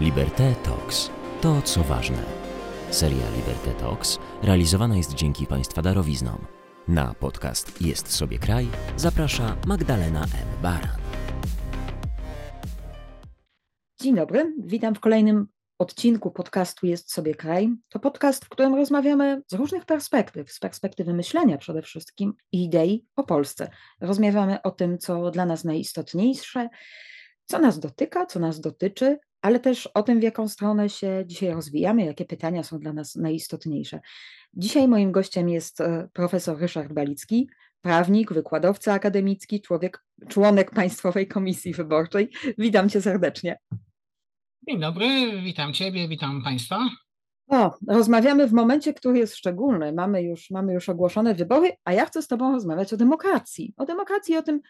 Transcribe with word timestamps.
Liberté 0.00 0.54
Talks. 0.64 1.10
To, 1.40 1.62
co 1.62 1.82
ważne. 1.82 2.22
Seria 2.90 3.30
Liberté 3.36 3.74
Talks 3.80 4.18
realizowana 4.42 4.96
jest 4.96 5.14
dzięki 5.14 5.46
Państwa 5.46 5.82
darowiznom. 5.82 6.46
Na 6.88 7.14
podcast 7.14 7.82
Jest 7.82 8.12
sobie 8.12 8.38
kraj 8.38 8.68
zaprasza 8.96 9.56
Magdalena 9.66 10.22
M. 10.22 10.62
Baran. 10.62 11.00
Dzień 14.00 14.14
dobry, 14.14 14.54
witam 14.58 14.94
w 14.94 15.00
kolejnym 15.00 15.46
odcinku 15.78 16.30
podcastu 16.30 16.86
Jest 16.86 17.12
sobie 17.12 17.34
kraj. 17.34 17.68
To 17.88 17.98
podcast, 17.98 18.44
w 18.44 18.48
którym 18.48 18.74
rozmawiamy 18.74 19.42
z 19.46 19.54
różnych 19.54 19.84
perspektyw, 19.84 20.52
z 20.52 20.58
perspektywy 20.58 21.14
myślenia 21.14 21.58
przede 21.58 21.82
wszystkim 21.82 22.34
i 22.52 22.64
idei 22.64 23.06
o 23.16 23.24
Polsce. 23.24 23.70
Rozmawiamy 24.00 24.62
o 24.62 24.70
tym, 24.70 24.98
co 24.98 25.30
dla 25.30 25.46
nas 25.46 25.64
najistotniejsze, 25.64 26.68
co 27.46 27.58
nas 27.58 27.78
dotyka, 27.78 28.26
co 28.26 28.40
nas 28.40 28.60
dotyczy, 28.60 29.18
ale 29.46 29.60
też 29.60 29.86
o 29.86 30.02
tym, 30.02 30.20
w 30.20 30.22
jaką 30.22 30.48
stronę 30.48 30.88
się 30.88 31.24
dzisiaj 31.26 31.52
rozwijamy, 31.52 32.04
jakie 32.04 32.24
pytania 32.24 32.62
są 32.62 32.78
dla 32.78 32.92
nas 32.92 33.16
najistotniejsze. 33.16 34.00
Dzisiaj 34.54 34.88
moim 34.88 35.12
gościem 35.12 35.48
jest 35.48 35.80
e, 35.80 36.08
profesor 36.12 36.58
Ryszard 36.58 36.92
Balicki, 36.92 37.48
prawnik, 37.80 38.32
wykładowca 38.32 38.92
akademicki, 38.92 39.60
człowiek, 39.60 40.04
członek 40.28 40.70
Państwowej 40.70 41.28
Komisji 41.28 41.72
Wyborczej. 41.72 42.30
Witam 42.58 42.88
cię 42.88 43.02
serdecznie. 43.02 43.58
Dzień 44.68 44.80
dobry, 44.80 45.06
witam 45.44 45.72
Ciebie, 45.72 46.08
witam 46.08 46.42
Państwa. 46.44 46.78
O, 47.48 47.74
rozmawiamy 47.88 48.46
w 48.46 48.52
momencie, 48.52 48.94
który 48.94 49.18
jest 49.18 49.36
szczególny. 49.36 49.92
Mamy 49.92 50.22
już, 50.22 50.50
mamy 50.50 50.72
już 50.72 50.88
ogłoszone 50.88 51.34
wybory, 51.34 51.72
a 51.84 51.92
ja 51.92 52.06
chcę 52.06 52.22
z 52.22 52.28
Tobą 52.28 52.52
rozmawiać 52.52 52.92
o 52.92 52.96
demokracji. 52.96 53.74
O 53.76 53.84
demokracji 53.84 54.36
o 54.36 54.42
tym, 54.42 54.60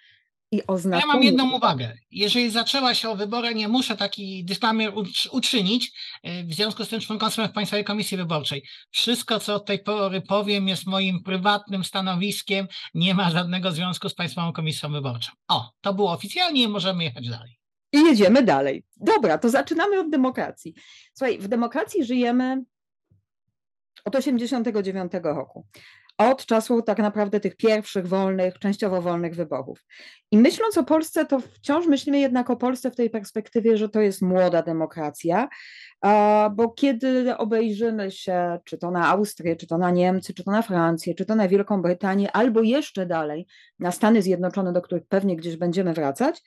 i 0.53 0.67
o 0.67 0.79
Ja 0.85 1.07
mam 1.07 1.23
jedną 1.23 1.53
uwagę. 1.53 1.93
Jeżeli 2.11 2.51
zaczęła 2.51 2.95
się 2.95 3.11
o 3.11 3.17
wybory, 3.17 3.55
nie 3.55 3.69
muszę 3.69 3.97
taki 3.97 4.45
dysklamer 4.45 4.93
uczynić 5.33 5.93
e, 6.23 6.45
w 6.45 6.55
związku 6.55 6.85
z 6.85 6.89
tym 6.89 7.01
członkostwem 7.01 7.49
w 7.49 7.53
Państwowej 7.53 7.85
Komisji 7.85 8.17
Wyborczej. 8.17 8.63
Wszystko, 8.91 9.41
co 9.41 9.55
od 9.55 9.67
tej 9.67 9.79
pory 9.79 10.21
powiem, 10.21 10.69
jest 10.69 10.87
moim 10.87 11.23
prywatnym 11.23 11.85
stanowiskiem, 11.85 12.67
nie 12.95 13.15
ma 13.15 13.31
żadnego 13.31 13.73
związku 13.73 14.09
z 14.09 14.15
Państwową 14.15 14.53
Komisją 14.53 14.93
Wyborczą. 14.93 15.33
O, 15.49 15.71
to 15.81 15.95
było 15.95 16.13
oficjalnie 16.13 16.63
i 16.63 16.69
możemy 16.69 17.05
jechać 17.05 17.29
dalej. 17.29 17.59
I 17.93 17.99
jedziemy 18.05 18.43
dalej. 18.43 18.85
Dobra, 18.97 19.39
to 19.39 19.51
zaczynamy 19.51 20.01
od 20.01 20.11
demokracji. 20.11 20.75
Słuchaj, 21.15 21.39
w 21.39 21.49
demokracji 21.49 22.05
żyjemy 22.05 22.65
od 24.05 24.15
89 24.15 25.13
roku 25.23 25.67
od 26.19 26.47
czasu 26.47 26.83
tak 26.83 26.99
naprawdę 26.99 27.41
tych 27.41 27.57
pierwszych 27.57 28.09
wolnych, 28.09 28.59
częściowo 28.59 29.03
wolnych 29.03 29.35
wyborów. 29.35 29.85
I 30.31 30.39
myśląc 30.39 30.79
o 30.79 30.85
Polsce, 30.85 31.27
to 31.27 31.41
wciąż 31.41 31.87
myślimy 31.87 32.19
jednak 32.19 32.51
o 32.51 32.57
Polsce 32.57 32.91
w 32.91 32.97
tej 32.97 33.11
perspektywie, 33.11 33.77
że 33.77 33.89
to 33.89 34.01
jest 34.01 34.23
młoda 34.23 34.63
demokracja, 34.63 35.49
bo 36.53 36.71
kiedy 36.77 37.37
obejrzymy 37.37 38.11
się, 38.11 38.59
czy 38.65 38.79
to 38.79 38.91
na 38.91 39.09
Austrię, 39.09 39.57
czy 39.57 39.67
to 39.67 39.79
na 39.79 39.91
Niemcy, 39.91 40.35
czy 40.35 40.45
to 40.45 40.51
na 40.51 40.63
Francję, 40.63 41.15
czy 41.15 41.25
to 41.25 41.35
na 41.35 41.49
Wielką 41.49 41.83
Brytanię, 41.83 42.33
albo 42.33 42.63
jeszcze 42.63 43.07
dalej 43.07 43.47
na 43.79 43.93
Stany 43.93 44.23
Zjednoczone, 44.23 44.73
do 44.73 44.83
których 44.83 45.07
pewnie 45.09 45.37
gdzieś 45.37 45.57
będziemy 45.57 45.93
wracać, 45.93 46.43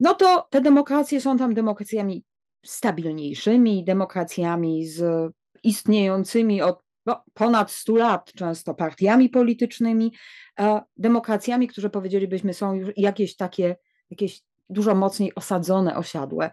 no 0.00 0.14
to 0.18 0.46
te 0.50 0.60
demokracje 0.60 1.20
są 1.20 1.38
tam 1.38 1.54
demokracjami 1.54 2.24
stabilniejszymi, 2.66 3.84
demokracjami 3.84 4.86
z 4.86 5.32
istniejącymi 5.62 6.62
od 6.62 6.85
no, 7.06 7.24
ponad 7.34 7.70
100 7.70 7.96
lat 7.96 8.32
często 8.32 8.74
partiami 8.74 9.28
politycznymi, 9.28 10.12
demokracjami, 10.96 11.68
które 11.68 11.90
powiedzielibyśmy 11.90 12.54
są 12.54 12.74
już 12.74 12.88
jakieś 12.96 13.36
takie, 13.36 13.76
jakieś 14.10 14.42
dużo 14.70 14.94
mocniej 14.94 15.34
osadzone, 15.34 15.96
osiadłe. 15.96 16.50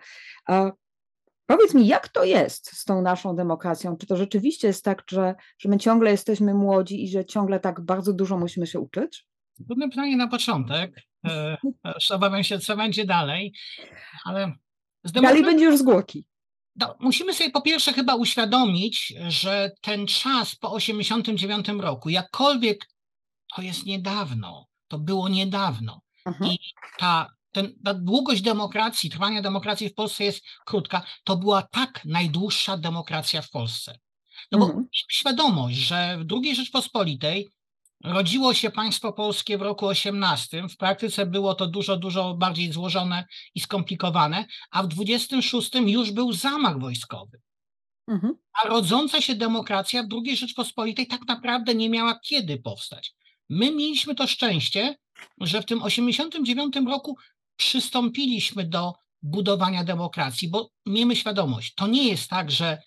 Powiedz 1.46 1.74
mi, 1.74 1.88
jak 1.88 2.08
to 2.08 2.24
jest 2.24 2.78
z 2.78 2.86
tą 2.86 3.02
naszą 3.02 3.36
demokracją? 3.36 3.98
Czy 3.98 4.08
to 4.08 4.18
rzeczywiście 4.18 4.68
jest 4.68 4.86
tak, 4.86 5.04
że, 5.12 5.36
że 5.60 5.70
my 5.70 5.78
ciągle 5.78 6.12
jesteśmy 6.12 6.54
młodzi 6.54 7.04
i 7.04 7.10
że 7.10 7.26
ciągle 7.26 7.60
tak 7.60 7.82
bardzo 7.82 8.14
dużo 8.14 8.38
musimy 8.38 8.68
się 8.68 8.80
uczyć? 8.80 9.28
Trudne 9.68 9.90
pytanie 9.90 10.18
na 10.18 10.28
początek. 10.28 11.02
E, 11.26 11.58
obawiam 12.12 12.44
się, 12.44 12.60
co 12.60 12.78
będzie 12.78 13.06
dalej, 13.06 13.54
ale. 14.26 14.52
Dalej 15.04 15.44
będzie 15.44 15.66
już 15.66 15.78
z 15.78 15.82
górki. 15.82 16.26
No, 16.76 16.96
musimy 17.00 17.34
sobie 17.34 17.50
po 17.50 17.62
pierwsze 17.62 17.94
chyba 17.94 18.16
uświadomić, 18.16 19.14
że 19.28 19.72
ten 19.82 20.08
czas 20.08 20.56
po 20.56 20.72
89 20.72 21.68
roku, 21.68 22.10
jakkolwiek 22.10 22.90
to 23.56 23.62
jest 23.62 23.86
niedawno, 23.86 24.68
to 24.88 25.00
było 25.00 25.30
niedawno. 25.30 26.02
Mhm. 26.26 26.52
I 26.52 26.60
ta, 26.98 27.34
ten, 27.52 27.74
ta 27.86 27.94
długość 27.94 28.42
demokracji, 28.42 29.10
trwania 29.10 29.42
demokracji 29.42 29.90
w 29.90 29.94
Polsce 29.94 30.24
jest 30.24 30.46
krótka. 30.66 31.06
To 31.24 31.38
była 31.38 31.62
tak 31.62 32.06
najdłuższa 32.06 32.78
demokracja 32.78 33.42
w 33.42 33.50
Polsce. 33.50 34.00
No 34.52 34.60
bo 34.60 34.66
mhm. 34.66 34.88
świadomość, 34.92 35.78
że 35.78 36.18
w 36.18 36.34
II 36.34 36.56
Rzeczpospolitej 36.56 37.50
Rodziło 38.04 38.54
się 38.54 38.72
państwo 38.72 39.14
polskie 39.14 39.58
w 39.58 39.62
roku 39.62 39.88
18. 39.88 40.68
W 40.68 40.78
praktyce 40.78 41.26
było 41.26 41.56
to 41.56 41.68
dużo, 41.68 41.98
dużo 41.98 42.34
bardziej 42.34 42.72
złożone 42.72 43.26
i 43.56 43.60
skomplikowane, 43.60 44.46
a 44.72 44.84
w 44.84 44.88
26 44.88 45.72
już 45.76 46.12
był 46.12 46.34
zamach 46.34 46.80
wojskowy. 46.80 47.42
Mhm. 48.08 48.34
A 48.64 48.68
rodząca 48.68 49.22
się 49.22 49.36
demokracja 49.36 50.04
w 50.04 50.08
II 50.12 50.38
Rzeczpospolitej 50.38 51.08
tak 51.08 51.28
naprawdę 51.28 51.76
nie 51.76 51.90
miała 51.90 52.20
kiedy 52.20 52.58
powstać. 52.58 53.14
My 53.50 53.72
mieliśmy 53.72 54.16
to 54.16 54.28
szczęście, 54.28 54.96
że 55.42 55.62
w 55.62 55.66
tym 55.66 55.84
89 55.84 56.76
roku 56.88 57.18
przystąpiliśmy 57.56 58.66
do 58.66 58.94
budowania 59.22 59.84
demokracji, 59.84 60.50
bo 60.50 60.70
miejmy 60.86 61.16
świadomość, 61.16 61.74
to 61.76 61.88
nie 61.88 62.08
jest 62.08 62.30
tak, 62.30 62.52
że 62.52 62.82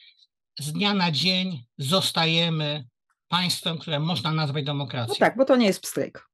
z 0.58 0.72
dnia 0.72 0.94
na 0.94 1.12
dzień 1.12 1.64
zostajemy 1.78 2.84
państwem, 3.28 3.78
które 3.78 4.00
można 4.00 4.32
nazwać 4.32 4.64
demokracją. 4.64 5.14
No 5.14 5.26
tak, 5.26 5.36
bo 5.36 5.44
to 5.44 5.56
nie 5.56 5.66
jest 5.66 5.80
pstryk. 5.80 6.28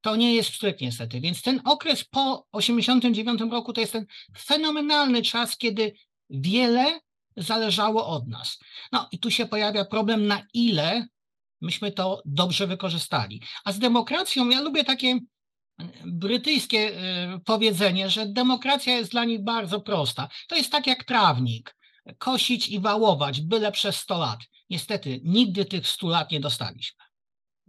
To 0.00 0.16
nie 0.16 0.34
jest 0.34 0.50
pstryk 0.50 0.80
niestety, 0.80 1.20
więc 1.20 1.42
ten 1.42 1.60
okres 1.64 2.04
po 2.04 2.46
89 2.52 3.40
roku 3.50 3.72
to 3.72 3.80
jest 3.80 3.92
ten 3.92 4.06
fenomenalny 4.38 5.22
czas, 5.22 5.56
kiedy 5.56 5.92
wiele 6.30 7.00
zależało 7.36 8.06
od 8.06 8.28
nas. 8.28 8.58
No 8.92 9.08
i 9.12 9.18
tu 9.18 9.30
się 9.30 9.46
pojawia 9.46 9.84
problem, 9.84 10.26
na 10.26 10.42
ile 10.54 11.06
myśmy 11.60 11.92
to 11.92 12.22
dobrze 12.24 12.66
wykorzystali. 12.66 13.42
A 13.64 13.72
z 13.72 13.78
demokracją, 13.78 14.48
ja 14.48 14.60
lubię 14.60 14.84
takie 14.84 15.18
brytyjskie 16.04 16.88
y, 16.88 17.40
powiedzenie, 17.44 18.10
że 18.10 18.26
demokracja 18.26 18.96
jest 18.96 19.10
dla 19.10 19.24
nich 19.24 19.44
bardzo 19.44 19.80
prosta. 19.80 20.28
To 20.48 20.56
jest 20.56 20.72
tak 20.72 20.86
jak 20.86 21.04
trawnik 21.04 21.76
kosić 22.18 22.68
i 22.68 22.80
wałować 22.80 23.40
byle 23.40 23.72
przez 23.72 23.96
100 23.96 24.18
lat. 24.18 24.40
Niestety, 24.70 25.20
nigdy 25.24 25.64
tych 25.64 25.86
100 25.86 26.08
lat 26.08 26.30
nie 26.30 26.40
dostaliśmy. 26.40 27.04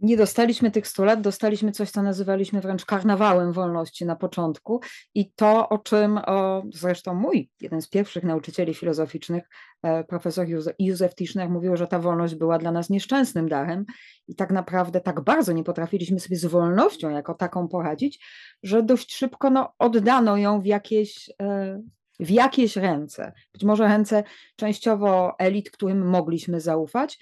Nie 0.02 0.16
dostaliśmy 0.16 0.70
tych 0.70 0.88
100 0.88 1.04
lat, 1.04 1.20
dostaliśmy 1.20 1.72
coś, 1.72 1.90
co 1.90 2.02
nazywaliśmy 2.02 2.60
wręcz 2.60 2.84
karnawałem 2.84 3.52
wolności 3.52 4.04
na 4.04 4.16
początku. 4.16 4.80
I 5.14 5.32
to, 5.32 5.68
o 5.68 5.78
czym 5.78 6.18
o, 6.26 6.62
zresztą 6.74 7.14
mój, 7.14 7.50
jeden 7.60 7.82
z 7.82 7.88
pierwszych 7.88 8.24
nauczycieli 8.24 8.74
filozoficznych, 8.74 9.48
e, 9.82 10.04
profesor 10.04 10.46
Józef 10.78 11.14
Tischner, 11.14 11.50
mówił, 11.50 11.76
że 11.76 11.86
ta 11.86 11.98
wolność 11.98 12.34
była 12.34 12.58
dla 12.58 12.72
nas 12.72 12.90
nieszczęsnym 12.90 13.48
darem. 13.48 13.84
I 14.28 14.34
tak 14.34 14.50
naprawdę 14.50 15.00
tak 15.00 15.20
bardzo 15.20 15.52
nie 15.52 15.64
potrafiliśmy 15.64 16.20
sobie 16.20 16.36
z 16.36 16.44
wolnością 16.44 17.10
jako 17.10 17.34
taką 17.34 17.68
poradzić, 17.68 18.24
że 18.62 18.82
dość 18.82 19.14
szybko 19.14 19.50
no, 19.50 19.72
oddano 19.78 20.36
ją 20.36 20.60
w 20.60 20.66
jakieś 20.66 21.30
e, 21.42 21.82
w 22.24 22.30
jakieś 22.30 22.76
ręce, 22.76 23.32
być 23.52 23.64
może 23.64 23.84
ręce 23.88 24.24
częściowo 24.56 25.32
elit, 25.38 25.70
którym 25.70 26.08
mogliśmy 26.08 26.60
zaufać, 26.60 27.18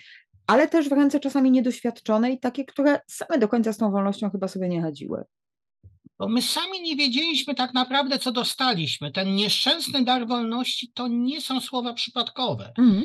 ale 0.46 0.68
też 0.68 0.88
w 0.88 0.92
ręce 0.92 1.20
czasami 1.20 1.50
niedoświadczone 1.50 2.32
i 2.32 2.38
takie, 2.38 2.64
które 2.64 3.00
same 3.06 3.38
do 3.38 3.48
końca 3.48 3.72
z 3.72 3.78
tą 3.78 3.90
wolnością 3.90 4.30
chyba 4.30 4.48
sobie 4.48 4.68
nie 4.68 4.82
radziły. 4.82 5.24
Bo 6.18 6.28
my 6.28 6.42
sami 6.42 6.82
nie 6.82 6.96
wiedzieliśmy 6.96 7.54
tak 7.54 7.74
naprawdę, 7.74 8.18
co 8.18 8.32
dostaliśmy. 8.32 9.12
Ten 9.12 9.34
nieszczęsny 9.34 10.04
dar 10.04 10.26
wolności 10.26 10.92
to 10.94 11.08
nie 11.08 11.40
są 11.40 11.60
słowa 11.60 11.94
przypadkowe. 11.94 12.72
Mhm. 12.78 13.04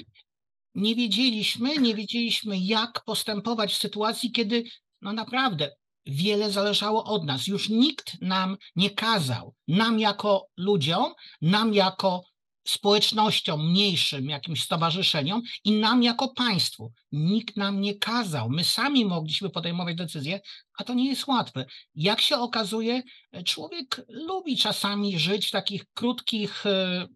Nie 0.75 0.95
wiedzieliśmy, 0.95 1.77
nie 1.77 1.95
wiedzieliśmy, 1.95 2.57
jak 2.59 3.03
postępować 3.05 3.73
w 3.73 3.77
sytuacji, 3.77 4.31
kiedy 4.31 4.63
no 5.01 5.13
naprawdę 5.13 5.71
wiele 6.05 6.51
zależało 6.51 7.03
od 7.03 7.25
nas. 7.25 7.47
Już 7.47 7.69
nikt 7.69 8.21
nam 8.21 8.57
nie 8.75 8.89
kazał, 8.89 9.53
nam 9.67 9.99
jako 9.99 10.47
ludziom, 10.57 11.13
nam 11.41 11.73
jako 11.73 12.23
społecznościom 12.67 13.69
mniejszym, 13.69 14.29
jakimś 14.29 14.63
stowarzyszeniom 14.63 15.41
i 15.63 15.71
nam 15.71 16.03
jako 16.03 16.27
państwu. 16.27 16.91
Nikt 17.11 17.57
nam 17.57 17.81
nie 17.81 17.95
kazał. 17.95 18.49
My 18.49 18.63
sami 18.63 19.05
mogliśmy 19.05 19.49
podejmować 19.49 19.95
decyzje, 19.95 20.39
a 20.77 20.83
to 20.83 20.93
nie 20.93 21.09
jest 21.09 21.27
łatwe. 21.27 21.65
Jak 21.95 22.21
się 22.21 22.37
okazuje, 22.37 23.03
człowiek 23.45 24.01
lubi 24.09 24.57
czasami 24.57 25.19
żyć 25.19 25.47
w 25.47 25.51
takich 25.51 25.85
krótkich 25.93 26.65
e, 26.65 27.07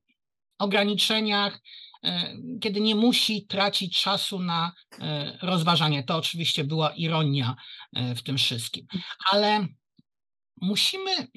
ograniczeniach, 0.59 1.59
kiedy 2.61 2.81
nie 2.81 2.95
musi 2.95 3.45
tracić 3.47 4.01
czasu 4.01 4.39
na 4.39 4.71
e, 4.99 5.37
rozważanie. 5.41 6.03
To 6.03 6.17
oczywiście 6.17 6.63
była 6.63 6.89
ironia 6.89 7.55
e, 7.93 8.15
w 8.15 8.23
tym 8.23 8.37
wszystkim. 8.37 8.87
Ale 9.31 9.67
musimy 10.61 11.27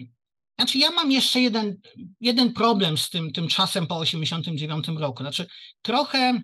znaczy 0.59 0.79
ja 0.79 0.91
mam 0.91 1.12
jeszcze 1.12 1.41
jeden, 1.41 1.81
jeden 2.20 2.53
problem 2.53 2.99
z 2.99 3.11
tym, 3.11 3.32
tym 3.32 3.49
czasem 3.49 3.87
po 3.87 4.00
1989 4.00 5.00
roku. 5.00 5.23
Znaczy 5.23 5.47
trochę, 5.82 6.43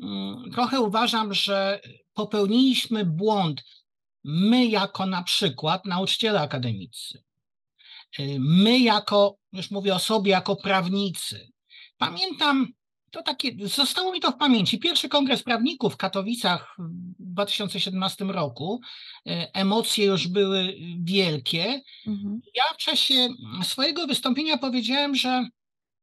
mm, 0.00 0.50
trochę 0.52 0.80
uważam, 0.80 1.34
że 1.34 1.80
popełniliśmy 2.14 3.04
błąd 3.04 3.64
my 4.24 4.66
jako 4.66 5.06
na 5.06 5.22
przykład 5.22 5.84
nauczyciele 5.84 6.40
akademicy, 6.40 7.22
my 8.38 8.78
jako, 8.78 9.36
już 9.52 9.70
mówię 9.70 9.94
o 9.94 9.98
sobie, 9.98 10.30
jako 10.30 10.56
prawnicy. 10.56 11.50
Pamiętam, 11.96 12.72
to 13.10 13.22
takie, 13.22 13.68
zostało 13.68 14.12
mi 14.12 14.20
to 14.20 14.30
w 14.30 14.36
pamięci. 14.36 14.78
Pierwszy 14.78 15.08
kongres 15.08 15.42
prawników 15.42 15.94
w 15.94 15.96
Katowicach 15.96 16.76
w 17.18 17.32
2017 17.32 18.24
roku. 18.24 18.80
Y, 19.28 19.52
emocje 19.52 20.06
już 20.06 20.28
były 20.28 20.76
wielkie. 21.04 21.80
Mhm. 22.06 22.40
Ja 22.54 22.64
w 22.74 22.76
czasie 22.76 23.28
swojego 23.62 24.06
wystąpienia 24.06 24.58
powiedziałem, 24.58 25.14
że 25.14 25.48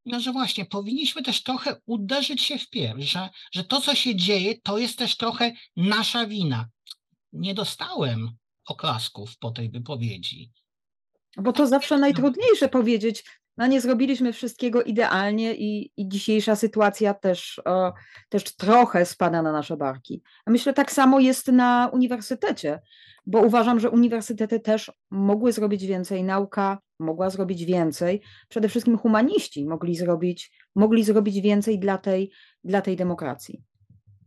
no, 0.06 0.20
że 0.20 0.32
właśnie 0.32 0.66
powinniśmy 0.66 1.22
też 1.22 1.42
trochę 1.42 1.80
uderzyć 1.86 2.42
się 2.42 2.58
w 2.58 2.70
pierś, 2.70 3.10
że, 3.10 3.28
że 3.52 3.64
to, 3.64 3.80
co 3.80 3.94
się 3.94 4.16
dzieje, 4.16 4.60
to 4.62 4.78
jest 4.78 4.98
też 4.98 5.16
trochę 5.16 5.52
nasza 5.76 6.26
wina 6.26 6.68
nie 7.32 7.54
dostałem 7.54 8.30
oklasków 8.66 9.38
po 9.38 9.50
tej 9.50 9.70
wypowiedzi. 9.70 10.52
Bo 11.36 11.52
to 11.52 11.66
zawsze 11.66 11.98
najtrudniejsze 11.98 12.68
powiedzieć. 12.68 13.24
No 13.58 13.66
nie 13.66 13.80
zrobiliśmy 13.80 14.32
wszystkiego 14.32 14.82
idealnie 14.82 15.54
i, 15.54 15.92
i 15.96 16.08
dzisiejsza 16.08 16.56
sytuacja 16.56 17.14
też, 17.14 17.60
o, 17.64 17.92
też 18.28 18.44
trochę 18.44 19.06
spada 19.06 19.42
na 19.42 19.52
nasze 19.52 19.76
barki. 19.76 20.22
A 20.46 20.50
myślę, 20.50 20.72
tak 20.72 20.92
samo 20.92 21.20
jest 21.20 21.48
na 21.48 21.90
uniwersytecie, 21.92 22.80
bo 23.26 23.40
uważam, 23.40 23.80
że 23.80 23.90
uniwersytety 23.90 24.60
też 24.60 24.92
mogły 25.10 25.52
zrobić 25.52 25.86
więcej, 25.86 26.24
nauka 26.24 26.78
mogła 26.98 27.30
zrobić 27.30 27.64
więcej. 27.64 28.22
Przede 28.48 28.68
wszystkim 28.68 28.98
humaniści 28.98 29.66
mogli 29.66 29.96
zrobić, 29.96 30.52
mogli 30.74 31.04
zrobić 31.04 31.40
więcej 31.40 31.78
dla 31.78 31.98
tej, 31.98 32.30
dla 32.64 32.80
tej 32.80 32.96
demokracji. 32.96 33.62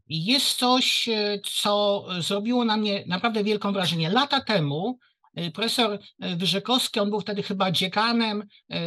Jest 0.10 0.57
coś, 0.57 1.10
e, 1.10 1.39
co 1.62 2.06
zrobiło 2.19 2.66
na 2.66 2.78
mnie 2.78 3.04
naprawdę 3.07 3.44
wielką 3.44 3.74
wrażenie. 3.74 4.10
Lata 4.10 4.42
temu 4.42 5.00
e, 5.00 5.10
profesor 5.54 6.00
e, 6.19 6.36
Wyrzekowski, 6.36 7.00
on 7.00 7.10
był 7.10 7.22
wtedy 7.22 7.44
chyba 7.44 7.72
dziekanem, 7.72 8.44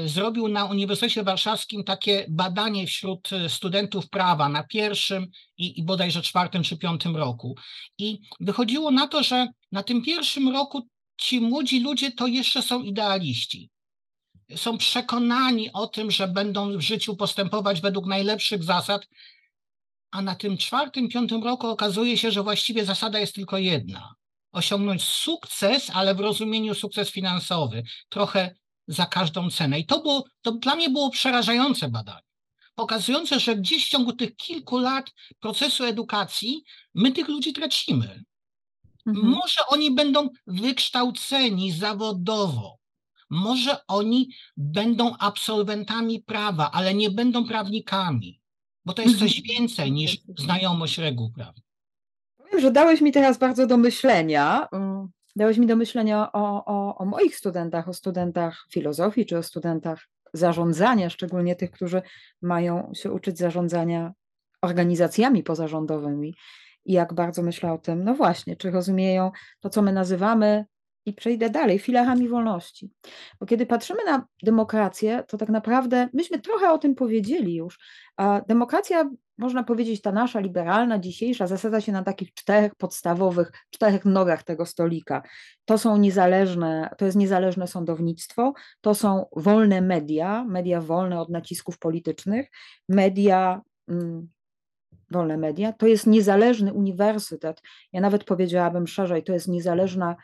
zrobił 0.06 0.48
na 0.48 0.64
Uniwersytecie 0.64 1.22
Warszawskim 1.22 1.84
takie 1.84 2.26
badanie 2.28 2.86
wśród 2.86 3.28
studentów 3.48 4.08
prawa 4.08 4.48
na 4.48 4.64
pierwszym 4.64 5.26
i, 5.58 5.78
i 5.78 5.84
bodajże 5.84 6.22
czwartym 6.22 6.62
czy 6.62 6.78
piątym 6.78 7.16
roku. 7.16 7.54
I 7.98 8.18
wychodziło 8.40 8.90
na 8.90 9.08
to, 9.08 9.22
że 9.22 9.48
na 9.72 9.82
tym 9.82 10.02
pierwszym 10.02 10.48
roku 10.48 10.88
ci 11.16 11.40
młodzi 11.40 11.80
ludzie 11.80 12.12
to 12.12 12.26
jeszcze 12.26 12.62
są 12.62 12.82
idealiści. 12.82 13.70
Są 14.56 14.78
przekonani 14.78 15.72
o 15.72 15.86
tym, 15.86 16.10
że 16.10 16.28
będą 16.28 16.78
w 16.78 16.80
życiu 16.80 17.16
postępować 17.16 17.80
według 17.80 18.06
najlepszych 18.06 18.64
zasad, 18.64 19.08
a 20.10 20.22
na 20.22 20.34
tym 20.34 20.56
czwartym, 20.56 21.08
piątym 21.08 21.44
roku 21.44 21.66
okazuje 21.66 22.18
się, 22.18 22.30
że 22.30 22.42
właściwie 22.42 22.84
zasada 22.84 23.18
jest 23.18 23.34
tylko 23.34 23.58
jedna. 23.58 24.14
Osiągnąć 24.54 25.04
sukces, 25.04 25.90
ale 25.94 26.14
w 26.14 26.20
rozumieniu 26.20 26.74
sukces 26.74 27.10
finansowy, 27.10 27.82
trochę 28.08 28.54
za 28.88 29.06
każdą 29.06 29.50
cenę. 29.50 29.78
I 29.78 29.86
to, 29.86 30.00
było, 30.02 30.24
to 30.42 30.52
dla 30.52 30.76
mnie 30.76 30.90
było 30.90 31.10
przerażające 31.10 31.88
badanie, 31.88 32.22
pokazujące, 32.74 33.40
że 33.40 33.56
gdzieś 33.56 33.86
w 33.86 33.88
ciągu 33.88 34.12
tych 34.12 34.36
kilku 34.36 34.78
lat 34.78 35.10
procesu 35.40 35.84
edukacji 35.84 36.62
my 36.94 37.12
tych 37.12 37.28
ludzi 37.28 37.52
tracimy. 37.52 38.24
Mhm. 39.06 39.26
Może 39.26 39.66
oni 39.68 39.90
będą 39.90 40.28
wykształceni 40.46 41.72
zawodowo, 41.72 42.78
może 43.30 43.86
oni 43.86 44.28
będą 44.56 45.16
absolwentami 45.16 46.22
prawa, 46.22 46.70
ale 46.70 46.94
nie 46.94 47.10
będą 47.10 47.48
prawnikami 47.48 48.44
bo 48.84 48.92
to 48.92 49.02
jest 49.02 49.18
coś 49.18 49.38
mhm. 49.38 49.58
więcej 49.58 49.92
niż 49.92 50.18
znajomość 50.38 50.98
reguł 50.98 51.30
prawnych. 51.30 51.64
Że 52.58 52.70
dałeś 52.70 53.00
mi 53.00 53.12
teraz 53.12 53.38
bardzo 53.38 53.66
do 53.66 53.76
myślenia. 53.76 54.68
Mm, 54.72 55.08
dałeś 55.36 55.58
mi 55.58 55.66
do 55.66 55.76
myślenia 55.76 56.32
o, 56.32 56.64
o, 56.64 56.98
o 56.98 57.04
moich 57.04 57.36
studentach, 57.36 57.88
o 57.88 57.94
studentach 57.94 58.66
filozofii 58.70 59.26
czy 59.26 59.38
o 59.38 59.42
studentach 59.42 60.08
zarządzania, 60.32 61.10
szczególnie 61.10 61.56
tych, 61.56 61.70
którzy 61.70 62.02
mają 62.42 62.92
się 62.94 63.12
uczyć 63.12 63.38
zarządzania 63.38 64.12
organizacjami 64.62 65.42
pozarządowymi. 65.42 66.34
I 66.84 66.92
jak 66.92 67.14
bardzo 67.14 67.42
myślę 67.42 67.72
o 67.72 67.78
tym, 67.78 68.04
no 68.04 68.14
właśnie, 68.14 68.56
czy 68.56 68.70
rozumieją 68.70 69.30
to, 69.60 69.70
co 69.70 69.82
my 69.82 69.92
nazywamy 69.92 70.64
i 71.06 71.12
przejdę 71.12 71.50
dalej, 71.50 71.78
filachami 71.78 72.28
wolności. 72.28 72.90
Bo 73.40 73.46
kiedy 73.46 73.66
patrzymy 73.66 74.04
na 74.04 74.26
demokrację, 74.42 75.24
to 75.28 75.38
tak 75.38 75.48
naprawdę 75.48 76.08
myśmy 76.12 76.40
trochę 76.40 76.72
o 76.72 76.78
tym 76.78 76.94
powiedzieli 76.94 77.54
już. 77.54 77.78
A 78.16 78.40
demokracja, 78.48 79.10
można 79.38 79.64
powiedzieć, 79.64 80.02
ta 80.02 80.12
nasza 80.12 80.40
liberalna, 80.40 80.98
dzisiejsza, 80.98 81.46
zasadza 81.46 81.80
się 81.80 81.92
na 81.92 82.02
takich 82.02 82.34
czterech 82.34 82.74
podstawowych, 82.74 83.52
czterech 83.70 84.04
nogach 84.04 84.42
tego 84.42 84.66
stolika. 84.66 85.22
To 85.64 85.78
są 85.78 85.96
niezależne, 85.96 86.90
to 86.98 87.04
jest 87.04 87.16
niezależne 87.16 87.66
sądownictwo, 87.66 88.52
to 88.80 88.94
są 88.94 89.26
wolne 89.36 89.80
media, 89.80 90.44
media 90.44 90.80
wolne 90.80 91.20
od 91.20 91.28
nacisków 91.28 91.78
politycznych, 91.78 92.50
media 92.88 93.60
mm, 93.88 94.28
wolne 95.10 95.36
media, 95.36 95.72
to 95.72 95.86
jest 95.86 96.06
niezależny 96.06 96.72
uniwersytet. 96.72 97.62
Ja 97.92 98.00
nawet 98.00 98.24
powiedziałabym 98.24 98.86
szerzej, 98.86 99.24
to 99.24 99.32
jest 99.32 99.48
niezależna 99.48 100.16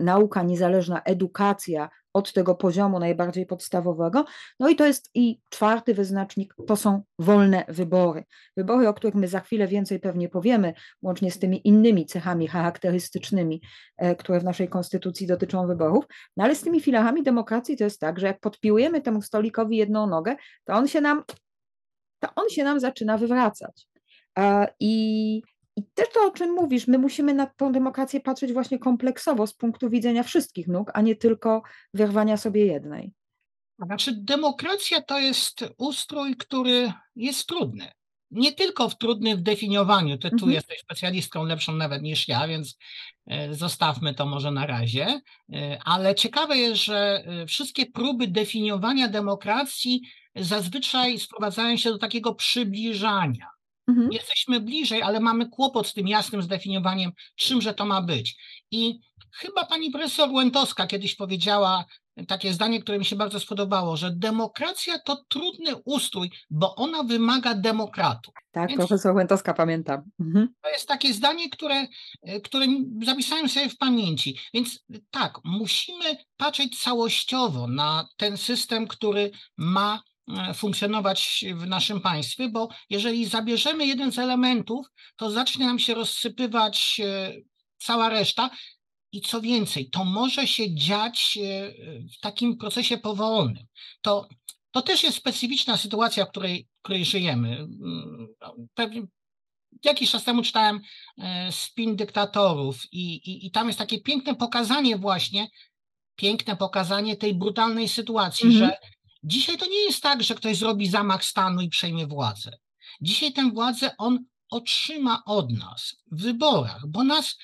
nauka, 0.00 0.42
niezależna 0.42 1.02
edukacja 1.02 1.88
od 2.12 2.32
tego 2.32 2.54
poziomu 2.54 2.98
najbardziej 2.98 3.46
podstawowego. 3.46 4.24
No 4.60 4.68
i 4.68 4.76
to 4.76 4.86
jest 4.86 5.10
i 5.14 5.40
czwarty 5.48 5.94
wyznacznik, 5.94 6.54
to 6.66 6.76
są 6.76 7.02
wolne 7.18 7.64
wybory. 7.68 8.24
Wybory, 8.56 8.88
o 8.88 8.94
których 8.94 9.14
my 9.14 9.28
za 9.28 9.40
chwilę 9.40 9.66
więcej 9.66 10.00
pewnie 10.00 10.28
powiemy, 10.28 10.74
łącznie 11.02 11.30
z 11.30 11.38
tymi 11.38 11.68
innymi 11.68 12.06
cechami 12.06 12.48
charakterystycznymi, 12.48 13.62
e, 13.96 14.16
które 14.16 14.40
w 14.40 14.44
naszej 14.44 14.68
konstytucji 14.68 15.26
dotyczą 15.26 15.66
wyborów. 15.66 16.04
No 16.36 16.44
ale 16.44 16.54
z 16.54 16.62
tymi 16.62 16.80
filachami 16.80 17.22
demokracji 17.22 17.76
to 17.76 17.84
jest 17.84 18.00
tak, 18.00 18.20
że 18.20 18.26
jak 18.26 18.40
podpiłujemy 18.40 19.00
temu 19.00 19.22
stolikowi 19.22 19.76
jedną 19.76 20.06
nogę, 20.06 20.36
to 20.64 20.72
on 20.72 20.88
się 20.88 21.00
nam, 21.00 21.24
to 22.18 22.28
on 22.36 22.48
się 22.48 22.64
nam 22.64 22.80
zaczyna 22.80 23.18
wywracać. 23.18 23.86
E, 24.38 24.66
I 24.80 25.42
i 25.76 25.82
też 25.94 26.08
to, 26.14 26.26
o 26.26 26.30
czym 26.30 26.50
mówisz, 26.50 26.86
my 26.86 26.98
musimy 26.98 27.34
na 27.34 27.46
tą 27.46 27.72
demokrację 27.72 28.20
patrzeć 28.20 28.52
właśnie 28.52 28.78
kompleksowo 28.78 29.46
z 29.46 29.54
punktu 29.54 29.90
widzenia 29.90 30.22
wszystkich 30.22 30.68
nóg, 30.68 30.90
a 30.94 31.00
nie 31.00 31.16
tylko 31.16 31.62
wyrwania 31.94 32.36
sobie 32.36 32.66
jednej. 32.66 33.12
Znaczy, 33.78 34.12
demokracja 34.16 35.02
to 35.02 35.18
jest 35.18 35.64
ustrój, 35.78 36.36
który 36.36 36.92
jest 37.16 37.46
trudny. 37.46 37.92
Nie 38.30 38.52
tylko 38.52 38.88
w 38.88 38.98
trudnym 38.98 39.38
w 39.38 39.42
definiowaniu. 39.42 40.18
Ty 40.18 40.30
tu 40.30 40.34
mhm. 40.34 40.52
jesteś 40.52 40.78
specjalistką 40.80 41.44
lepszą 41.44 41.72
nawet 41.72 42.02
niż 42.02 42.28
ja, 42.28 42.48
więc 42.48 42.78
e, 43.26 43.54
zostawmy 43.54 44.14
to 44.14 44.26
może 44.26 44.50
na 44.50 44.66
razie. 44.66 45.20
E, 45.52 45.78
ale 45.84 46.14
ciekawe 46.14 46.56
jest, 46.56 46.84
że 46.84 47.24
e, 47.26 47.46
wszystkie 47.46 47.86
próby 47.86 48.28
definiowania 48.28 49.08
demokracji 49.08 50.02
zazwyczaj 50.36 51.18
sprowadzają 51.18 51.76
się 51.76 51.90
do 51.90 51.98
takiego 51.98 52.34
przybliżania. 52.34 53.46
Mhm. 53.88 54.12
Jesteśmy 54.12 54.60
bliżej, 54.60 55.02
ale 55.02 55.20
mamy 55.20 55.48
kłopot 55.48 55.86
z 55.86 55.94
tym 55.94 56.08
jasnym 56.08 56.42
zdefiniowaniem, 56.42 57.12
czymże 57.36 57.74
to 57.74 57.86
ma 57.86 58.02
być. 58.02 58.36
I 58.70 58.98
chyba 59.32 59.66
pani 59.66 59.90
profesor 59.90 60.30
Łętowska 60.30 60.86
kiedyś 60.86 61.14
powiedziała 61.14 61.84
takie 62.28 62.52
zdanie, 62.52 62.80
które 62.80 62.98
mi 62.98 63.04
się 63.04 63.16
bardzo 63.16 63.40
spodobało, 63.40 63.96
że 63.96 64.10
demokracja 64.10 64.98
to 64.98 65.24
trudny 65.28 65.76
ustrój, 65.84 66.30
bo 66.50 66.74
ona 66.74 67.02
wymaga 67.02 67.54
demokratów. 67.54 68.34
Tak, 68.50 68.68
Więc 68.68 68.78
profesor 68.78 69.16
Łętowska 69.16 69.54
pamiętam. 69.54 70.02
Mhm. 70.20 70.48
To 70.62 70.70
jest 70.70 70.88
takie 70.88 71.12
zdanie, 71.12 71.50
które, 71.50 71.86
które 72.44 72.66
zapisałem 73.02 73.48
sobie 73.48 73.68
w 73.68 73.78
pamięci. 73.78 74.38
Więc 74.54 74.84
tak, 75.10 75.38
musimy 75.44 76.16
patrzeć 76.36 76.82
całościowo 76.82 77.66
na 77.66 78.08
ten 78.16 78.36
system, 78.36 78.86
który 78.86 79.30
ma 79.56 80.02
E, 80.02 80.11
funkcjonować 80.54 81.44
w 81.54 81.66
naszym 81.66 82.00
państwie, 82.00 82.48
bo 82.48 82.68
jeżeli 82.90 83.26
zabierzemy 83.26 83.86
jeden 83.86 84.12
z 84.12 84.18
elementów, 84.18 84.86
to 85.16 85.30
zacznie 85.30 85.66
nam 85.66 85.78
się 85.78 85.94
rozsypywać 85.94 87.00
e, 87.04 87.32
cała 87.78 88.08
reszta. 88.08 88.50
I 89.14 89.20
co 89.20 89.40
więcej, 89.40 89.90
to 89.90 90.04
może 90.04 90.46
się 90.46 90.74
dziać 90.74 91.38
e, 91.42 91.72
w 92.16 92.20
takim 92.20 92.56
procesie 92.56 92.98
powolnym. 92.98 93.64
To, 94.02 94.28
to 94.70 94.82
też 94.82 95.02
jest 95.02 95.16
specyficzna 95.16 95.76
sytuacja, 95.76 96.26
w 96.26 96.30
której, 96.30 96.68
w 96.78 96.82
której 96.82 97.04
żyjemy. 97.04 97.56
Mm, 97.56 98.28
pewnie 98.74 99.02
jakiś 99.84 100.10
czas 100.10 100.24
temu 100.24 100.42
czytałem 100.42 100.80
Spin 101.50 101.96
dyktatorów 101.96 102.92
i, 102.92 103.14
i, 103.14 103.46
i 103.46 103.50
tam 103.50 103.66
jest 103.66 103.78
takie 103.78 104.00
piękne 104.00 104.34
pokazanie 104.34 104.98
właśnie, 104.98 105.48
piękne 106.16 106.56
pokazanie 106.56 107.16
tej 107.16 107.34
brutalnej 107.34 107.88
sytuacji, 107.88 108.46
mm 108.46 108.56
-hmm. 108.56 108.58
że 108.58 108.76
Dzisiaj 109.22 109.58
to 109.58 109.66
nie 109.66 109.84
jest 109.84 110.02
tak, 110.02 110.22
że 110.22 110.34
ktoś 110.34 110.56
zrobi 110.56 110.88
zamach 110.88 111.24
stanu 111.24 111.60
i 111.60 111.68
przejmie 111.68 112.06
władzę. 112.06 112.58
Dzisiaj 113.00 113.32
tę 113.32 113.50
władzę 113.50 113.96
on 113.98 114.24
otrzyma 114.50 115.22
od 115.26 115.52
nas 115.52 115.96
w 116.12 116.22
wyborach, 116.22 116.86
bo 116.86 117.04
nas 117.04 117.38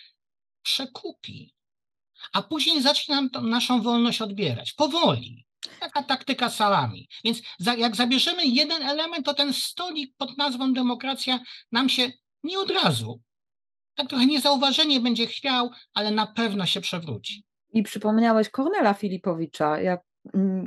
przekupi, 0.62 1.54
a 2.32 2.42
później 2.42 2.82
zacznie 2.82 3.14
nam 3.14 3.30
naszą 3.48 3.82
wolność 3.82 4.22
odbierać. 4.22 4.72
Powoli, 4.72 5.48
Taka 5.80 6.02
taktyka 6.02 6.50
salami. 6.50 7.08
Więc 7.24 7.42
za, 7.58 7.74
jak 7.74 7.96
zabierzemy 7.96 8.46
jeden 8.46 8.82
element, 8.82 9.26
to 9.26 9.34
ten 9.34 9.52
stolik 9.52 10.16
pod 10.16 10.38
nazwą 10.38 10.72
demokracja 10.72 11.40
nam 11.72 11.88
się 11.88 12.12
nie 12.42 12.58
od 12.58 12.70
razu, 12.70 13.20
tak 13.94 14.08
trochę 14.08 14.26
niezauważenie 14.26 15.00
będzie 15.00 15.26
chwiał, 15.26 15.70
ale 15.94 16.10
na 16.10 16.26
pewno 16.26 16.66
się 16.66 16.80
przewróci. 16.80 17.44
I 17.72 17.82
przypomniałeś 17.82 18.48
Kornela 18.48 18.94
Filipowicza, 18.94 19.78
mm, 19.78 19.98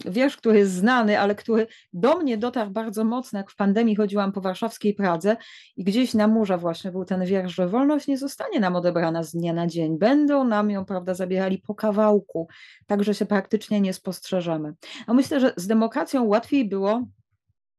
wiersz, 0.06 0.38
który 0.38 0.58
jest 0.58 0.74
znany, 0.74 1.20
ale 1.20 1.36
który 1.36 1.68
do 1.94 2.18
mnie 2.18 2.38
dotarł 2.38 2.72
bardzo 2.72 3.04
mocno, 3.04 3.40
jak 3.40 3.52
w 3.52 3.56
pandemii 3.56 3.96
chodziłam 3.96 4.32
po 4.32 4.42
warszawskiej 4.42 4.94
Pradze 4.94 5.38
i 5.78 5.84
gdzieś 5.84 6.14
na 6.14 6.28
murze 6.28 6.58
właśnie 6.58 6.92
był 6.92 7.06
ten 7.06 7.26
wiersz, 7.26 7.56
że 7.56 7.68
wolność 7.68 8.08
nie 8.08 8.18
zostanie 8.18 8.60
nam 8.60 8.76
odebrana 8.76 9.24
z 9.24 9.32
dnia 9.32 9.54
na 9.54 9.68
dzień. 9.68 9.98
Będą 9.98 10.44
nam 10.44 10.70
ją, 10.70 10.86
prawda, 10.86 11.14
zabierali 11.14 11.58
po 11.58 11.76
kawałku, 11.76 12.48
tak 12.88 13.04
że 13.04 13.14
się 13.14 13.26
praktycznie 13.26 13.82
nie 13.82 13.94
spostrzeżemy. 13.94 14.74
A 15.08 15.14
myślę, 15.14 15.40
że 15.40 15.54
z 15.58 15.68
demokracją 15.68 16.24
łatwiej 16.24 16.70
było 16.70 17.04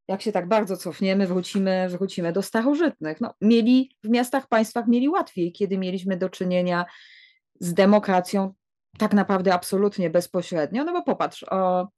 jak 0.08 0.22
się 0.22 0.32
tak 0.32 0.48
bardzo 0.48 0.76
cofniemy, 0.76 1.26
wrócimy, 1.26 1.88
wrócimy 1.88 2.32
do 2.32 2.42
starożytnych. 2.42 3.20
No, 3.20 3.34
mieli 3.40 3.96
w 4.04 4.08
miastach, 4.08 4.48
państwach 4.48 4.88
mieli 4.88 5.08
łatwiej, 5.08 5.52
kiedy 5.52 5.78
mieliśmy 5.78 6.16
do 6.16 6.30
czynienia 6.30 6.84
z 7.60 7.74
demokracją 7.74 8.54
tak 9.02 9.14
naprawdę 9.14 9.54
absolutnie 9.54 10.10
bezpośrednio, 10.10 10.84
no 10.84 10.92
bo 10.92 11.02
popatrz, 11.02 11.44
o, 11.50 11.88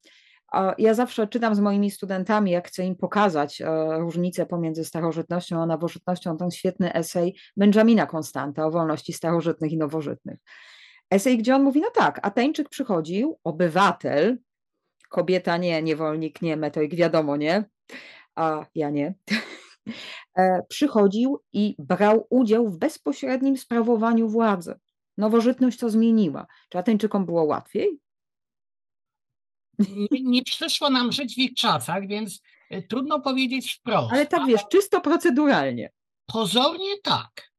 o, 0.53 0.73
ja 0.79 0.95
zawsze 0.95 1.27
czytam 1.27 1.55
z 1.55 1.61
moimi 1.61 1.91
studentami, 1.91 2.51
jak 2.51 2.69
chcę 2.69 2.85
im 2.85 2.97
pokazać 2.97 3.63
o, 3.63 3.99
różnicę 4.01 4.47
pomiędzy 4.47 4.85
starożytnością 4.85 5.63
a 5.63 5.67
nowożytnością, 5.67 6.37
ten 6.37 6.51
świetny 6.51 6.95
esej 6.95 7.37
Benjamina 7.57 8.07
Konstanta 8.07 8.67
o 8.67 8.71
wolności 8.71 9.13
starożytnych 9.13 9.73
i 9.73 9.77
nowożytnych. 9.77 10.39
Esej, 11.11 11.39
gdzie 11.39 11.55
on 11.55 11.63
mówi, 11.63 11.81
no 11.81 11.91
tak, 11.95 12.21
Ateńczyk 12.23 12.69
przychodził, 12.69 13.39
obywatel, 13.45 14.39
kobieta 15.09 15.57
nie, 15.57 15.83
niewolnik 15.83 16.43
nie, 16.43 16.57
metoik 16.57 16.95
wiadomo, 16.95 17.37
nie, 17.37 17.65
a 18.35 18.67
ja 18.75 18.91
nie, 18.91 19.15
e, 20.39 20.63
przychodził 20.69 21.41
i 21.53 21.77
brał 21.79 22.27
udział 22.31 22.69
w 22.69 22.79
bezpośrednim 22.79 23.57
sprawowaniu 23.57 24.29
władzy. 24.29 24.75
Nowożytność 25.19 25.79
to 25.79 25.91
zmieniła. 25.91 26.47
Czy 26.69 26.79
Ateńczykom 26.79 27.27
było 27.27 27.45
łatwiej? 27.45 27.99
Nie, 30.11 30.23
nie 30.23 30.43
przyszło 30.43 30.91
nam 30.91 31.13
żyć 31.13 31.35
w 31.35 31.39
ich 31.39 31.55
czasach, 31.55 32.07
więc 32.07 32.41
e, 32.71 32.83
trudno 32.83 33.21
powiedzieć 33.21 33.73
wprost. 33.73 34.13
Ale 34.13 34.27
tak 34.27 34.47
wiesz, 34.47 34.63
czysto 34.71 35.01
proceduralnie. 35.01 35.93
Pozornie 36.27 36.99
tak, 37.03 37.53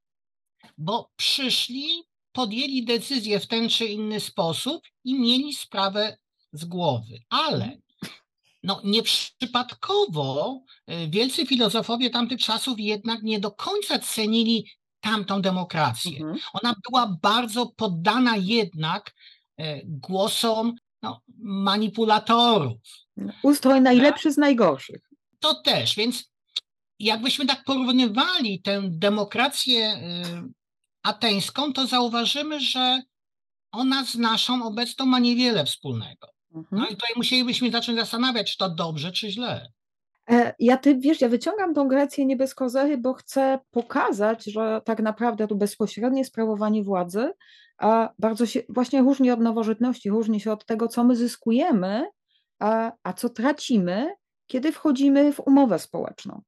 bo 0.78 1.12
przyszli, 1.16 2.04
podjęli 2.32 2.86
decyzję 2.86 3.40
w 3.40 3.48
ten 3.48 3.70
czy 3.70 3.86
inny 3.86 4.20
sposób 4.20 4.82
i 5.04 5.20
mieli 5.20 5.54
sprawę 5.54 6.18
z 6.54 6.66
głowy. 6.66 7.20
Ale 7.30 7.78
no, 8.64 8.82
nieprzypadkowo 8.84 10.62
y, 10.92 11.08
wielcy 11.10 11.46
filozofowie 11.46 12.10
tamtych 12.10 12.40
czasów 12.40 12.80
jednak 12.80 13.24
nie 13.24 13.40
do 13.40 13.52
końca 13.52 14.00
cenili 14.00 14.72
tamtą 15.06 15.42
demokrację. 15.42 16.18
Mhm. 16.18 16.40
Ona 16.54 16.76
była 16.90 17.18
bardzo 17.22 17.66
poddana 17.66 18.36
jednak 18.38 19.14
y, 19.62 19.82
głosom 19.86 20.76
no, 21.02 21.22
manipulatorów. 21.44 22.78
Ustrój 23.44 23.82
najlepszy 23.82 24.32
z 24.32 24.38
najgorszych. 24.38 25.10
To 25.40 25.62
też, 25.62 25.96
więc 25.96 26.32
jakbyśmy 27.00 27.46
tak 27.46 27.64
porównywali 27.64 28.62
tę 28.62 28.82
demokrację 28.90 29.96
y, 29.96 30.00
ateńską, 31.04 31.74
to 31.74 31.88
zauważymy, 31.88 32.60
że 32.60 33.02
ona 33.72 34.06
z 34.06 34.16
naszą 34.16 34.64
obecną 34.66 35.06
ma 35.06 35.20
niewiele 35.20 35.66
wspólnego. 35.66 36.28
Mhm. 36.56 36.82
No 36.82 36.88
i 36.88 36.90
tutaj 36.90 37.10
musielibyśmy 37.16 37.72
zacząć 37.72 38.00
zastanawiać, 38.00 38.52
czy 38.52 38.58
to 38.58 38.70
dobrze, 38.70 39.12
czy 39.12 39.32
źle. 39.32 39.72
E, 40.30 40.54
ja 40.60 40.78
ty 40.78 40.98
wiesz, 40.98 41.22
ja 41.22 41.30
wyciągam 41.30 41.74
tą 41.74 41.88
Grecję 41.88 42.26
nie 42.26 42.36
bez 42.36 42.56
kozery, 42.56 42.98
bo 42.98 43.14
chcę 43.14 43.60
pokazać, 43.72 44.44
że 44.44 44.82
tak 44.86 45.00
naprawdę 45.00 45.48
to 45.48 45.56
bezpośrednie 45.56 46.26
sprawowanie 46.26 46.84
władzy 46.84 47.32
a 47.78 48.10
bardzo 48.20 48.46
się 48.46 48.62
właśnie 48.70 49.02
różni 49.02 49.32
od 49.32 49.40
nowożytności, 49.40 50.10
różni 50.10 50.40
się 50.40 50.52
od 50.52 50.66
tego, 50.66 50.88
co 50.88 51.04
my 51.04 51.16
zyskujemy, 51.16 52.06
a, 52.60 52.92
a 53.04 53.14
co 53.14 53.30
tracimy, 53.30 54.10
kiedy 54.48 54.72
wchodzimy 54.72 55.34
w 55.34 55.40
umowę 55.40 55.80
społeczną. 55.80 56.42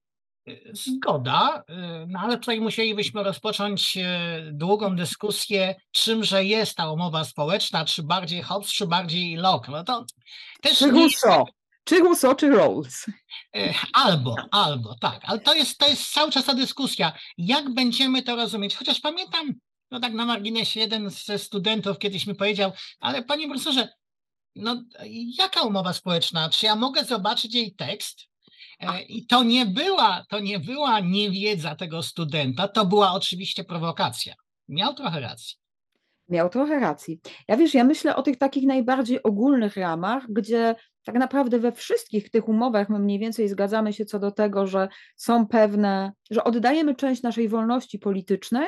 Zgoda, 0.74 1.64
y, 1.70 1.74
no 2.08 2.20
ale 2.20 2.38
tutaj 2.38 2.62
musielibyśmy 2.62 3.24
rozpocząć 3.24 3.98
długą 4.52 4.96
dyskusję, 4.96 5.76
czymże 5.92 6.46
jest 6.46 6.76
ta 6.76 6.92
umowa 6.92 7.24
społeczna, 7.24 7.86
czy 7.86 8.04
bardziej 8.04 8.42
Hobbes, 8.42 8.70
czy 8.70 8.88
bardziej 8.88 9.36
Locke. 9.36 9.72
No 9.72 9.84
to 9.84 10.06
też 10.62 10.78
czy 10.78 10.92
Rousseau, 10.92 11.46
czy 11.88 12.00
Rousseau, 12.00 12.36
czy 12.36 12.50
Rawls. 12.50 13.08
Y, 13.56 13.74
albo, 13.94 14.36
albo, 14.52 14.96
tak, 15.02 15.22
ale 15.24 15.40
to 15.40 15.56
jest, 15.56 15.78
to 15.78 15.88
jest 15.88 16.14
cały 16.14 16.32
czas 16.32 16.46
ta 16.46 16.54
dyskusja, 16.54 17.14
jak 17.38 17.74
będziemy 17.74 18.24
to 18.24 18.36
rozumieć. 18.36 18.76
Chociaż 18.76 19.00
pamiętam, 19.00 19.54
no 19.92 20.00
tak 20.00 20.14
na 20.14 20.26
marginesie, 20.26 20.80
jeden 20.80 21.10
ze 21.10 21.40
studentów 21.40 22.00
kiedyś 22.00 22.28
mi 22.28 22.36
powiedział, 22.36 22.72
ale 23.00 23.24
panie 23.24 23.48
profesorze, 23.48 23.90
no 24.56 24.84
jaka 25.38 25.62
umowa 25.62 25.94
społeczna? 25.94 26.50
Czy 26.50 26.66
ja 26.66 26.76
mogę 26.76 27.06
zobaczyć 27.06 27.56
jej 27.56 27.76
tekst? 27.76 28.28
E, 28.80 29.02
I 29.02 29.26
to 29.26 29.44
nie 29.44 29.66
była, 29.66 30.26
to 30.30 30.40
nie 30.40 30.60
była 30.60 31.00
niewiedza 31.00 31.76
tego 31.76 32.04
studenta, 32.04 32.68
to 32.68 32.86
była 32.86 33.14
oczywiście 33.14 33.64
prowokacja. 33.64 34.34
Miał 34.68 34.94
trochę 34.94 35.20
racji. 35.20 35.56
Miał 36.30 36.50
trochę 36.50 36.80
racji. 36.80 37.20
Ja 37.48 37.58
wiesz, 37.58 37.74
ja 37.74 37.84
myślę 37.84 38.16
o 38.16 38.22
tych 38.22 38.38
takich 38.38 38.66
najbardziej 38.66 39.24
ogólnych 39.24 39.78
ramach, 39.78 40.24
gdzie 40.30 40.76
tak 41.06 41.16
naprawdę 41.16 41.60
we 41.60 41.72
wszystkich 41.72 42.30
tych 42.30 42.48
umowach 42.48 42.90
my 42.90 43.00
mniej 43.00 43.20
więcej 43.20 43.50
zgadzamy 43.50 43.94
się 43.94 44.06
co 44.06 44.20
do 44.20 44.32
tego, 44.32 44.68
że 44.68 44.88
są 45.16 45.48
pewne, 45.48 46.12
że 46.32 46.44
oddajemy 46.44 46.96
część 46.96 47.22
naszej 47.22 47.50
wolności 47.50 48.00
politycznej, 48.00 48.68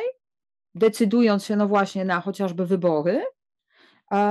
decydując 0.76 1.46
się 1.46 1.56
no 1.56 1.68
właśnie 1.68 2.06
na 2.06 2.22
chociażby 2.22 2.66
wybory 2.66 3.24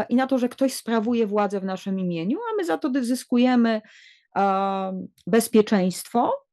i 0.08 0.14
na 0.16 0.26
to, 0.26 0.38
że 0.38 0.48
ktoś 0.48 0.74
sprawuje 0.74 1.26
władzę 1.26 1.60
w 1.60 1.64
naszym 1.64 2.00
imieniu, 2.00 2.38
a 2.52 2.56
my 2.56 2.64
za 2.64 2.78
to 2.78 2.90
zyskujemy 3.00 3.80
bezpieczeństwo, 5.26 6.47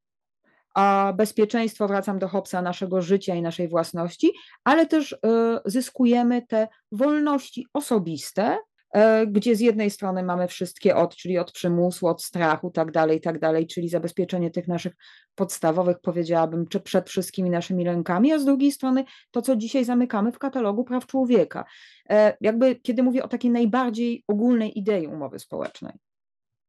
a 0.75 1.13
bezpieczeństwo, 1.17 1.87
wracam 1.87 2.19
do 2.19 2.27
Hobbesa, 2.27 2.61
naszego 2.61 3.01
życia 3.01 3.35
i 3.35 3.41
naszej 3.41 3.67
własności, 3.67 4.31
ale 4.63 4.85
też 4.85 5.13
e, 5.13 5.17
zyskujemy 5.65 6.41
te 6.41 6.67
wolności 6.91 7.65
osobiste, 7.73 8.57
e, 8.93 9.27
gdzie 9.27 9.55
z 9.55 9.59
jednej 9.59 9.89
strony 9.89 10.23
mamy 10.23 10.47
wszystkie 10.47 10.95
od, 10.95 11.15
czyli 11.15 11.37
od 11.37 11.51
przymusu, 11.51 12.07
od 12.07 12.23
strachu, 12.23 12.71
tak 12.71 12.91
dalej, 12.91 13.21
tak 13.21 13.39
dalej, 13.39 13.67
czyli 13.67 13.89
zabezpieczenie 13.89 14.51
tych 14.51 14.67
naszych 14.67 14.93
podstawowych, 15.35 15.97
powiedziałabym, 16.01 16.67
czy 16.67 16.79
przed 16.79 17.09
wszystkimi 17.09 17.49
naszymi 17.49 17.85
lękami, 17.85 18.33
a 18.33 18.39
z 18.39 18.45
drugiej 18.45 18.71
strony 18.71 19.03
to, 19.31 19.41
co 19.41 19.55
dzisiaj 19.55 19.85
zamykamy 19.85 20.31
w 20.31 20.39
katalogu 20.39 20.83
praw 20.83 21.05
człowieka. 21.05 21.65
E, 22.09 22.37
jakby, 22.41 22.75
kiedy 22.75 23.03
mówię 23.03 23.23
o 23.23 23.27
takiej 23.27 23.51
najbardziej 23.51 24.23
ogólnej 24.27 24.79
idei 24.79 25.07
umowy 25.07 25.39
społecznej 25.39 25.93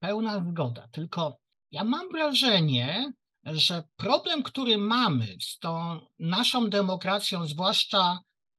pełna 0.01 0.45
zgoda. 0.51 0.89
Tylko 0.93 1.39
ja 1.73 1.85
mam 1.85 2.09
wrażenie, 2.09 3.13
że 3.47 3.83
problem, 3.97 4.43
który 4.43 4.79
mamy 4.79 5.37
z 5.41 5.59
tą 5.59 6.00
naszą 6.19 6.71
demokracją, 6.71 7.47
zwłaszcza 7.47 8.19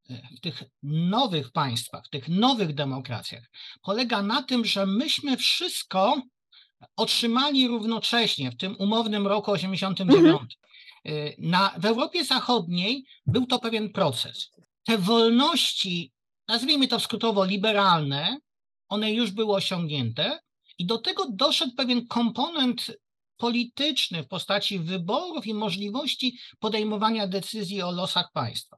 e, 0.09 0.21
w 0.37 0.41
tych 0.41 0.63
nowych 0.83 1.51
państwach, 1.51 2.05
w 2.05 2.09
tych 2.09 2.29
nowych 2.29 2.73
demokracjach, 2.73 3.43
polega 3.81 4.21
na 4.21 4.43
tym, 4.43 4.65
że 4.65 4.85
myśmy 4.85 5.37
wszystko 5.37 6.21
otrzymali 6.95 7.67
równocześnie 7.67 8.51
w 8.51 8.57
tym 8.57 8.75
umownym 8.79 9.27
roku 9.27 9.51
89. 9.51 10.25
Mhm. 10.25 10.47
E, 11.05 11.11
na, 11.37 11.73
w 11.77 11.85
Europie 11.85 12.25
Zachodniej 12.25 13.05
był 13.25 13.45
to 13.45 13.59
pewien 13.59 13.89
proces. 13.89 14.51
Te 14.83 14.97
wolności, 14.97 16.11
nazwijmy 16.47 16.87
to 16.87 16.99
skrótowo 16.99 17.45
liberalne, 17.45 18.37
one 18.89 19.13
już 19.13 19.31
były 19.31 19.55
osiągnięte, 19.55 20.39
i 20.77 20.85
do 20.85 20.97
tego 20.97 21.25
doszedł 21.29 21.75
pewien 21.75 22.07
komponent 22.07 22.91
polityczny 23.37 24.23
w 24.23 24.27
postaci 24.27 24.79
wyborów 24.79 25.47
i 25.47 25.53
możliwości 25.53 26.39
podejmowania 26.59 27.27
decyzji 27.27 27.81
o 27.81 27.91
losach 27.91 28.31
państwa. 28.33 28.77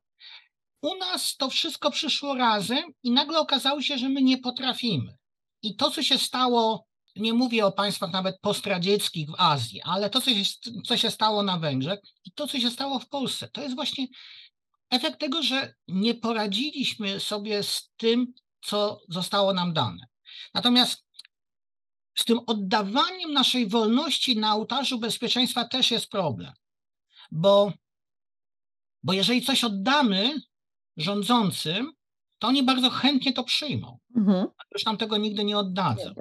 U 0.81 0.95
nas 0.95 1.35
to 1.35 1.49
wszystko 1.49 1.91
przyszło 1.91 2.35
razem 2.35 2.83
i 3.03 3.11
nagle 3.11 3.39
okazało 3.39 3.81
się, 3.81 3.97
że 3.97 4.09
my 4.09 4.21
nie 4.21 4.37
potrafimy. 4.37 5.17
I 5.61 5.75
to, 5.75 5.91
co 5.91 6.03
się 6.03 6.17
stało, 6.17 6.85
nie 7.15 7.33
mówię 7.33 7.65
o 7.65 7.71
państwach 7.71 8.11
nawet 8.11 8.39
postradzieckich 8.41 9.29
w 9.29 9.35
Azji, 9.37 9.81
ale 9.81 10.09
to, 10.09 10.21
co 10.21 10.31
się, 10.31 10.43
co 10.85 10.97
się 10.97 11.11
stało 11.11 11.43
na 11.43 11.59
Węgrzech 11.59 11.99
i 12.25 12.31
to, 12.31 12.47
co 12.47 12.59
się 12.59 12.69
stało 12.69 12.99
w 12.99 13.09
Polsce, 13.09 13.49
to 13.53 13.61
jest 13.61 13.75
właśnie 13.75 14.07
efekt 14.89 15.19
tego, 15.19 15.43
że 15.43 15.73
nie 15.87 16.15
poradziliśmy 16.15 17.19
sobie 17.19 17.63
z 17.63 17.89
tym, 17.97 18.33
co 18.61 19.01
zostało 19.09 19.53
nam 19.53 19.73
dane. 19.73 20.05
Natomiast 20.53 21.05
z 22.19 22.25
tym 22.25 22.39
oddawaniem 22.47 23.33
naszej 23.33 23.67
wolności 23.67 24.37
na 24.37 24.55
ołtarzu 24.55 24.99
bezpieczeństwa 24.99 25.67
też 25.67 25.91
jest 25.91 26.09
problem. 26.09 26.53
Bo, 27.31 27.73
bo 29.03 29.13
jeżeli 29.13 29.41
coś 29.41 29.63
oddamy 29.63 30.41
rządzącym, 30.97 31.91
to 32.39 32.47
oni 32.47 32.63
bardzo 32.63 32.89
chętnie 32.89 33.33
to 33.33 33.43
przyjmą. 33.43 33.99
Mhm. 34.15 34.47
A 34.57 34.63
już 34.73 34.85
nam 34.85 34.97
tego 34.97 35.17
nigdy 35.17 35.43
nie 35.43 35.57
oddadzą. 35.57 36.13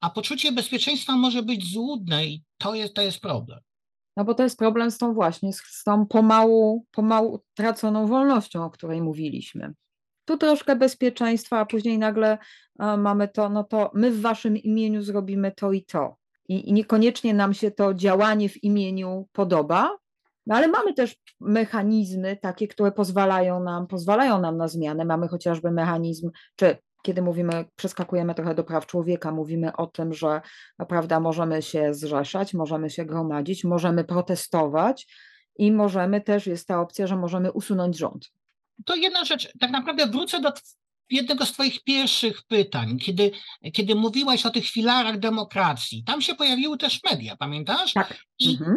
A 0.00 0.10
poczucie 0.10 0.52
bezpieczeństwa 0.52 1.16
może 1.16 1.42
być 1.42 1.72
złudne 1.72 2.26
i 2.26 2.44
to 2.58 2.74
jest, 2.74 2.94
to 2.94 3.02
jest 3.02 3.20
problem. 3.20 3.60
No 4.16 4.24
bo 4.24 4.34
to 4.34 4.42
jest 4.42 4.58
problem 4.58 4.90
z 4.90 4.98
tą 4.98 5.14
właśnie, 5.14 5.52
z 5.52 5.82
tą 5.84 6.06
pomału, 6.06 6.86
pomału 6.90 7.44
traconą 7.54 8.06
wolnością, 8.06 8.64
o 8.64 8.70
której 8.70 9.02
mówiliśmy. 9.02 9.74
Tu 10.24 10.36
troszkę 10.36 10.76
bezpieczeństwa, 10.76 11.58
a 11.58 11.66
później 11.66 11.98
nagle 11.98 12.38
a, 12.78 12.96
mamy 12.96 13.28
to, 13.28 13.48
no 13.48 13.64
to 13.64 13.90
my 13.94 14.10
w 14.10 14.20
waszym 14.20 14.56
imieniu 14.56 15.02
zrobimy 15.02 15.52
to 15.52 15.72
i 15.72 15.84
to. 15.84 16.16
I, 16.48 16.68
I 16.68 16.72
niekoniecznie 16.72 17.34
nam 17.34 17.54
się 17.54 17.70
to 17.70 17.94
działanie 17.94 18.48
w 18.48 18.64
imieniu 18.64 19.28
podoba, 19.32 19.98
no 20.46 20.54
ale 20.54 20.68
mamy 20.68 20.94
też 20.94 21.16
mechanizmy 21.40 22.36
takie, 22.36 22.68
które 22.68 22.92
pozwalają 22.92 23.62
nam, 23.62 23.86
pozwalają 23.86 24.40
nam 24.40 24.56
na 24.56 24.68
zmianę. 24.68 25.04
Mamy 25.04 25.28
chociażby 25.28 25.70
mechanizm, 25.70 26.30
czy 26.56 26.76
kiedy 27.02 27.22
mówimy, 27.22 27.64
przeskakujemy 27.76 28.34
trochę 28.34 28.54
do 28.54 28.64
praw 28.64 28.86
człowieka, 28.86 29.32
mówimy 29.32 29.76
o 29.76 29.86
tym, 29.86 30.12
że 30.12 30.40
prawda, 30.88 31.20
możemy 31.20 31.62
się 31.62 31.94
zrzeszać, 31.94 32.54
możemy 32.54 32.90
się 32.90 33.04
gromadzić, 33.04 33.64
możemy 33.64 34.04
protestować 34.04 35.06
i 35.56 35.72
możemy 35.72 36.20
też, 36.20 36.46
jest 36.46 36.68
ta 36.68 36.80
opcja, 36.80 37.06
że 37.06 37.16
możemy 37.16 37.52
usunąć 37.52 37.98
rząd. 37.98 38.30
To 38.86 38.94
jedna 38.96 39.24
rzecz, 39.24 39.48
tak 39.60 39.70
naprawdę 39.70 40.06
wrócę 40.06 40.40
do 40.40 40.52
jednego 41.10 41.46
z 41.46 41.52
Twoich 41.52 41.82
pierwszych 41.84 42.42
pytań, 42.42 42.98
kiedy, 42.98 43.30
kiedy 43.72 43.94
mówiłaś 43.94 44.46
o 44.46 44.50
tych 44.50 44.68
filarach 44.68 45.18
demokracji. 45.18 46.04
Tam 46.04 46.22
się 46.22 46.34
pojawiły 46.34 46.78
też 46.78 47.00
media, 47.10 47.36
pamiętasz? 47.36 47.92
Tak. 47.92 48.18
I 48.38 48.50
Mhm. 48.50 48.76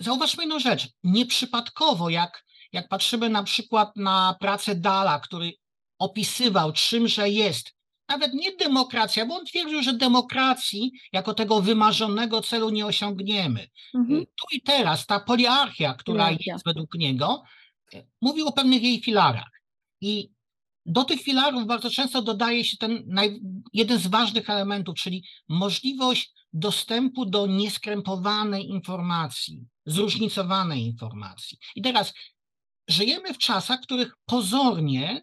zauważmy 0.00 0.42
jedną 0.42 0.58
rzecz, 0.58 0.88
nieprzypadkowo, 1.04 2.08
jak, 2.10 2.44
jak 2.72 2.88
patrzymy 2.88 3.28
na 3.28 3.42
przykład 3.42 3.96
na 3.96 4.36
pracę 4.40 4.74
Dala, 4.74 5.20
który 5.20 5.52
opisywał, 5.98 6.72
czymże 6.72 7.28
jest 7.30 7.74
nawet 8.08 8.34
nie 8.34 8.56
demokracja, 8.56 9.26
bo 9.26 9.34
on 9.36 9.44
twierdził, 9.44 9.82
że 9.82 9.92
demokracji 9.92 10.92
jako 11.12 11.34
tego 11.34 11.60
wymarzonego 11.60 12.40
celu 12.42 12.70
nie 12.70 12.86
osiągniemy. 12.86 13.66
Mhm. 13.94 14.26
Tu 14.26 14.56
i 14.56 14.62
teraz 14.62 15.06
ta 15.06 15.20
poliarchia, 15.20 15.94
która 15.94 16.24
Poliarchia. 16.24 16.52
jest 16.52 16.64
według 16.64 16.94
niego, 16.94 17.42
mówił 18.20 18.46
o 18.46 18.52
pewnych 18.52 18.82
jej 18.82 19.02
filarach. 19.02 19.50
I 20.00 20.30
do 20.86 21.04
tych 21.04 21.22
filarów 21.22 21.66
bardzo 21.66 21.90
często 21.90 22.22
dodaje 22.22 22.64
się 22.64 22.76
ten 22.76 23.02
naj, 23.06 23.40
jeden 23.72 23.98
z 23.98 24.06
ważnych 24.06 24.50
elementów, 24.50 24.94
czyli 24.98 25.24
możliwość 25.48 26.32
dostępu 26.52 27.26
do 27.26 27.46
nieskrępowanej 27.46 28.68
informacji, 28.68 29.66
zróżnicowanej 29.86 30.82
informacji. 30.82 31.58
I 31.76 31.82
teraz 31.82 32.12
żyjemy 32.88 33.34
w 33.34 33.38
czasach, 33.38 33.80
w 33.80 33.82
których 33.82 34.14
pozornie 34.26 35.22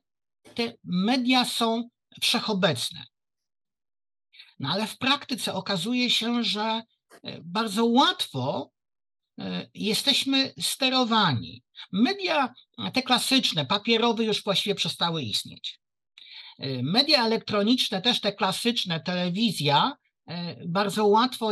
te 0.56 0.74
media 0.84 1.46
są 1.46 1.90
wszechobecne. 2.22 3.04
No 4.60 4.70
ale 4.70 4.88
w 4.88 4.98
praktyce 4.98 5.54
okazuje 5.54 6.10
się, 6.10 6.44
że 6.44 6.62
e, 6.62 7.42
bardzo 7.42 7.86
łatwo 7.86 8.72
e, 9.40 9.70
jesteśmy 9.74 10.54
sterowani. 10.60 11.64
Media 11.92 12.54
te 12.94 13.02
klasyczne, 13.02 13.66
papierowe 13.66 14.24
już 14.24 14.44
właściwie 14.44 14.76
przestały 14.76 15.24
istnieć. 15.24 15.80
E, 16.60 16.84
Media 16.84 17.26
elektroniczne, 17.26 18.02
też 18.02 18.22
te 18.22 18.34
klasyczne, 18.34 19.00
telewizja, 19.00 19.98
e, 20.28 20.56
bardzo 20.68 21.06
łatwo 21.06 21.50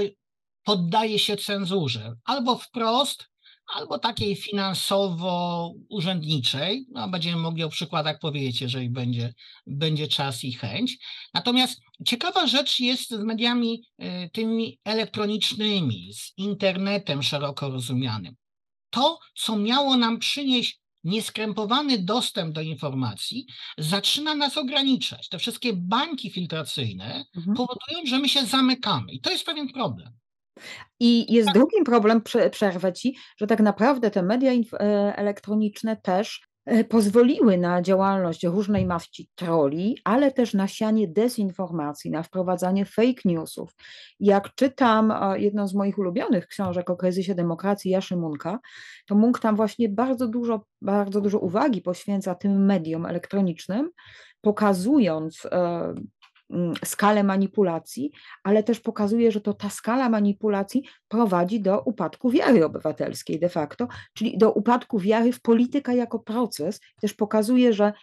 poddaje 0.63 1.19
się 1.19 1.37
cenzurze, 1.37 2.15
albo 2.25 2.57
wprost, 2.57 3.29
albo 3.73 3.99
takiej 3.99 4.35
finansowo-urzędniczej. 4.35 6.85
No, 6.91 7.09
będziemy 7.09 7.37
mogli 7.37 7.63
o 7.63 7.69
przykładach 7.69 8.19
powiedzieć, 8.19 8.61
jeżeli 8.61 8.89
będzie, 8.89 9.33
będzie 9.67 10.07
czas 10.07 10.43
i 10.43 10.53
chęć. 10.53 10.97
Natomiast 11.33 11.81
ciekawa 12.05 12.47
rzecz 12.47 12.79
jest 12.79 13.09
z 13.09 13.23
mediami 13.23 13.83
e, 13.97 14.29
tymi 14.29 14.79
elektronicznymi, 14.83 16.13
z 16.13 16.33
internetem 16.37 17.23
szeroko 17.23 17.69
rozumianym. 17.69 18.35
To, 18.95 19.19
co 19.35 19.57
miało 19.57 19.97
nam 19.97 20.19
przynieść 20.19 20.81
nieskrępowany 21.03 21.97
dostęp 21.97 22.53
do 22.55 22.61
informacji, 22.61 23.45
zaczyna 23.77 24.35
nas 24.35 24.57
ograniczać. 24.57 25.29
Te 25.29 25.39
wszystkie 25.39 25.73
bańki 25.73 26.31
filtracyjne 26.31 27.25
Mhm. 27.37 27.55
powodują, 27.57 28.05
że 28.05 28.19
my 28.19 28.29
się 28.29 28.45
zamykamy. 28.45 29.11
I 29.11 29.21
to 29.21 29.31
jest 29.31 29.45
pewien 29.45 29.69
problem. 29.69 30.09
I 30.99 31.33
jest 31.33 31.51
drugim 31.53 31.83
problem, 31.83 32.21
prze- 32.21 32.49
przerwę 32.49 32.93
ci, 32.93 33.15
że 33.37 33.47
tak 33.47 33.59
naprawdę 33.59 34.11
te 34.11 34.23
media 34.23 34.51
e, 34.53 34.77
elektroniczne 35.17 35.97
też 35.97 36.41
pozwoliły 36.89 37.57
na 37.57 37.81
działalność 37.81 38.43
różnej 38.43 38.85
maści 38.85 39.29
troli, 39.35 39.97
ale 40.03 40.31
też 40.31 40.53
na 40.53 40.67
sianie 40.67 41.07
dezinformacji, 41.07 42.11
na 42.11 42.23
wprowadzanie 42.23 42.85
fake 42.85 43.21
newsów. 43.25 43.75
Jak 44.19 44.55
czytam 44.55 45.11
e, 45.11 45.39
jedną 45.39 45.67
z 45.67 45.73
moich 45.73 45.97
ulubionych 45.97 46.47
książek 46.47 46.89
o 46.89 46.95
kryzysie 46.95 47.35
demokracji 47.35 47.91
Jaszy 47.91 48.15
Munka, 48.17 48.59
to 49.07 49.15
Munk 49.15 49.39
tam 49.39 49.55
właśnie 49.55 49.89
bardzo 49.89 50.27
dużo, 50.27 50.65
bardzo 50.81 51.21
dużo 51.21 51.39
uwagi 51.39 51.81
poświęca 51.81 52.35
tym 52.35 52.65
mediom 52.65 53.05
elektronicznym, 53.05 53.89
pokazując 54.41 55.45
e, 55.45 55.93
skalę 56.85 57.23
manipulacji, 57.23 58.11
ale 58.43 58.63
też 58.63 58.79
pokazuje, 58.79 59.31
że 59.31 59.41
to 59.41 59.53
ta 59.53 59.69
skala 59.69 60.09
manipulacji 60.09 60.83
prowadzi 61.07 61.61
do 61.61 61.81
upadku 61.81 62.29
wiary 62.29 62.65
obywatelskiej 62.65 63.39
de 63.39 63.49
facto, 63.49 63.87
czyli 64.13 64.37
do 64.37 64.51
upadku 64.51 64.99
wiary 64.99 65.31
w 65.31 65.41
politykę 65.41 65.95
jako 65.95 66.19
proces. 66.19 66.79
Też 67.01 67.13
pokazuje, 67.13 67.73
że 67.73 67.93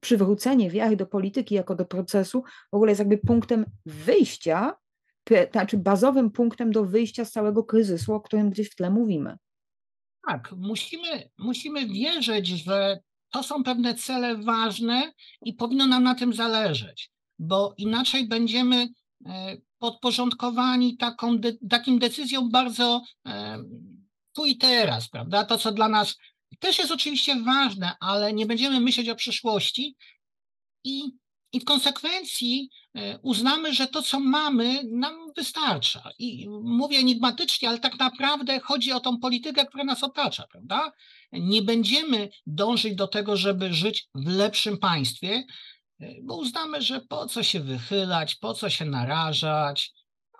przywrócenie 0.00 0.70
wiary 0.70 0.96
do 0.96 1.06
polityki 1.06 1.54
jako 1.54 1.74
do 1.74 1.84
procesu 1.84 2.44
w 2.72 2.74
ogóle 2.74 2.90
jest 2.90 2.98
jakby 2.98 3.18
punktem 3.18 3.64
wyjścia, 3.86 4.76
znaczy 5.52 5.76
bazowym 5.78 6.30
punktem 6.30 6.72
do 6.72 6.84
wyjścia 6.84 7.24
z 7.24 7.32
całego 7.32 7.64
kryzysu, 7.64 8.14
o 8.14 8.20
którym 8.20 8.50
gdzieś 8.50 8.70
w 8.70 8.76
tle 8.76 8.90
mówimy. 8.90 9.36
Tak, 10.28 10.52
musimy, 10.56 11.30
musimy 11.38 11.86
wierzyć, 11.86 12.48
że 12.48 13.00
to 13.32 13.42
są 13.42 13.64
pewne 13.64 13.94
cele 13.94 14.36
ważne 14.36 15.12
i 15.44 15.54
powinno 15.54 15.86
nam 15.86 16.02
na 16.02 16.14
tym 16.14 16.32
zależeć, 16.32 17.10
bo 17.40 17.74
inaczej 17.76 18.28
będziemy 18.28 18.88
e, 19.26 19.56
podporządkowani 19.78 20.96
taką 20.96 21.38
takim 21.70 21.98
decyzjom 21.98 22.50
bardzo 22.50 23.02
e, 23.26 23.58
tu 24.32 24.46
i 24.46 24.56
teraz, 24.56 25.08
prawda? 25.08 25.44
To, 25.44 25.58
co 25.58 25.72
dla 25.72 25.88
nas 25.88 26.16
też 26.58 26.78
jest 26.78 26.90
oczywiście 26.90 27.42
ważne, 27.42 27.92
ale 28.00 28.32
nie 28.32 28.46
będziemy 28.46 28.80
myśleć 28.80 29.08
o 29.08 29.14
przyszłości 29.14 29.96
i, 30.84 31.02
i 31.52 31.60
w 31.60 31.64
konsekwencji 31.64 32.70
e, 32.94 33.18
uznamy, 33.18 33.74
że 33.74 33.86
to, 33.86 34.02
co 34.02 34.20
mamy, 34.20 34.82
nam 34.84 35.14
wystarcza. 35.36 36.10
I 36.18 36.48
mówię 36.62 36.98
enigmatycznie, 36.98 37.68
ale 37.68 37.78
tak 37.78 37.98
naprawdę 37.98 38.60
chodzi 38.60 38.92
o 38.92 39.00
tą 39.00 39.18
politykę, 39.18 39.66
która 39.66 39.84
nas 39.84 40.04
otacza, 40.04 40.46
prawda? 40.52 40.92
Nie 41.32 41.62
będziemy 41.62 42.28
dążyć 42.46 42.94
do 42.94 43.08
tego, 43.08 43.36
żeby 43.36 43.74
żyć 43.74 44.08
w 44.14 44.28
lepszym 44.28 44.78
państwie, 44.78 45.44
bo 46.22 46.36
uznamy, 46.36 46.82
że 46.82 47.00
po 47.00 47.26
co 47.26 47.42
się 47.42 47.60
wychylać, 47.60 48.34
po 48.34 48.54
co 48.54 48.70
się 48.70 48.84
narażać, 48.84 49.92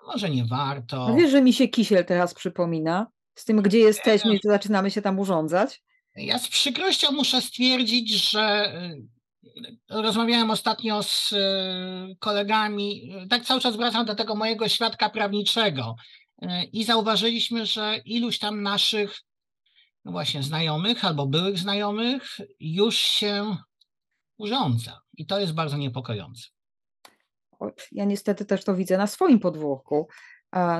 może 0.07 0.29
nie 0.29 0.45
warto. 0.45 1.07
No 1.09 1.15
wiesz, 1.15 1.31
że 1.31 1.41
mi 1.41 1.53
się 1.53 1.67
kisiel 1.67 2.05
teraz 2.05 2.33
przypomina, 2.33 3.07
z 3.35 3.45
tym, 3.45 3.61
gdzie 3.61 3.79
jesteśmy, 3.79 4.35
i 4.35 4.39
że 4.43 4.49
zaczynamy 4.49 4.91
się 4.91 5.01
tam 5.01 5.19
urządzać. 5.19 5.81
Ja 6.15 6.39
z 6.39 6.47
przykrością 6.47 7.11
muszę 7.11 7.41
stwierdzić, 7.41 8.29
że 8.31 8.73
y, 9.89 10.01
rozmawiałem 10.01 10.51
ostatnio 10.51 11.03
z 11.03 11.31
y, 11.31 11.37
kolegami, 12.19 13.13
y, 13.23 13.27
tak 13.27 13.45
cały 13.45 13.61
czas 13.61 13.75
wracam 13.75 14.05
do 14.05 14.15
tego 14.15 14.35
mojego 14.35 14.67
świadka 14.69 15.09
prawniczego 15.09 15.95
i 16.73 16.83
zauważyliśmy, 16.83 17.65
że 17.65 17.97
iluś 18.05 18.39
tam 18.39 18.61
naszych 18.61 19.21
no 20.05 20.11
właśnie 20.11 20.43
znajomych 20.43 21.05
albo 21.05 21.27
byłych 21.27 21.59
znajomych 21.59 22.37
już 22.59 22.97
się 22.97 23.57
urządza 24.37 25.00
i 25.17 25.25
to 25.25 25.39
jest 25.39 25.53
bardzo 25.53 25.77
niepokojące. 25.77 26.43
Ja 27.91 28.05
niestety 28.05 28.45
też 28.45 28.63
to 28.63 28.75
widzę 28.75 28.97
na 28.97 29.07
swoim 29.07 29.39
podwórku 29.39 30.07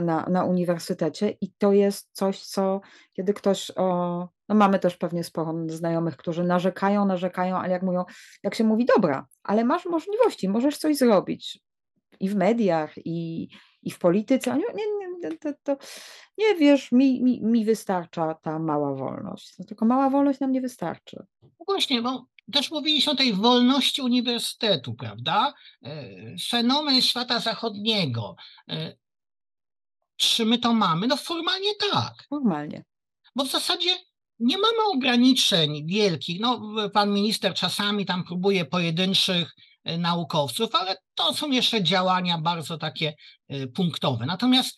na, 0.01 0.25
na 0.29 0.43
uniwersytecie 0.43 1.37
i 1.41 1.51
to 1.57 1.73
jest 1.73 2.09
coś, 2.13 2.41
co 2.41 2.81
kiedy 3.13 3.33
ktoś, 3.33 3.71
o, 3.75 4.29
no 4.49 4.55
mamy 4.55 4.79
też 4.79 4.97
pewnie 4.97 5.23
sporo 5.23 5.53
znajomych, 5.67 6.17
którzy 6.17 6.43
narzekają, 6.43 7.05
narzekają, 7.05 7.57
ale 7.57 7.71
jak 7.71 7.83
mówią, 7.83 8.05
jak 8.43 8.55
się 8.55 8.63
mówi, 8.63 8.85
dobra, 8.95 9.27
ale 9.43 9.65
masz 9.65 9.85
możliwości, 9.85 10.49
możesz 10.49 10.77
coś 10.77 10.97
zrobić 10.97 11.59
i 12.19 12.29
w 12.29 12.35
mediach, 12.35 12.93
i, 13.05 13.49
i 13.83 13.91
w 13.91 13.99
polityce, 13.99 14.51
a 14.51 14.55
nie, 14.55 14.65
nie, 14.75 14.83
nie, 15.29 15.37
to, 15.37 15.53
to, 15.63 15.77
nie 16.37 16.55
wiesz, 16.55 16.91
mi, 16.91 17.23
mi, 17.23 17.41
mi 17.43 17.65
wystarcza 17.65 18.33
ta 18.33 18.59
mała 18.59 18.95
wolność, 18.95 19.55
no, 19.59 19.65
tylko 19.65 19.85
mała 19.85 20.09
wolność 20.09 20.39
nam 20.39 20.51
nie 20.51 20.61
wystarczy. 20.61 21.25
No 21.41 21.49
Właśnie, 21.67 22.01
bo 22.01 22.25
też 22.53 22.71
mówiliśmy 22.71 23.11
o 23.11 23.15
tej 23.15 23.33
wolności 23.33 24.01
uniwersytetu, 24.01 24.93
prawda? 24.93 25.53
E, 25.83 26.09
Fenomen 26.49 27.01
świata 27.01 27.39
zachodniego. 27.39 28.35
E, 28.69 28.95
Czy 30.17 30.45
my 30.45 30.57
to 30.57 30.73
mamy? 30.73 31.07
No 31.07 31.17
formalnie 31.17 31.75
tak, 31.91 32.13
Normalnie. 32.31 32.83
bo 33.35 33.43
w 33.43 33.51
zasadzie 33.51 33.97
nie 34.39 34.57
mamy 34.57 34.77
ograniczeń 34.93 35.87
wielkich. 35.87 36.39
No, 36.39 36.61
pan 36.93 37.13
minister 37.13 37.53
czasami 37.53 38.05
tam 38.05 38.23
próbuje 38.23 38.65
pojedynczych 38.65 39.55
e, 39.83 39.97
naukowców, 39.97 40.75
ale 40.75 40.95
to 41.15 41.33
są 41.33 41.51
jeszcze 41.51 41.83
działania 41.83 42.37
bardzo 42.37 42.77
takie 42.77 43.13
punktowe. 43.75 44.25
Natomiast 44.25 44.77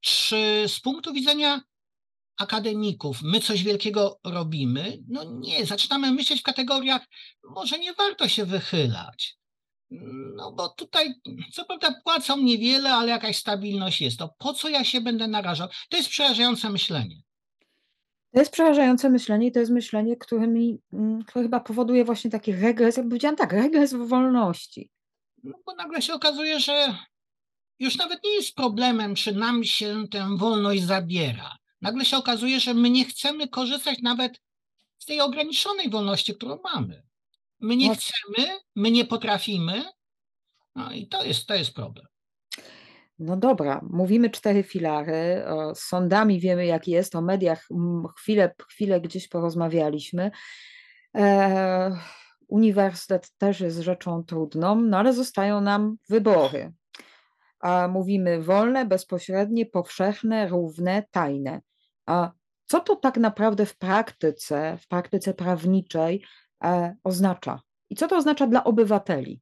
czy 0.00 0.64
z 0.68 0.80
punktu 0.80 1.12
widzenia 1.12 1.60
akademików 2.40 3.22
my 3.22 3.40
coś 3.40 3.62
wielkiego 3.62 4.20
robimy? 4.24 4.98
No 5.08 5.24
nie, 5.24 5.66
zaczynamy 5.66 6.12
myśleć 6.12 6.40
w 6.40 6.44
kategoriach, 6.44 7.06
może 7.56 7.78
nie 7.78 7.92
warto 7.92 8.28
się 8.28 8.44
wychylać. 8.44 9.40
No 10.36 10.52
bo 10.52 10.68
tutaj, 10.68 11.14
co 11.52 11.64
prawda, 11.64 12.00
płacą 12.04 12.36
niewiele, 12.36 12.92
ale 12.92 13.08
jakaś 13.08 13.36
stabilność 13.36 14.00
jest. 14.00 14.18
To 14.18 14.34
po 14.38 14.52
co 14.52 14.68
ja 14.68 14.84
się 14.84 15.00
będę 15.00 15.28
narażał? 15.28 15.68
To 15.90 15.96
jest 15.96 16.08
przerażające 16.08 16.70
myślenie. 16.70 17.22
To 18.32 18.40
jest 18.40 18.52
przerażające 18.52 19.10
myślenie 19.10 19.46
i 19.46 19.52
to 19.52 19.60
jest 19.60 19.72
myślenie, 19.72 20.16
które, 20.16 20.46
mi, 20.46 20.78
mm, 20.92 21.24
które 21.24 21.44
chyba 21.44 21.60
powoduje 21.60 22.04
właśnie 22.04 22.30
taki 22.30 22.52
regres, 22.52 22.96
jak 22.96 23.06
powiedziałam 23.06 23.36
tak, 23.36 23.52
regres 23.52 23.94
w 23.94 24.08
wolności. 24.08 24.90
No 25.44 25.58
bo 25.66 25.74
nagle 25.74 26.02
się 26.02 26.14
okazuje, 26.14 26.60
że 26.60 26.94
już 27.78 27.96
nawet 27.96 28.24
nie 28.24 28.34
jest 28.34 28.54
problemem, 28.54 29.14
czy 29.14 29.34
nam 29.34 29.64
się 29.64 30.08
tę 30.10 30.36
wolność 30.36 30.82
zabiera. 30.82 31.56
Nagle 31.80 32.04
się 32.04 32.16
okazuje, 32.16 32.60
że 32.60 32.74
my 32.74 32.90
nie 32.90 33.04
chcemy 33.04 33.48
korzystać 33.48 33.98
nawet 34.02 34.40
z 34.98 35.06
tej 35.06 35.20
ograniczonej 35.20 35.90
wolności, 35.90 36.34
którą 36.34 36.58
mamy. 36.74 37.02
My 37.60 37.76
nie 37.76 37.94
chcemy, 37.94 38.58
my 38.76 38.90
nie 38.90 39.04
potrafimy, 39.04 39.84
no 40.74 40.92
i 40.92 41.08
to 41.08 41.24
jest, 41.24 41.46
to 41.46 41.54
jest 41.54 41.74
problem. 41.74 42.06
No 43.18 43.36
dobra, 43.36 43.80
mówimy 43.90 44.30
cztery 44.30 44.62
filary, 44.62 45.44
o 45.46 45.74
sądami 45.74 46.40
wiemy 46.40 46.66
jak 46.66 46.88
jest, 46.88 47.14
o 47.14 47.20
mediach 47.20 47.66
chwilę, 48.18 48.54
chwilę 48.70 49.00
gdzieś 49.00 49.28
porozmawialiśmy. 49.28 50.30
E, 51.16 51.96
uniwersytet 52.48 53.30
też 53.38 53.60
jest 53.60 53.78
rzeczą 53.78 54.24
trudną, 54.24 54.80
no 54.80 54.98
ale 54.98 55.12
zostają 55.12 55.60
nam 55.60 55.96
wybory. 56.08 56.72
A 57.60 57.88
mówimy 57.88 58.42
wolne, 58.42 58.86
bezpośrednie, 58.86 59.66
powszechne, 59.66 60.48
równe, 60.48 61.04
tajne. 61.10 61.60
A 62.10 62.32
co 62.66 62.80
to 62.80 62.96
tak 62.96 63.16
naprawdę 63.16 63.66
w 63.66 63.76
praktyce, 63.76 64.78
w 64.80 64.88
praktyce 64.88 65.34
prawniczej 65.34 66.24
e, 66.64 66.96
oznacza? 67.04 67.60
I 67.90 67.96
co 67.96 68.08
to 68.08 68.16
oznacza 68.16 68.46
dla 68.46 68.64
obywateli? 68.64 69.40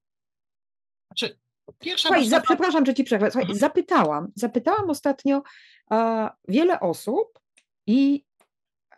Znaczy, 1.07 1.39
Pierwsza 1.79 2.09
Słuchaj, 2.09 2.29
za, 2.29 2.41
przepraszam, 2.41 2.87
że 2.87 2.95
ci 2.95 3.05
przerwę. 3.05 3.31
Słuchaj, 3.31 3.43
mhm. 3.43 3.59
zapytałam, 3.59 4.33
zapytałam 4.35 4.91
ostatnio 4.91 5.43
a, 5.91 6.33
wiele 6.49 6.81
osób 6.81 7.39
i, 7.87 8.25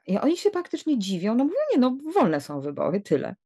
i 0.06 0.18
oni 0.18 0.36
się 0.36 0.50
praktycznie 0.50 0.98
dziwią. 0.98 1.34
No 1.34 1.44
mówią, 1.44 1.58
nie, 1.72 1.78
no 1.78 1.96
wolne 2.14 2.40
są 2.40 2.60
wybory, 2.60 3.00
tyle. 3.00 3.36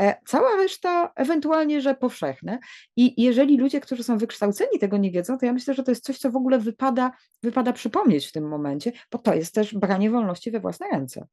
E, 0.00 0.20
cała 0.26 0.56
reszta 0.56 1.12
ewentualnie, 1.16 1.80
że 1.80 1.94
powszechne. 1.94 2.58
I 2.96 3.22
jeżeli 3.22 3.56
ludzie, 3.56 3.80
którzy 3.80 4.02
są 4.02 4.18
wykształceni, 4.18 4.78
tego 4.80 4.96
nie 4.96 5.10
wiedzą, 5.10 5.38
to 5.38 5.46
ja 5.46 5.52
myślę, 5.52 5.74
że 5.74 5.82
to 5.82 5.90
jest 5.90 6.04
coś, 6.04 6.18
co 6.18 6.30
w 6.30 6.36
ogóle 6.36 6.58
wypada, 6.58 7.12
wypada 7.42 7.72
przypomnieć 7.72 8.26
w 8.26 8.32
tym 8.32 8.48
momencie, 8.48 8.92
bo 9.10 9.18
to 9.18 9.34
jest 9.34 9.54
też 9.54 9.74
branie 9.74 10.10
wolności 10.10 10.50
we 10.50 10.60
własne 10.60 10.86
ręce. 10.92 11.26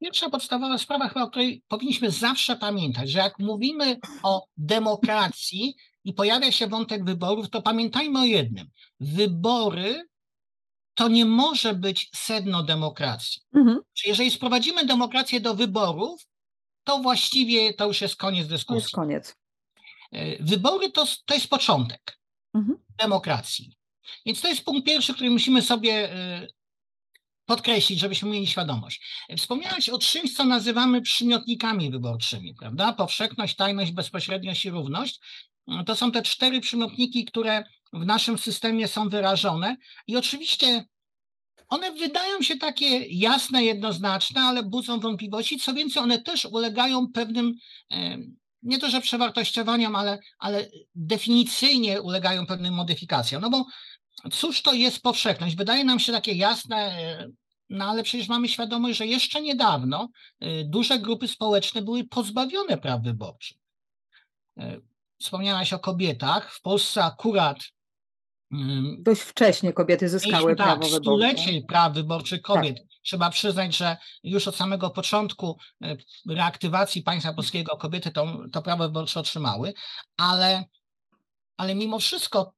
Pierwsza 0.00 0.30
podstawowa 0.30 0.78
sprawa, 0.78 1.08
chyba, 1.08 1.22
o 1.22 1.30
której 1.30 1.62
powinniśmy 1.68 2.10
zawsze 2.10 2.56
pamiętać, 2.56 3.10
że 3.10 3.18
jak 3.18 3.38
mówimy 3.38 3.98
o 4.22 4.46
demokracji, 4.56 5.76
i 6.04 6.12
pojawia 6.12 6.52
się 6.52 6.66
wątek 6.66 7.04
wyborów, 7.04 7.50
to 7.50 7.62
pamiętajmy 7.62 8.20
o 8.20 8.24
jednym. 8.24 8.66
Wybory 9.00 10.02
to 10.94 11.08
nie 11.08 11.24
może 11.24 11.74
być 11.74 12.10
sedno 12.14 12.62
demokracji. 12.62 13.42
Mhm. 13.54 13.80
Jeżeli 14.06 14.30
sprowadzimy 14.30 14.86
demokrację 14.86 15.40
do 15.40 15.54
wyborów, 15.54 16.26
to 16.84 16.98
właściwie 16.98 17.74
to 17.74 17.86
już 17.86 18.00
jest 18.00 18.16
koniec 18.16 18.48
dyskusji. 18.48 18.80
To 18.80 18.84
jest 18.84 18.94
koniec. 18.94 19.36
E, 20.12 20.42
wybory 20.42 20.90
to, 20.90 21.06
to 21.26 21.34
jest 21.34 21.48
początek 21.48 22.18
mhm. 22.54 22.78
demokracji. 22.98 23.76
Więc 24.26 24.40
to 24.40 24.48
jest 24.48 24.64
punkt 24.64 24.86
pierwszy, 24.86 25.14
który 25.14 25.30
musimy 25.30 25.62
sobie 25.62 26.12
e, 26.12 26.46
podkreślić, 27.46 28.00
żebyśmy 28.00 28.30
mieli 28.30 28.46
świadomość. 28.46 29.24
Wspomniałeś 29.36 29.88
o 29.88 29.98
czymś, 29.98 30.34
co 30.36 30.44
nazywamy 30.44 31.02
przymiotnikami 31.02 31.90
wyborczymi, 31.90 32.54
prawda? 32.54 32.92
Powszechność, 32.92 33.56
tajność, 33.56 33.92
bezpośredniość 33.92 34.64
i 34.64 34.70
równość. 34.70 35.20
To 35.86 35.96
są 35.96 36.12
te 36.12 36.22
cztery 36.22 36.60
przymiotniki, 36.60 37.24
które 37.24 37.64
w 37.92 38.06
naszym 38.06 38.38
systemie 38.38 38.88
są 38.88 39.08
wyrażone 39.08 39.76
i 40.06 40.16
oczywiście 40.16 40.84
one 41.74 41.92
wydają 41.92 42.42
się 42.42 42.56
takie 42.56 42.98
jasne, 42.98 43.64
jednoznaczne, 43.64 44.40
ale 44.40 44.62
budzą 44.62 45.00
wątpliwości. 45.00 45.58
Co 45.58 45.74
więcej, 45.74 46.02
one 46.02 46.22
też 46.22 46.44
ulegają 46.44 47.12
pewnym, 47.12 47.54
nie 48.62 48.78
to 48.78 48.90
że 48.90 49.00
przewartościowaniom, 49.00 49.96
ale, 49.96 50.18
ale 50.38 50.68
definicyjnie 50.94 52.02
ulegają 52.02 52.46
pewnym 52.46 52.74
modyfikacjom. 52.74 53.42
No 53.42 53.50
bo 53.50 53.66
cóż 54.32 54.62
to 54.62 54.72
jest 54.72 55.02
powszechność? 55.02 55.56
Wydaje 55.56 55.84
nam 55.84 56.00
się 56.00 56.12
takie 56.12 56.32
jasne, 56.32 56.96
no 57.70 57.84
ale 57.84 58.02
przecież 58.02 58.28
mamy 58.28 58.48
świadomość, 58.48 58.98
że 58.98 59.06
jeszcze 59.06 59.42
niedawno 59.42 60.08
e, 60.40 60.64
duże 60.64 60.98
grupy 60.98 61.28
społeczne 61.28 61.82
były 61.82 62.04
pozbawione 62.04 62.78
praw 62.78 63.02
wyborczych. 63.02 63.56
E, 64.58 64.80
wspomniałaś 65.20 65.72
o 65.72 65.78
kobietach. 65.78 66.54
W 66.54 66.60
Polsce 66.60 67.04
akurat 67.04 67.58
Dość 68.98 69.20
wcześnie 69.20 69.72
kobiety 69.72 70.08
zyskały 70.08 70.56
tak, 70.56 70.66
prawo 70.66 70.82
wyborcze. 70.82 71.00
Stulecie 71.00 71.62
praw 71.68 71.92
wyborczych 71.92 72.42
kobiet. 72.42 72.76
Tak. 72.76 72.86
Trzeba 73.02 73.30
przyznać, 73.30 73.76
że 73.76 73.96
już 74.22 74.48
od 74.48 74.56
samego 74.56 74.90
początku 74.90 75.58
e, 75.82 75.96
reaktywacji 76.28 77.02
państwa 77.02 77.32
polskiego 77.32 77.76
kobiety 77.76 78.10
to, 78.10 78.38
to 78.52 78.62
prawo 78.62 78.84
wyborcze 78.84 79.20
otrzymały, 79.20 79.74
ale, 80.16 80.64
ale 81.56 81.74
mimo 81.74 81.98
wszystko 81.98 82.54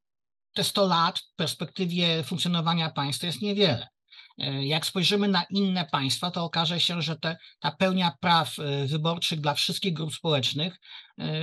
te 0.52 0.64
100 0.64 0.86
lat 0.86 1.18
w 1.18 1.34
perspektywie 1.34 2.22
funkcjonowania 2.22 2.90
państwa 2.90 3.26
jest 3.26 3.42
niewiele. 3.42 3.88
E, 4.38 4.66
jak 4.66 4.86
spojrzymy 4.86 5.28
na 5.28 5.44
inne 5.50 5.86
państwa, 5.92 6.30
to 6.30 6.44
okaże 6.44 6.80
się, 6.80 7.02
że 7.02 7.16
te, 7.16 7.36
ta 7.60 7.70
pełnia 7.70 8.12
praw 8.20 8.58
e, 8.58 8.86
wyborczych 8.86 9.40
dla 9.40 9.54
wszystkich 9.54 9.92
grup 9.92 10.14
społecznych 10.14 10.76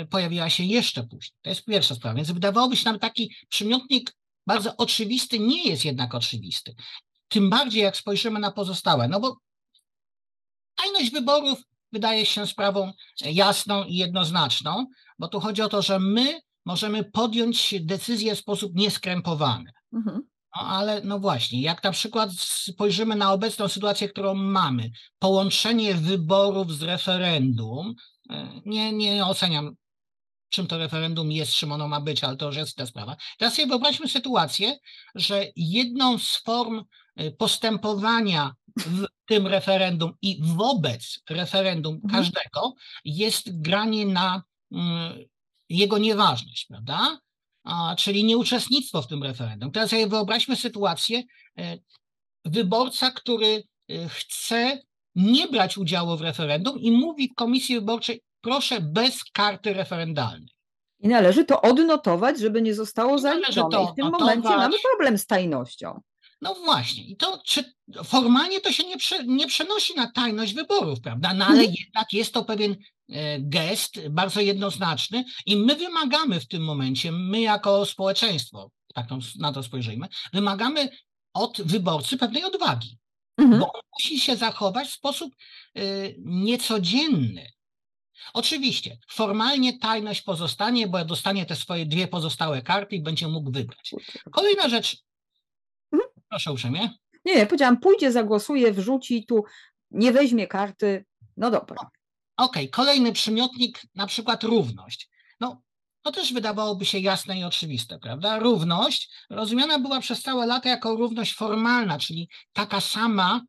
pojawiła 0.10 0.50
się 0.50 0.64
jeszcze 0.64 1.04
później. 1.04 1.38
To 1.42 1.50
jest 1.50 1.66
pierwsza 1.66 1.96
sprawa. 1.96 2.16
Więc 2.16 2.32
wydawałoby 2.32 2.78
się 2.78 2.86
nam 2.86 3.00
taki 3.00 3.36
przymiotnik 3.50 4.16
bardzo 4.48 4.78
oczywisty, 4.78 5.40
nie 5.40 5.64
jest 5.64 5.86
jednak 5.86 6.16
oczywisty. 6.16 6.76
Tym 7.28 7.50
bardziej 7.50 7.84
jak 7.84 7.98
spojrzymy 7.98 8.40
na 8.40 8.52
pozostałe, 8.52 9.08
no 9.08 9.20
bo 9.20 9.38
tajność 10.76 11.12
wyborów 11.12 11.60
wydaje 11.92 12.26
się 12.26 12.48
sprawą 12.48 12.92
jasną 13.22 13.84
i 13.84 13.96
jednoznaczną, 13.96 14.86
bo 15.20 15.28
tu 15.28 15.40
chodzi 15.40 15.62
o 15.62 15.70
to, 15.70 15.82
że 15.82 16.00
my 16.00 16.42
możemy 16.66 17.04
podjąć 17.04 17.76
decyzję 17.82 18.36
w 18.36 18.40
sposób 18.40 18.76
nieskrępowany. 18.76 19.72
Mhm. 19.94 20.22
No 20.56 20.62
ale 20.62 21.02
no 21.02 21.20
właśnie, 21.20 21.62
jak 21.62 21.84
na 21.84 21.92
przykład 21.92 22.30
spojrzymy 22.40 23.16
na 23.16 23.34
obecną 23.34 23.68
sytuację, 23.68 24.10
którą 24.10 24.34
mamy, 24.34 24.92
połączenie 25.20 25.96
wyborów 25.96 26.74
z 26.74 26.82
referendum, 26.82 27.96
e, 28.30 28.62
nie, 28.66 28.94
nie 28.94 29.26
oceniam, 29.26 29.76
czym 30.54 30.68
to 30.68 30.78
referendum 30.78 31.32
jest, 31.32 31.54
czym 31.54 31.72
ono 31.72 31.88
ma 31.88 32.02
być, 32.02 32.24
ale 32.24 32.38
to 32.38 32.46
już 32.46 32.56
jest 32.56 32.76
ta 32.76 32.86
sprawa. 32.86 33.16
Teraz 33.38 33.54
sobie 33.54 33.68
wyobraźmy 33.68 34.08
sytuację, 34.08 34.78
że 35.16 35.46
jedną 35.56 36.18
z 36.18 36.38
form 36.38 36.84
e, 37.16 37.32
postępowania 37.32 38.56
w 38.78 39.06
tym 39.30 39.48
referendum 39.48 40.14
i 40.22 40.40
wobec 40.42 41.20
referendum 41.30 41.96
mhm. 41.96 42.14
każdego 42.14 42.74
jest 43.06 43.62
granie 43.62 44.06
na 44.06 44.44
mm, 44.72 45.14
jego 45.70 45.98
nieważność, 45.98 46.66
prawda? 46.66 47.20
czyli 47.98 48.24
nieuczestnictwo 48.24 49.02
w 49.02 49.08
tym 49.08 49.24
referendum. 49.24 49.72
Teraz 49.72 49.90
sobie 49.90 50.08
wyobraźmy 50.08 50.56
sytuację, 50.56 51.24
e, 51.58 51.78
wyborca, 52.46 53.12
który 53.12 53.64
e, 53.90 54.10
chce 54.10 54.82
nie 55.16 55.48
brać 55.48 55.78
udziału 55.78 56.18
w 56.18 56.22
referendum 56.22 56.80
i 56.80 56.92
mówi 56.92 57.30
w 57.30 57.36
komisji 57.36 57.76
wyborczej, 57.76 58.22
proszę 58.44 58.82
bez 58.82 59.24
karty 59.24 59.74
referendalnej. 59.74 60.54
I 61.00 61.08
należy 61.08 61.46
to 61.46 61.62
odnotować, 61.62 62.40
żeby 62.40 62.62
nie 62.62 62.74
zostało 62.74 63.20
zaliczone. 63.20 63.84
I 63.84 63.88
w 63.88 63.96
tym 63.96 64.12
momencie 64.12 64.50
mamy 64.50 64.76
problem 64.92 65.18
z 65.18 65.26
tajnością. 65.26 66.02
No 66.42 66.56
właśnie, 66.56 67.04
i 67.04 67.18
to 67.18 67.42
czy 67.46 67.74
formalnie 68.04 68.62
to 68.62 68.72
się 68.72 68.84
nie, 68.84 68.96
nie 69.26 69.48
przenosi 69.48 69.96
na 69.96 70.12
tajność 70.12 70.54
wyborów, 70.54 71.02
prawda? 71.02 71.34
No 71.34 71.46
ale 71.46 71.60
mhm. 71.60 71.76
jednak 71.80 72.14
jest 72.14 72.34
to 72.34 72.46
pewien 72.46 72.76
e, 73.10 73.40
gest 73.40 74.08
bardzo 74.10 74.42
jednoznaczny 74.42 75.26
i 75.46 75.58
my 75.58 75.76
wymagamy 75.76 76.40
w 76.40 76.48
tym 76.48 76.64
momencie, 76.64 77.12
my 77.12 77.42
jako 77.42 77.86
społeczeństwo, 77.86 78.72
tak 78.94 79.06
na 79.40 79.54
to 79.54 79.64
spojrzyjmy, 79.64 80.08
wymagamy 80.34 80.90
od 81.34 81.62
wyborcy 81.62 82.18
pewnej 82.18 82.44
odwagi, 82.44 82.98
mhm. 83.38 83.60
bo 83.60 83.74
on 83.74 83.82
musi 83.94 84.20
się 84.20 84.36
zachować 84.36 84.88
w 84.88 84.94
sposób 84.94 85.34
y, 85.78 86.16
niecodzienny. 86.20 87.48
Oczywiście, 88.34 88.98
formalnie 89.10 89.80
tajność 89.80 90.22
pozostanie, 90.22 90.88
bo 90.88 91.06
dostanie 91.06 91.46
te 91.46 91.56
swoje 91.56 91.86
dwie 91.86 92.08
pozostałe 92.08 92.62
karty 92.62 92.96
i 92.96 93.02
będzie 93.02 93.28
mógł 93.28 93.52
wybrać. 93.52 93.96
Kolejna 94.32 94.70
rzecz, 94.70 95.04
Proszę 96.34 96.52
uprzejmie. 96.52 96.90
Nie, 97.26 97.36
nie, 97.36 97.46
powiedziałam, 97.46 97.80
pójdzie, 97.80 98.12
zagłosuje, 98.12 98.74
wrzuci 98.74 99.26
tu, 99.26 99.44
nie 99.92 100.12
weźmie 100.12 100.48
karty. 100.48 101.06
No 101.38 101.52
dobra. 101.52 101.78
Okej, 102.38 102.64
okay. 102.64 102.68
kolejny 102.68 103.14
przymiotnik, 103.14 103.82
na 103.96 104.08
przykład 104.08 104.44
równość. 104.44 105.10
no, 105.40 105.62
to 106.02 106.12
też 106.12 106.34
wydawałoby 106.34 106.86
się 106.86 107.00
jasne 107.00 107.40
i 107.40 107.44
oczywiste, 107.44 108.00
prawda? 108.00 108.40
Równość 108.40 109.10
rozumiana 109.30 109.80
była 109.80 110.00
przez 110.00 110.22
całe 110.22 110.46
lata 110.46 110.70
jako 110.70 110.96
równość 110.96 111.36
formalna, 111.36 112.00
czyli 112.00 112.30
taka 112.54 112.82
sama 112.82 113.42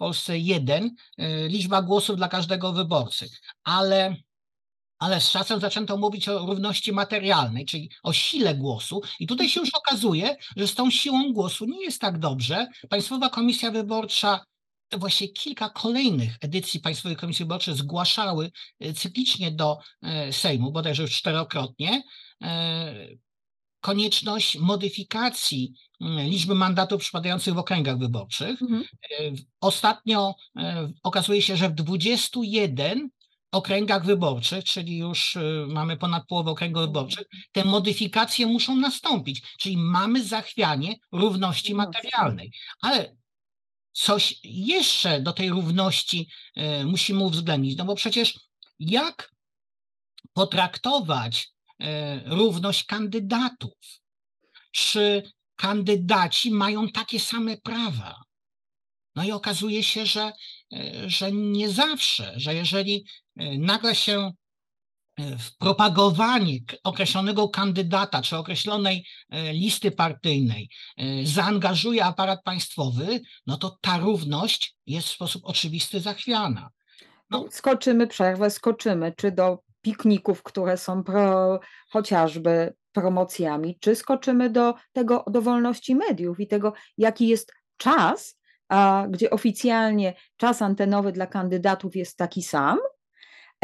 Polsce 0.00 0.38
jeden 0.38 0.84
y, 0.86 1.48
liczba 1.48 1.82
głosów 1.82 2.16
dla 2.16 2.28
każdego 2.28 2.72
wyborcy, 2.72 3.28
ale 3.64 4.16
ale 4.98 5.20
z 5.20 5.30
czasem 5.30 5.60
zaczęto 5.60 5.96
mówić 5.96 6.28
o 6.28 6.46
równości 6.46 6.92
materialnej, 6.92 7.66
czyli 7.66 7.90
o 8.02 8.12
sile 8.12 8.54
głosu. 8.54 9.00
I 9.20 9.26
tutaj 9.26 9.48
się 9.48 9.60
już 9.60 9.70
okazuje, 9.74 10.36
że 10.56 10.66
z 10.66 10.74
tą 10.74 10.90
siłą 10.90 11.32
głosu 11.32 11.64
nie 11.64 11.84
jest 11.84 12.00
tak 12.00 12.18
dobrze. 12.18 12.66
Państwowa 12.88 13.28
Komisja 13.28 13.70
Wyborcza, 13.70 14.44
właśnie 14.92 15.28
kilka 15.28 15.70
kolejnych 15.70 16.36
edycji 16.40 16.80
Państwowej 16.80 17.16
Komisji 17.16 17.44
Wyborczej 17.44 17.74
zgłaszały 17.74 18.50
e, 18.80 18.92
cyklicznie 18.92 19.50
do 19.50 19.78
e, 20.02 20.32
Sejmu, 20.32 20.72
bodajże 20.72 21.02
już 21.02 21.12
czterokrotnie, 21.12 22.02
konieczność 23.80 24.58
modyfikacji 24.58 25.72
mm, 26.00 26.28
liczby 26.28 26.54
mandatów 26.54 27.00
przypadających 27.00 27.54
w 27.54 27.58
okręgach 27.58 27.98
wyborczych. 27.98 28.62
Mhm. 28.62 28.84
Ostatnio 29.60 30.34
okazuje 31.02 31.42
się, 31.42 31.56
że 31.56 31.68
w 31.68 31.74
21 31.74 33.10
okręgach 33.52 34.04
wyborczych, 34.04 34.64
czyli 34.64 34.98
już 34.98 35.36
y, 35.36 35.64
mamy 35.68 35.96
ponad 35.96 36.26
połowę 36.26 36.50
okręgów 36.50 36.82
wyborczych, 36.82 37.26
te 37.52 37.64
modyfikacje 37.64 38.46
muszą 38.46 38.76
nastąpić, 38.76 39.42
czyli 39.58 39.76
mamy 39.76 40.24
zachwianie 40.24 40.94
równości 41.12 41.74
materialnej. 41.74 42.52
Ale 42.80 43.16
coś 43.92 44.40
jeszcze 44.44 45.20
do 45.20 45.32
tej 45.32 45.50
równości 45.50 46.28
musimy 46.84 47.24
uwzględnić, 47.24 47.78
no 47.78 47.84
bo 47.84 47.94
przecież 47.94 48.40
jak 48.78 49.32
potraktować 50.32 51.50
równość 52.26 52.84
kandydatów? 52.84 53.78
Czy 54.72 55.22
kandydaci 55.56 56.50
mają 56.50 56.88
takie 56.88 57.20
same 57.20 57.56
prawa? 57.56 58.22
No 59.14 59.24
i 59.24 59.32
okazuje 59.32 59.82
się, 59.82 60.06
że, 60.06 60.32
że 61.06 61.32
nie 61.32 61.70
zawsze, 61.70 62.32
że 62.36 62.54
jeżeli 62.54 63.04
E, 63.40 63.58
nagle 63.58 63.94
się 63.94 64.32
e, 65.16 65.38
w 65.38 65.56
propagowanie 65.56 66.58
określonego 66.84 67.48
kandydata 67.48 68.22
czy 68.22 68.36
określonej 68.36 69.06
e, 69.30 69.52
listy 69.52 69.90
partyjnej 69.90 70.68
zaangażuje 71.24 72.04
aparat 72.04 72.42
państwowy, 72.44 73.20
no 73.46 73.56
to 73.56 73.78
ta 73.80 73.98
równość 73.98 74.76
jest 74.86 75.08
w 75.08 75.10
sposób 75.10 75.42
oczywisty 75.44 76.00
zachwiana. 76.00 76.70
No. 77.30 77.46
Skoczymy 77.50 78.06
przerwę, 78.06 78.50
skoczymy, 78.50 79.12
czy 79.16 79.32
do 79.32 79.58
pikników, 79.82 80.42
które 80.42 80.76
są 80.76 81.04
pro, 81.04 81.60
chociażby 81.88 82.74
promocjami, 82.92 83.78
czy 83.80 83.96
skoczymy 83.96 84.50
do 84.50 84.74
tego, 84.92 85.24
do 85.26 85.42
wolności 85.42 85.94
mediów 85.94 86.40
i 86.40 86.46
tego, 86.46 86.72
jaki 86.98 87.28
jest 87.28 87.52
czas, 87.76 88.38
a, 88.68 89.06
gdzie 89.10 89.30
oficjalnie 89.30 90.14
czas 90.36 90.62
antenowy 90.62 91.12
dla 91.12 91.26
kandydatów 91.26 91.96
jest 91.96 92.16
taki 92.16 92.42
sam, 92.42 92.78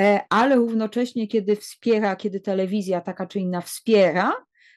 E, 0.00 0.20
ale 0.28 0.56
równocześnie, 0.56 1.28
kiedy 1.28 1.56
wspiera, 1.56 2.16
kiedy 2.16 2.40
telewizja 2.40 3.00
taka 3.00 3.26
czy 3.26 3.38
inna 3.38 3.60
wspiera, 3.60 4.32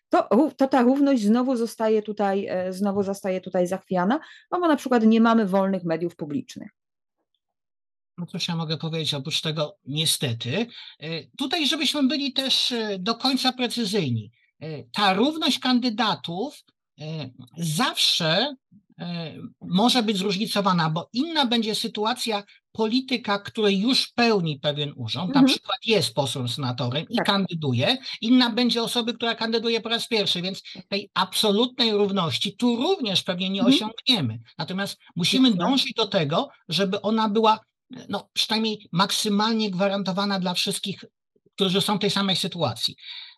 to, 0.10 0.52
to 0.58 0.67
ta 0.67 0.82
równość 0.82 1.23
znowu 1.23 1.56
zostaje 1.56 2.02
tutaj, 2.02 2.47
e, 2.49 2.73
znowu 2.73 3.04
zostaje 3.04 3.41
tutaj 3.41 3.67
zachwiana, 3.67 4.19
no 4.52 4.60
bo 4.60 4.67
na 4.67 4.75
przykład 4.75 5.04
nie 5.04 5.21
mamy 5.21 5.45
wolnych 5.45 5.84
mediów 5.84 6.15
publicznych. 6.15 6.71
No 8.20 8.26
cóż 8.26 8.48
ja 8.48 8.56
mogę 8.56 8.78
powiedzieć, 8.78 9.14
oprócz 9.14 9.42
tego 9.42 9.78
niestety. 9.86 10.68
E, 11.00 11.24
tutaj, 11.38 11.68
żebyśmy 11.68 12.08
byli 12.08 12.34
też 12.34 12.74
do 13.00 13.16
końca 13.16 13.52
precyzyjni. 13.52 14.32
Ta 14.94 15.14
równość 15.14 15.60
kandydatów 15.60 16.64
zawsze 17.58 18.56
może 19.62 20.04
być 20.04 20.18
zróżnicowana, 20.18 20.90
bo 20.90 21.10
inna 21.14 21.46
będzie 21.46 21.76
sytuacja 21.76 22.44
polityka, 22.72 23.40
który 23.40 23.74
już 23.74 24.08
pełni 24.08 24.60
pewien 24.60 24.94
urząd, 24.96 25.28
mhm. 25.28 25.46
na 25.46 25.52
przykład 25.52 25.78
jest 25.86 26.14
posłem, 26.14 26.50
senatorem 26.50 27.06
i 27.10 27.16
tak. 27.16 27.26
kandyduje, 27.26 27.98
inna 28.22 28.50
będzie 28.50 28.84
osoby, 28.84 29.14
która 29.14 29.36
kandyduje 29.36 29.82
po 29.82 29.90
raz 29.90 30.08
pierwszy, 30.08 30.42
więc 30.42 30.64
tej 30.88 31.10
absolutnej 31.14 31.92
równości 31.92 32.56
tu 32.56 32.76
również 32.76 33.24
pewnie 33.24 33.50
nie 33.50 33.62
mhm. 33.62 33.76
osiągniemy. 33.76 34.40
Natomiast 34.58 34.98
musimy 35.16 35.54
dążyć 35.54 35.94
do 35.94 36.08
tego, 36.08 36.50
żeby 36.70 37.02
ona 37.02 37.30
była 37.30 37.60
no, 38.10 38.30
przynajmniej 38.34 38.89
maksymalnie 38.91 39.71
gwarantowana 39.71 40.39
dla 40.39 40.54
wszystkich, 40.54 41.06
którzy 41.56 41.82
są 41.82 41.97
w 41.97 41.99
tej 41.99 42.10
samej 42.10 42.36
sytuacji. 42.36 42.95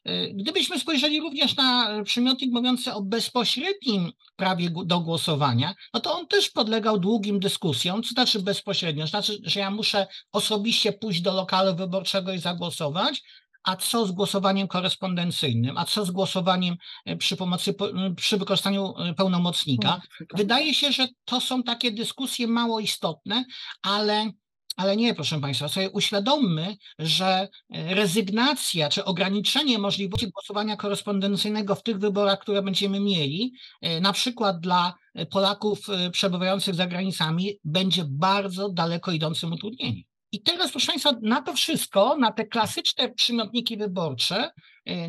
Y, 0.09 0.33
gdybyśmy 0.35 0.79
spojrzeli 0.79 1.19
również 1.19 1.55
na 1.55 1.89
przymiotnik 2.03 2.53
mówiący 2.53 2.93
o 2.93 3.01
bezpośrednim 3.01 4.11
prawie 4.35 4.69
do 4.85 4.99
głosowania, 4.99 5.75
no 5.93 5.99
to 5.99 6.19
on 6.19 6.27
też 6.27 6.49
podlegał 6.49 6.99
długim 6.99 7.39
dyskusjom, 7.39 8.03
co 8.03 8.09
znaczy 8.09 8.39
bezpośrednio, 8.39 9.07
znaczy, 9.07 9.37
że 9.43 9.59
ja 9.59 9.71
muszę 9.71 10.07
osobiście 10.31 10.93
pójść 10.93 11.21
do 11.21 11.33
lokalu 11.33 11.75
wyborczego 11.75 12.33
i 12.33 12.39
zagłosować, 12.39 13.21
a 13.63 13.75
co 13.75 14.05
z 14.05 14.11
głosowaniem 14.11 14.67
korespondencyjnym, 14.67 15.77
a 15.77 15.85
co 15.85 16.05
z 16.05 16.11
głosowaniem 16.11 16.75
y, 17.09 17.17
przy 17.17 17.37
pomocy, 17.37 17.71
y, 18.11 18.15
przy 18.15 18.37
wykorzystaniu 18.37 18.93
pełnomocnika. 19.17 20.01
Wydaje 20.33 20.73
się, 20.73 20.91
że 20.91 21.07
to 21.25 21.41
są 21.41 21.63
takie 21.63 21.91
dyskusje 21.91 22.47
mało 22.47 22.79
istotne, 22.79 23.45
ale 23.81 24.31
ale 24.75 24.97
nie, 24.97 25.13
proszę 25.13 25.39
Państwa, 25.39 25.67
sobie 25.67 25.89
uświadommy, 25.89 26.75
że 26.99 27.47
e, 27.69 27.95
rezygnacja 27.95 28.89
czy 28.89 29.05
ograniczenie 29.05 29.79
możliwości 29.79 30.27
głosowania 30.27 30.75
korespondencyjnego 30.75 31.75
w 31.75 31.83
tych 31.83 31.97
wyborach, 31.97 32.39
które 32.39 32.61
będziemy 32.61 32.99
mieli, 32.99 33.53
e, 33.81 34.01
na 34.01 34.13
przykład 34.13 34.59
dla 34.59 34.93
e, 35.13 35.25
Polaków 35.25 35.79
przebywających 36.11 36.75
za 36.75 36.87
granicami, 36.87 37.59
będzie 37.63 38.05
bardzo 38.09 38.69
daleko 38.69 39.11
idącym 39.11 39.53
utrudnieniem. 39.53 40.03
I 40.31 40.41
teraz, 40.41 40.71
proszę 40.71 40.87
Państwa, 40.87 41.11
na 41.21 41.41
to 41.41 41.53
wszystko, 41.53 42.17
na 42.17 42.31
te 42.31 42.45
klasyczne 42.45 43.09
przymiotniki 43.09 43.77
wyborcze, 43.77 44.51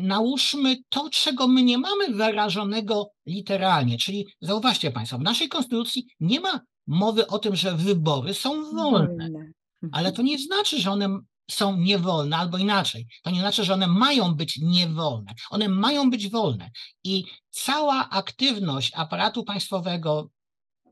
nałóżmy 0.01 0.77
to, 0.89 1.09
czego 1.09 1.47
my 1.47 1.63
nie 1.63 1.77
mamy 1.77 2.13
wyrażonego 2.13 3.11
literalnie. 3.25 3.97
Czyli 3.97 4.27
zauważcie 4.41 4.91
Państwo, 4.91 5.17
w 5.17 5.21
naszej 5.21 5.49
konstytucji 5.49 6.07
nie 6.19 6.39
ma 6.39 6.59
mowy 6.87 7.27
o 7.27 7.39
tym, 7.39 7.55
że 7.55 7.75
wybory 7.75 8.33
są 8.33 8.71
wolne. 8.73 9.29
Ale 9.91 10.11
to 10.11 10.21
nie 10.21 10.39
znaczy, 10.39 10.81
że 10.81 10.91
one 10.91 11.19
są 11.51 11.77
niewolne, 11.77 12.37
albo 12.37 12.57
inaczej. 12.57 13.07
To 13.23 13.31
nie 13.31 13.39
znaczy, 13.39 13.63
że 13.63 13.73
one 13.73 13.87
mają 13.87 14.35
być 14.35 14.57
niewolne. 14.57 15.33
One 15.49 15.69
mają 15.69 16.09
być 16.09 16.29
wolne. 16.29 16.71
I 17.03 17.23
cała 17.49 18.09
aktywność 18.09 18.91
aparatu 18.95 19.43
państwowego, 19.43 20.29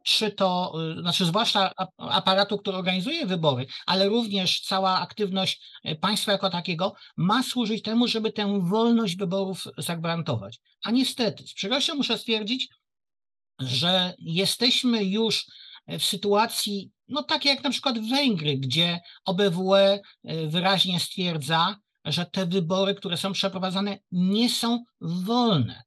czy 0.04 0.32
to, 0.32 0.74
y, 0.98 1.02
znaczy 1.02 1.26
zwłaszcza 1.26 1.72
aparatu, 1.98 2.58
który 2.58 2.78
organizuje 2.78 3.26
wybory, 3.26 3.66
ale 3.86 4.10
również 4.10 4.62
cała 4.62 5.00
aktywność 5.00 5.80
y, 5.86 5.96
państwa 5.96 6.32
jako 6.32 6.50
takiego 6.50 6.94
ma 7.18 7.44
służyć 7.44 7.84
temu, 7.84 8.08
żeby 8.08 8.32
tę 8.32 8.60
wolność 8.62 9.18
wyborów 9.18 9.64
zagwarantować. 9.78 10.60
A 10.84 10.92
niestety, 10.92 11.48
z 11.48 11.54
przykrością 11.54 11.96
muszę 11.96 12.18
stwierdzić, 12.18 12.68
że 13.60 14.14
jesteśmy 14.20 15.04
już 15.04 15.46
w 16.00 16.06
sytuacji, 16.06 16.92
no 17.08 17.24
takie 17.24 17.50
jak 17.50 17.64
na 17.64 17.70
przykład 17.70 18.00
Węgry, 18.00 18.58
gdzie 18.58 19.00
OBWE 19.26 20.00
e, 20.24 20.48
wyraźnie 20.48 21.00
stwierdza, 21.00 21.76
że 22.06 22.26
te 22.26 22.46
wybory, 22.46 22.96
które 22.96 23.18
są 23.18 23.34
przeprowadzane, 23.34 24.00
nie 24.12 24.50
są 24.50 24.84
wolne. 25.02 25.84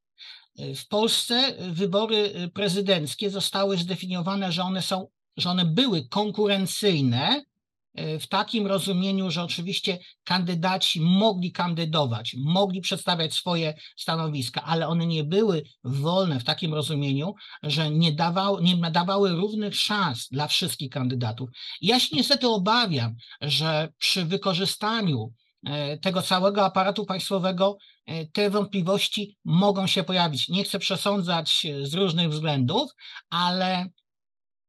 E, 0.59 0.75
w 0.75 0.88
Polsce 0.88 1.55
wybory 1.71 2.33
e, 2.35 2.49
prezydenckie 2.49 3.31
zostały 3.31 3.77
zdefiniowane, 3.77 4.53
że 4.53 4.62
one 4.62 4.83
są, 4.83 5.09
że 5.37 5.51
one 5.51 5.64
były 5.64 6.09
konkurencyjne, 6.09 7.45
E, 7.54 7.54
w 7.95 8.27
takim 8.27 8.67
rozumieniu, 8.67 9.31
że 9.31 9.43
oczywiście 9.43 9.99
kandydaci 10.25 11.01
mogli 11.01 11.53
kandydować, 11.53 12.37
mogli 12.39 12.81
przedstawiać 12.81 13.35
swoje 13.35 13.75
stanowiska, 13.97 14.63
ale 14.63 14.89
one 14.89 15.07
nie 15.07 15.25
były 15.25 15.63
wolne 15.85 16.41
w 16.41 16.45
takim 16.45 16.75
rozumieniu, 16.75 17.35
że 17.63 17.91
nie, 17.91 18.13
dawały, 18.13 18.63
nie 18.63 18.77
dawały 18.91 19.33
równych 19.33 19.77
szans 19.77 20.29
dla 20.29 20.49
wszystkich 20.49 20.91
kandydatów. 20.91 21.51
Ja 21.81 22.01
się 22.01 22.17
niestety 22.17 22.49
obawiam, 22.49 23.15
że 23.41 23.89
przy 23.99 24.25
wykorzystaniu 24.25 25.33
e, 25.67 25.99
tego 25.99 26.23
całego 26.23 26.65
aparatu 26.65 27.05
państwowego 27.05 27.77
e, 28.07 28.27
te 28.27 28.51
wątpliwości 28.51 29.37
mogą 29.45 29.87
się 29.87 30.05
pojawić. 30.05 30.49
Nie 30.49 30.65
chcę 30.65 30.79
przesądzać 30.79 31.67
z 31.83 31.95
różnych 31.95 32.29
względów, 32.29 32.91
ale, 33.31 33.87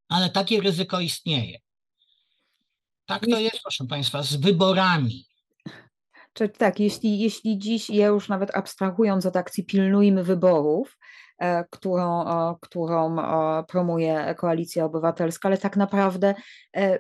ale 0.10 0.30
takie 0.30 0.62
ryzyko 0.62 1.00
istnieje. 1.00 1.64
Tak 3.06 3.26
to 3.26 3.39
jest, 3.39 3.62
proszę 3.62 3.86
Państwa, 3.89 4.24
z 4.24 4.36
wyborami. 4.36 5.26
Czy 6.34 6.50
tak, 6.50 6.80
jeśli, 6.80 7.20
jeśli 7.20 7.58
dziś, 7.58 7.89
ja 7.89 8.08
już 8.08 8.30
nawet 8.30 8.58
abstrahując 8.58 9.26
od 9.26 9.36
akcji 9.36 9.65
Pilnujmy 9.65 10.24
Wyborów, 10.24 10.98
którą, 11.69 12.26
którą 12.62 13.15
promuje 13.67 14.36
Koalicja 14.38 14.86
Obywatelska, 14.86 15.50
ale 15.50 15.58
tak 15.58 15.78
naprawdę 15.78 16.36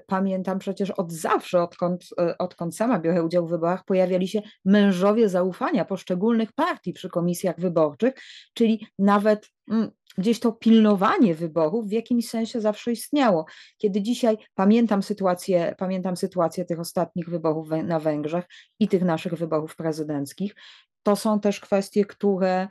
pamiętam 0.07 0.59
przecież 0.59 0.91
od 0.91 1.11
zawsze, 1.11 1.63
odkąd, 1.63 2.05
odkąd 2.39 2.75
sama 2.75 2.99
biorę 2.99 3.23
udział 3.23 3.47
w 3.47 3.49
wyborach, 3.49 3.85
pojawiali 3.85 4.27
się 4.27 4.41
mężowie 4.65 5.29
zaufania 5.29 5.85
poszczególnych 5.85 6.53
partii 6.53 6.93
przy 6.93 7.09
komisjach 7.09 7.59
wyborczych, 7.59 8.13
czyli 8.53 8.87
nawet 8.99 9.49
mm, 9.71 9.91
gdzieś 10.17 10.39
to 10.39 10.51
pilnowanie 10.51 11.35
wyborów 11.35 11.87
w 11.87 11.91
jakimś 11.91 12.29
sensie 12.29 12.61
zawsze 12.61 12.91
istniało. 12.91 13.45
Kiedy 13.77 14.01
dzisiaj 14.01 14.37
pamiętam 14.55 15.03
sytuację, 15.03 15.75
pamiętam 15.77 16.17
sytuację 16.17 16.65
tych 16.65 16.79
ostatnich 16.79 17.29
wyborów 17.29 17.69
na 17.83 17.99
Węgrzech 17.99 18.45
i 18.79 18.87
tych 18.87 19.03
naszych 19.03 19.33
wyborów 19.33 19.75
prezydenckich, 19.75 20.55
to 21.03 21.15
są 21.15 21.39
też 21.39 21.59
kwestie, 21.59 22.05
które 22.05 22.67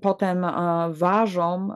potem 0.00 0.46
ważą, 0.90 1.68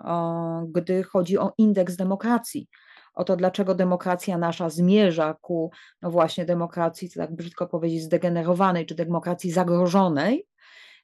gdy 0.69 1.03
chodzi 1.03 1.39
o 1.39 1.53
indeks 1.59 1.97
demokracji. 1.97 2.69
O 3.15 3.25
to, 3.25 3.37
dlaczego 3.37 3.75
demokracja 3.75 4.39
nasza 4.39 4.71
zmierza 4.71 5.37
ku 5.41 5.71
no 6.03 6.11
właśnie 6.11 6.45
demokracji, 6.45 7.11
tak 7.11 7.35
brzydko 7.35 7.67
powiedzieć, 7.67 8.03
zdegenerowanej, 8.03 8.87
czy 8.87 8.95
demokracji 8.95 9.51
zagrożonej, 9.51 10.47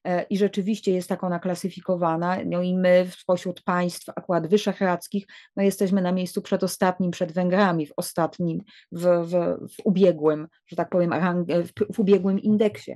E, 0.04 0.22
i 0.22 0.38
rzeczywiście 0.38 0.92
jest 0.92 1.08
tak 1.08 1.24
ona 1.24 1.38
klasyfikowana. 1.38 2.38
No 2.46 2.62
i 2.62 2.74
my 2.76 3.06
spośród 3.10 3.62
państw 3.62 4.08
akurat 4.08 4.46
wyszehradzkich 4.46 5.26
no 5.56 5.62
jesteśmy 5.62 6.02
na 6.02 6.12
miejscu 6.12 6.42
przedostatnim 6.42 7.10
przed 7.10 7.32
Węgrami, 7.32 7.86
w 7.86 7.92
ostatnim, 7.96 8.60
w, 8.92 9.02
w, 9.02 9.30
w 9.74 9.76
ubiegłym, 9.84 10.48
że 10.66 10.76
tak 10.76 10.88
powiem, 10.88 11.14
w, 11.46 11.94
w 11.94 12.00
ubiegłym 12.00 12.38
indeksie. 12.38 12.92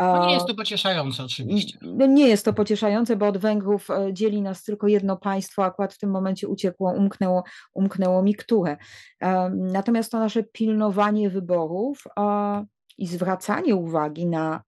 No 0.00 0.26
nie 0.26 0.34
jest 0.34 0.46
to 0.46 0.54
pocieszające 0.54 1.24
oczywiście. 1.24 1.78
No 1.82 2.06
nie 2.06 2.28
jest 2.28 2.44
to 2.44 2.52
pocieszające, 2.52 3.16
bo 3.16 3.26
od 3.26 3.38
Węgrów 3.38 3.90
e, 3.90 4.12
dzieli 4.12 4.42
nas 4.42 4.64
tylko 4.64 4.88
jedno 4.88 5.16
państwo, 5.16 5.64
akurat 5.64 5.94
w 5.94 5.98
tym 5.98 6.10
momencie 6.10 6.48
uciekło, 6.48 6.92
umknęło, 6.92 7.44
umknęło 7.74 8.22
mi 8.22 8.34
które. 8.34 8.76
Natomiast 9.50 10.12
to 10.12 10.18
nasze 10.18 10.42
pilnowanie 10.42 11.30
wyborów 11.30 12.04
i 12.98 13.06
zwracanie 13.06 13.74
uwagi 13.74 14.26
na 14.26 14.62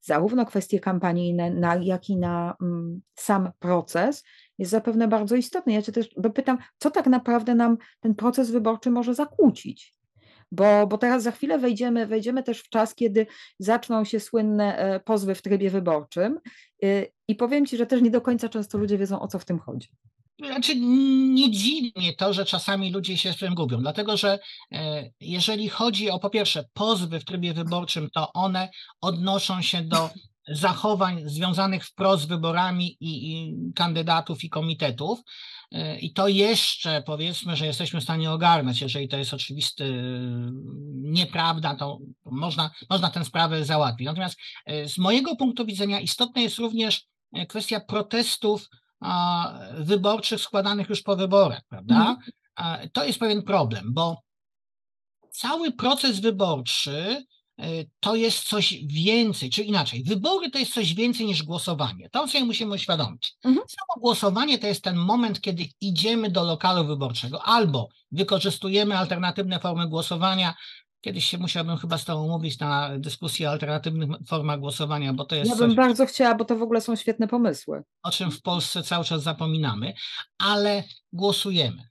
zarówno 0.00 0.46
kwestie 0.46 0.80
kampanijne, 0.80 1.50
na, 1.50 1.76
jak 1.76 2.08
i 2.08 2.16
na 2.16 2.56
mm, 2.62 3.00
sam 3.14 3.50
proces 3.58 4.24
jest 4.58 4.70
zapewne 4.70 5.08
bardzo 5.08 5.36
istotny. 5.36 5.72
Ja 5.72 5.82
Cię 5.82 5.92
też 5.92 6.08
pytam, 6.34 6.58
co 6.78 6.90
tak 6.90 7.06
naprawdę 7.06 7.54
nam 7.54 7.76
ten 8.00 8.14
proces 8.14 8.50
wyborczy 8.50 8.90
może 8.90 9.14
zakłócić? 9.14 9.94
Bo, 10.52 10.86
bo 10.86 10.98
teraz 10.98 11.22
za 11.22 11.30
chwilę 11.30 11.58
wejdziemy, 11.58 12.06
wejdziemy 12.06 12.42
też 12.42 12.60
w 12.60 12.68
czas, 12.68 12.94
kiedy 12.94 13.26
zaczną 13.58 14.04
się 14.04 14.20
słynne 14.20 14.78
e, 14.78 15.00
pozwy 15.00 15.34
w 15.34 15.42
trybie 15.42 15.70
wyborczym. 15.70 16.38
Y, 16.84 17.12
I 17.28 17.34
powiem 17.34 17.66
Ci, 17.66 17.76
że 17.76 17.86
też 17.86 18.02
nie 18.02 18.10
do 18.10 18.20
końca 18.20 18.48
często 18.48 18.78
ludzie 18.78 18.98
wiedzą, 18.98 19.20
o 19.20 19.28
co 19.28 19.38
w 19.38 19.44
tym 19.44 19.58
chodzi. 19.58 19.88
Znaczy, 20.44 20.76
nie 21.34 21.50
dziwi 21.50 21.92
mnie 21.96 22.14
to, 22.14 22.32
że 22.32 22.44
czasami 22.44 22.92
ludzie 22.92 23.16
się 23.16 23.32
z 23.32 23.36
tym 23.36 23.54
gubią, 23.54 23.78
dlatego 23.80 24.16
że 24.16 24.38
e, 24.72 25.10
jeżeli 25.20 25.68
chodzi 25.68 26.10
o 26.10 26.18
po 26.18 26.30
pierwsze 26.30 26.64
pozwy 26.72 27.20
w 27.20 27.24
trybie 27.24 27.54
wyborczym, 27.54 28.08
to 28.14 28.32
one 28.32 28.70
odnoszą 29.00 29.62
się 29.62 29.82
do 29.82 30.10
zachowań 30.48 31.22
związanych 31.28 31.84
wprost 31.84 32.22
z 32.22 32.26
wyborami 32.26 32.96
i, 33.00 33.32
i 33.32 33.54
kandydatów 33.74 34.44
i 34.44 34.50
komitetów. 34.50 35.20
E, 35.72 35.98
I 35.98 36.12
to 36.12 36.28
jeszcze 36.28 37.02
powiedzmy, 37.06 37.56
że 37.56 37.66
jesteśmy 37.66 38.00
w 38.00 38.04
stanie 38.04 38.30
ogarnąć. 38.30 38.80
Jeżeli 38.80 39.08
to 39.08 39.16
jest 39.16 39.34
oczywiste 39.34 39.84
nieprawda, 40.94 41.74
to 41.74 41.98
można, 42.24 42.70
można 42.90 43.10
tę 43.10 43.24
sprawę 43.24 43.64
załatwić. 43.64 44.06
Natomiast 44.06 44.38
e, 44.66 44.88
z 44.88 44.98
mojego 44.98 45.36
punktu 45.36 45.66
widzenia 45.66 46.00
istotna 46.00 46.42
jest 46.42 46.58
również 46.58 47.04
kwestia 47.48 47.80
protestów 47.80 48.68
wyborczych 49.78 50.40
składanych 50.40 50.88
już 50.88 51.02
po 51.02 51.16
wyborach, 51.16 51.62
prawda? 51.68 52.16
Mhm. 52.56 52.90
To 52.92 53.04
jest 53.04 53.18
pewien 53.18 53.42
problem, 53.42 53.94
bo 53.94 54.22
cały 55.30 55.72
proces 55.72 56.20
wyborczy 56.20 57.24
to 58.00 58.16
jest 58.16 58.48
coś 58.48 58.74
więcej, 58.86 59.50
czy 59.50 59.62
inaczej, 59.62 60.04
wybory 60.04 60.50
to 60.50 60.58
jest 60.58 60.74
coś 60.74 60.94
więcej 60.94 61.26
niż 61.26 61.42
głosowanie. 61.42 62.10
To 62.10 62.28
sobie 62.28 62.44
musimy 62.44 62.74
uświadomić. 62.74 63.34
Mhm. 63.44 63.66
Samo 63.68 64.00
głosowanie 64.00 64.58
to 64.58 64.66
jest 64.66 64.84
ten 64.84 64.96
moment, 64.96 65.40
kiedy 65.40 65.64
idziemy 65.80 66.30
do 66.30 66.44
lokalu 66.44 66.86
wyborczego 66.86 67.42
albo 67.42 67.88
wykorzystujemy 68.12 68.98
alternatywne 68.98 69.60
formy 69.60 69.88
głosowania, 69.88 70.54
Kiedyś 71.06 71.24
się 71.24 71.38
musiałbym 71.38 71.76
chyba 71.76 71.98
z 71.98 72.04
Tobą 72.04 72.28
mówić 72.28 72.58
na 72.58 72.98
dyskusję 72.98 73.48
o 73.48 73.50
alternatywnych 73.50 74.08
formach 74.28 74.60
głosowania, 74.60 75.12
bo 75.12 75.24
to 75.24 75.36
jest. 75.36 75.50
Ja 75.50 75.56
bym 75.56 75.68
coś, 75.68 75.76
bardzo 75.76 76.06
chciała, 76.06 76.34
bo 76.34 76.44
to 76.44 76.56
w 76.56 76.62
ogóle 76.62 76.80
są 76.80 76.96
świetne 76.96 77.28
pomysły. 77.28 77.82
O 78.02 78.10
czym 78.10 78.30
w 78.30 78.42
Polsce 78.42 78.82
cały 78.82 79.04
czas 79.04 79.22
zapominamy, 79.22 79.94
ale 80.38 80.84
głosujemy. 81.12 81.88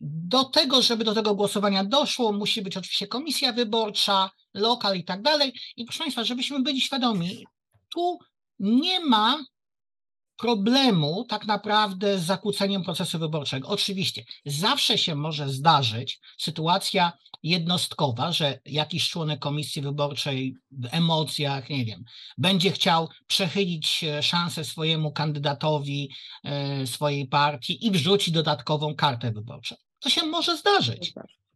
Do 0.00 0.44
tego, 0.44 0.82
żeby 0.82 1.04
do 1.04 1.14
tego 1.14 1.34
głosowania 1.34 1.84
doszło, 1.84 2.32
musi 2.32 2.62
być 2.62 2.76
oczywiście 2.76 3.06
komisja 3.06 3.52
wyborcza, 3.52 4.30
lokal 4.54 4.96
i 4.96 5.04
tak 5.04 5.22
dalej. 5.22 5.52
I 5.76 5.84
proszę 5.84 5.98
Państwa, 5.98 6.24
żebyśmy 6.24 6.62
byli 6.62 6.80
świadomi, 6.80 7.44
tu 7.94 8.18
nie 8.58 9.00
ma 9.00 9.44
problemu 10.36 11.24
tak 11.28 11.46
naprawdę 11.46 12.18
z 12.18 12.24
zakłóceniem 12.24 12.84
procesu 12.84 13.18
wyborczego. 13.18 13.68
Oczywiście 13.68 14.24
zawsze 14.46 14.98
się 14.98 15.14
może 15.14 15.48
zdarzyć 15.48 16.20
sytuacja 16.38 17.12
jednostkowa, 17.42 18.32
że 18.32 18.60
jakiś 18.64 19.08
członek 19.08 19.40
komisji 19.40 19.82
wyborczej 19.82 20.54
w 20.70 20.88
emocjach, 20.90 21.70
nie 21.70 21.84
wiem, 21.84 22.04
będzie 22.38 22.70
chciał 22.70 23.08
przechylić 23.26 24.04
e, 24.04 24.22
szansę 24.22 24.64
swojemu 24.64 25.12
kandydatowi 25.12 26.10
e, 26.44 26.86
swojej 26.86 27.28
partii 27.28 27.86
i 27.86 27.90
wrzuci 27.90 28.32
dodatkową 28.32 28.94
kartę 28.94 29.32
wyborczą. 29.32 29.74
To 30.04 30.10
się 30.10 30.26
może 30.26 30.56
zdarzyć. 30.56 31.12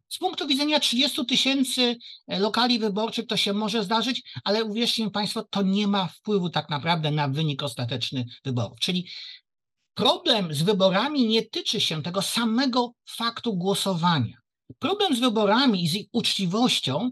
Z 0.09 0.17
punktu 0.17 0.47
widzenia 0.47 0.79
30 0.79 1.25
tysięcy 1.25 1.97
e, 2.27 2.39
lokali 2.39 2.79
wyborczych 2.79 3.27
to 3.27 3.37
się 3.37 3.53
może 3.53 3.83
zdarzyć, 3.83 4.23
ale 4.43 4.63
uwierzcie 4.63 5.05
mi 5.05 5.11
Państwo, 5.11 5.43
to 5.43 5.61
nie 5.61 5.87
ma 5.87 6.07
wpływu 6.07 6.49
tak 6.49 6.69
naprawdę 6.69 7.11
na 7.11 7.27
wynik 7.27 7.63
ostateczny 7.63 8.25
wyborów. 8.45 8.79
Czyli 8.79 9.07
problem 9.93 10.53
z 10.53 10.61
wyborami 10.61 11.27
nie 11.27 11.45
tyczy 11.45 11.81
się 11.81 12.03
tego 12.03 12.21
samego 12.21 12.93
faktu 13.09 13.57
głosowania. 13.57 14.37
Problem 14.79 15.15
z 15.15 15.19
wyborami 15.19 15.83
i 15.83 15.87
z 15.87 15.95
ich 15.95 16.07
uczciwością 16.11 17.11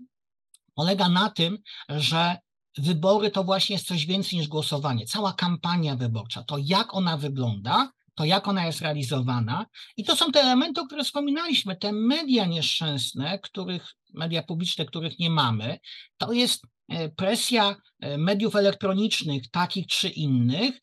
polega 0.73 1.09
na 1.09 1.29
tym, 1.29 1.57
że 1.89 2.37
wybory 2.77 3.31
to 3.31 3.43
właśnie 3.43 3.75
jest 3.75 3.87
coś 3.87 4.05
więcej 4.05 4.39
niż 4.39 4.47
głosowanie. 4.47 5.05
Cała 5.05 5.33
kampania 5.33 5.95
wyborcza, 5.95 6.43
to 6.43 6.57
jak 6.57 6.93
ona 6.93 7.17
wygląda, 7.17 7.91
to 8.17 8.25
jak 8.25 8.47
ona 8.47 8.65
jest 8.65 8.81
realizowana. 8.81 9.65
I 9.97 10.03
to 10.03 10.15
są 10.15 10.31
te 10.31 10.41
elementy, 10.41 10.81
o 10.81 10.85
których 10.85 11.05
wspominaliśmy, 11.05 11.75
te 11.75 11.91
media 11.91 12.45
nieszczęsne, 12.45 13.39
których, 13.39 13.93
media 14.13 14.43
publiczne, 14.43 14.85
których 14.85 15.19
nie 15.19 15.29
mamy, 15.29 15.79
to 16.17 16.33
jest 16.33 16.63
e, 16.89 17.09
presja 17.09 17.75
e, 17.99 18.17
mediów 18.17 18.55
elektronicznych, 18.55 19.49
takich 19.49 19.87
czy 19.87 20.09
innych, 20.09 20.81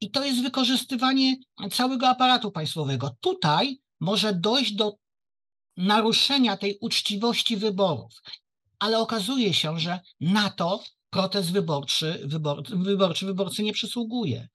i 0.00 0.10
to 0.10 0.24
jest 0.24 0.42
wykorzystywanie 0.42 1.36
całego 1.72 2.08
aparatu 2.08 2.50
państwowego. 2.50 3.16
Tutaj 3.20 3.78
może 4.00 4.34
dojść 4.34 4.72
do 4.72 4.96
naruszenia 5.76 6.56
tej 6.56 6.78
uczciwości 6.80 7.56
wyborów, 7.56 8.12
ale 8.78 8.98
okazuje 8.98 9.54
się, 9.54 9.78
że 9.78 10.00
na 10.20 10.50
to 10.50 10.82
protest 11.10 11.52
wyborczy, 11.52 12.20
wybor, 12.24 12.62
wyborczy 12.62 13.26
wyborcy 13.26 13.62
nie 13.62 13.72
przysługuje. 13.72 14.48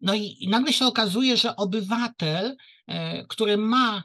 No 0.00 0.14
i, 0.14 0.36
i 0.40 0.48
nagle 0.48 0.72
się 0.72 0.86
okazuje, 0.86 1.36
że 1.36 1.56
obywatel, 1.56 2.56
e, 2.86 3.26
który 3.26 3.56
ma 3.56 4.02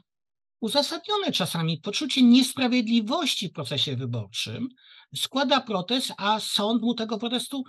uzasadnione 0.60 1.32
czasami 1.32 1.80
poczucie 1.80 2.22
niesprawiedliwości 2.22 3.48
w 3.48 3.52
procesie 3.52 3.96
wyborczym, 3.96 4.68
składa 5.16 5.60
protest, 5.60 6.12
a 6.16 6.40
sąd 6.40 6.82
mu 6.82 6.94
tego 6.94 7.18
protestu 7.18 7.64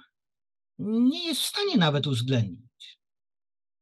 nie 0.79 1.27
jest 1.27 1.41
w 1.41 1.45
stanie 1.45 1.77
nawet 1.77 2.07
uwzględnić. 2.07 2.99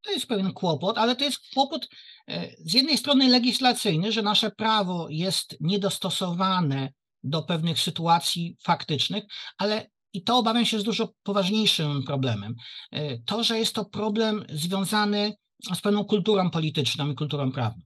To 0.01 0.12
jest 0.12 0.27
pewien 0.27 0.53
kłopot, 0.53 0.97
ale 0.97 1.15
to 1.15 1.23
jest 1.23 1.38
kłopot 1.53 1.88
e, 2.27 2.55
z 2.60 2.73
jednej 2.73 2.97
strony 2.97 3.27
legislacyjny, 3.27 4.12
że 4.12 4.21
nasze 4.21 4.51
prawo 4.51 5.08
jest 5.10 5.58
niedostosowane 5.60 6.89
do 7.23 7.43
pewnych 7.43 7.79
sytuacji 7.79 8.58
faktycznych, 8.63 9.23
ale 9.58 9.89
i 10.15 10.23
to 10.23 10.38
obawiam 10.38 10.65
się 10.65 10.78
jest 10.78 10.86
dużo 10.86 11.13
poważniejszym 11.23 12.03
problemem. 12.03 12.55
E, 12.91 13.18
to, 13.18 13.43
że 13.43 13.59
jest 13.59 13.76
to 13.76 13.86
problem 13.86 14.45
związany 14.49 15.34
z 15.74 15.82
pewną 15.82 16.05
kulturą 16.05 16.49
polityczną 16.49 17.11
i 17.11 17.16
kulturą 17.16 17.51
prawną. 17.51 17.84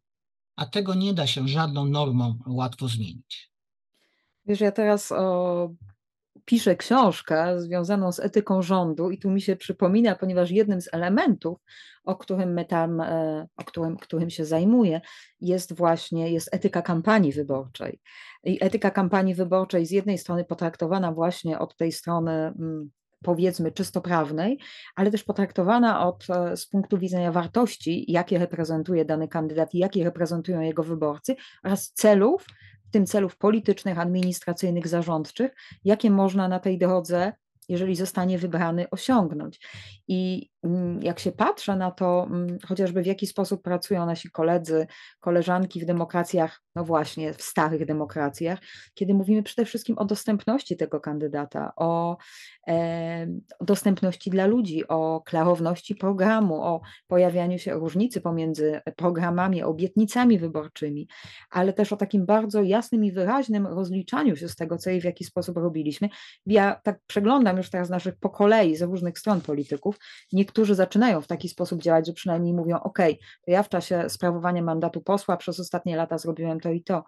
A 0.55 0.65
tego 0.65 0.95
nie 0.95 1.13
da 1.13 1.27
się 1.27 1.47
żadną 1.47 1.85
normą 1.85 2.39
łatwo 2.47 2.87
zmienić. 2.87 3.51
Wiesz, 4.45 4.59
ja 4.59 4.71
teraz 4.71 5.11
o, 5.11 5.69
piszę 6.45 6.75
książkę 6.75 7.61
związaną 7.61 8.11
z 8.11 8.19
etyką 8.19 8.61
rządu 8.61 9.11
i 9.11 9.17
tu 9.17 9.31
mi 9.31 9.41
się 9.41 9.55
przypomina, 9.55 10.15
ponieważ 10.15 10.51
jednym 10.51 10.81
z 10.81 10.93
elementów, 10.93 11.59
o 12.03 12.15
którym 12.15 12.53
my 12.53 12.65
tam, 12.65 13.01
e, 13.01 13.47
o 13.57 13.63
którym, 13.63 13.97
którym 13.97 14.29
się 14.29 14.45
zajmuję, 14.45 15.01
jest 15.41 15.73
właśnie 15.73 16.31
jest 16.31 16.55
etyka 16.55 16.81
kampanii 16.81 17.31
wyborczej. 17.31 18.01
I 18.43 18.63
etyka 18.63 18.91
kampanii 18.91 19.35
wyborczej 19.35 19.85
z 19.85 19.91
jednej 19.91 20.17
strony 20.17 20.45
potraktowana 20.45 21.11
właśnie 21.11 21.59
od 21.59 21.77
tej 21.77 21.91
strony 21.91 22.31
mm, 22.31 22.89
powiedzmy 23.23 23.71
czysto 23.71 24.01
prawnej, 24.01 24.59
ale 24.95 25.11
też 25.11 25.23
potraktowana 25.23 26.07
od, 26.07 26.29
e, 26.29 26.57
z 26.57 26.67
punktu 26.67 26.97
widzenia 26.97 27.31
wartości, 27.31 28.11
jakie 28.11 28.39
reprezentuje 28.39 29.05
dany 29.05 29.27
kandydat 29.27 29.73
i 29.73 29.77
jakie 29.77 30.03
reprezentują 30.03 30.61
jego 30.61 30.83
wyborcy, 30.83 31.35
oraz 31.63 31.91
celów, 31.91 32.45
w 32.89 32.91
tym 32.91 33.05
celów 33.05 33.37
politycznych, 33.37 33.99
administracyjnych, 33.99 34.87
zarządczych, 34.87 35.51
jakie 35.83 36.11
można 36.11 36.47
na 36.47 36.59
tej 36.59 36.77
drodze 36.77 37.33
jeżeli 37.69 37.95
zostanie 37.95 38.37
wybrany, 38.37 38.89
osiągnąć. 38.89 39.59
I 40.07 40.49
jak 41.01 41.19
się 41.19 41.31
patrzę 41.31 41.75
na 41.75 41.91
to, 41.91 42.27
mm, 42.29 42.57
chociażby 42.67 43.01
w 43.01 43.05
jaki 43.05 43.27
sposób 43.27 43.61
pracują 43.61 44.05
nasi 44.05 44.31
koledzy, 44.31 44.87
koleżanki 45.19 45.81
w 45.81 45.85
demokracjach, 45.85 46.61
no 46.75 46.83
właśnie, 46.83 47.33
w 47.33 47.41
starych 47.41 47.85
demokracjach, 47.85 48.59
kiedy 48.93 49.13
mówimy 49.13 49.43
przede 49.43 49.65
wszystkim 49.65 49.97
o 49.97 50.05
dostępności 50.05 50.77
tego 50.77 50.99
kandydata, 50.99 51.73
o, 51.75 52.17
e, 52.67 53.27
dostępności 53.61 54.29
dla 54.29 54.45
ludzi, 54.45 54.87
o 54.87 55.21
klarowności 55.25 55.95
programu, 55.95 56.63
o 56.63 56.81
pojawianiu 57.07 57.59
się 57.59 57.73
różnicy 57.73 58.21
pomiędzy 58.21 58.81
programami, 58.95 59.63
obietnicami 59.63 60.39
wyborczymi, 60.39 61.07
ale 61.49 61.73
też 61.73 61.93
o 61.93 61.97
takim 61.97 62.25
bardzo 62.25 62.61
jasnym 62.63 63.05
i 63.05 63.11
wyraźnym 63.11 63.67
rozliczaniu 63.67 64.35
się 64.35 64.49
z 64.49 64.55
tego, 64.55 64.77
co 64.77 64.89
i 64.89 65.01
w 65.01 65.03
jaki 65.03 65.23
sposób 65.23 65.57
robiliśmy. 65.57 66.09
Ja 66.45 66.81
tak 66.83 66.99
przeglądam 67.07 67.57
już 67.57 67.69
teraz 67.69 67.89
naszych 67.89 68.15
po 68.15 68.29
kolei 68.29 68.75
z 68.75 68.81
różnych 68.81 69.19
stron 69.19 69.41
polityków. 69.41 69.99
Niektórzy 70.49 70.75
zaczynają 70.75 71.21
w 71.21 71.27
taki 71.27 71.49
sposób 71.49 71.81
działać, 71.81 72.07
że 72.07 72.13
przynajmniej 72.13 72.53
mówią: 72.53 72.79
OK, 72.79 72.97
to 73.45 73.51
ja 73.51 73.63
w 73.63 73.69
czasie 73.69 74.09
sprawowania 74.09 74.61
mandatu 74.61 75.01
posła 75.01 75.37
przez 75.37 75.59
ostatnie 75.59 75.95
lata 75.95 76.17
zrobiłem 76.17 76.59
to 76.59 76.71
i 76.71 76.83
to. 76.83 77.03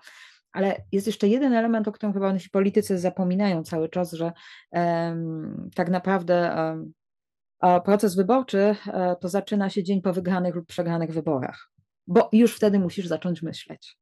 Ale 0.52 0.76
jest 0.92 1.08
jeszcze 1.08 1.28
jeden 1.28 1.54
element, 1.54 1.88
o 1.88 1.92
którym 1.92 2.14
chyba 2.14 2.34
nasi 2.34 2.50
politycy 2.50 3.00
zapominają 3.00 3.64
cały 3.64 3.90
czas, 3.90 4.12
że 4.12 4.32
um, 4.72 5.70
tak 5.76 5.90
naprawdę 5.90 6.56
um, 7.62 7.82
proces 7.84 8.16
wyborczy 8.16 8.76
um, 8.94 9.16
to 9.22 9.30
zaczyna 9.30 9.70
się 9.70 9.84
dzień 9.84 10.02
po 10.02 10.14
wygranych 10.14 10.56
lub 10.56 10.68
przegranych 10.68 11.12
wyborach, 11.12 11.72
bo 12.08 12.30
już 12.32 12.56
wtedy 12.56 12.80
musisz 12.80 13.08
zacząć 13.08 13.42
myśleć. 13.42 13.98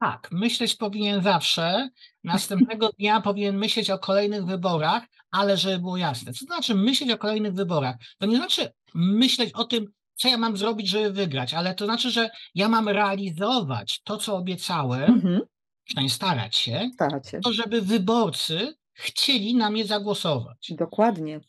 Tak, 0.00 0.28
myśleć 0.32 0.74
powinien 0.74 1.22
zawsze. 1.22 1.88
Następnego 2.24 2.90
dnia 2.98 3.20
powinien 3.20 3.58
myśleć 3.58 3.90
o 3.90 3.98
kolejnych 3.98 4.44
wyborach, 4.44 5.02
ale 5.30 5.56
żeby 5.56 5.78
było 5.78 5.96
jasne. 5.96 6.32
Co 6.32 6.44
znaczy 6.44 6.74
myśleć 6.74 7.10
o 7.10 7.18
kolejnych 7.18 7.54
wyborach? 7.54 7.96
To 8.18 8.26
nie 8.26 8.36
znaczy 8.36 8.72
myśleć 8.94 9.52
o 9.54 9.64
tym, 9.64 9.86
co 10.14 10.28
ja 10.28 10.38
mam 10.38 10.56
zrobić, 10.56 10.88
żeby 10.88 11.10
wygrać, 11.10 11.54
ale 11.54 11.74
to 11.74 11.84
znaczy, 11.84 12.10
że 12.10 12.30
ja 12.54 12.68
mam 12.68 12.88
realizować 12.88 14.02
to, 14.02 14.16
co 14.16 14.36
obiecałem, 14.36 15.14
mhm. 15.14 15.40
przynajmniej 15.84 16.10
starać 16.10 16.56
się, 16.56 16.90
starać 16.94 17.28
się, 17.28 17.40
to 17.40 17.52
żeby 17.52 17.82
wyborcy 17.82 18.74
chcieli 18.92 19.54
na 19.54 19.70
mnie 19.70 19.84
zagłosować. 19.84 20.72
Dokładnie. 20.78 21.40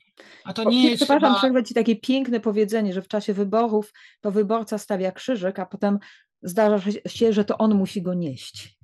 A 0.44 0.54
to 0.54 0.64
nie, 0.64 0.84
jest. 0.84 0.96
Przepraszam, 0.96 1.30
chyba... 1.30 1.40
przerwę 1.40 1.64
ci 1.64 1.74
takie 1.74 1.96
piękne 1.96 2.40
powiedzenie, 2.40 2.94
że 2.94 3.02
w 3.02 3.08
czasie 3.08 3.34
wyborów 3.34 3.94
to 4.22 4.32
wyborca 4.32 4.78
stawia 4.78 5.12
krzyżyk, 5.12 5.60
a 5.60 5.66
potem 5.66 6.00
zdarza 6.42 6.92
się, 7.08 7.34
że 7.34 7.46
to 7.46 7.58
on 7.58 7.76
musi 7.76 8.02
go 8.02 8.14
nieść. 8.14 8.78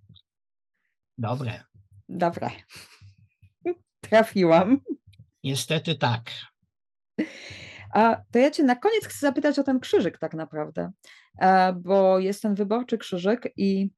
Dobre. 1.17 1.63
Dobre. 2.09 2.49
Trafiłam. 4.09 4.81
Niestety 5.43 5.95
tak. 5.95 6.31
A 7.93 8.21
to 8.31 8.39
ja 8.39 8.51
cię 8.51 8.63
na 8.63 8.75
koniec 8.75 9.05
chcę 9.05 9.19
zapytać 9.19 9.59
o 9.59 9.63
ten 9.63 9.79
krzyżyk 9.79 10.17
tak 10.17 10.33
naprawdę, 10.33 10.91
bo 11.75 12.19
jest 12.19 12.41
ten 12.41 12.55
wyborczy 12.55 12.97
krzyżyk 12.97 13.53
i 13.57 13.89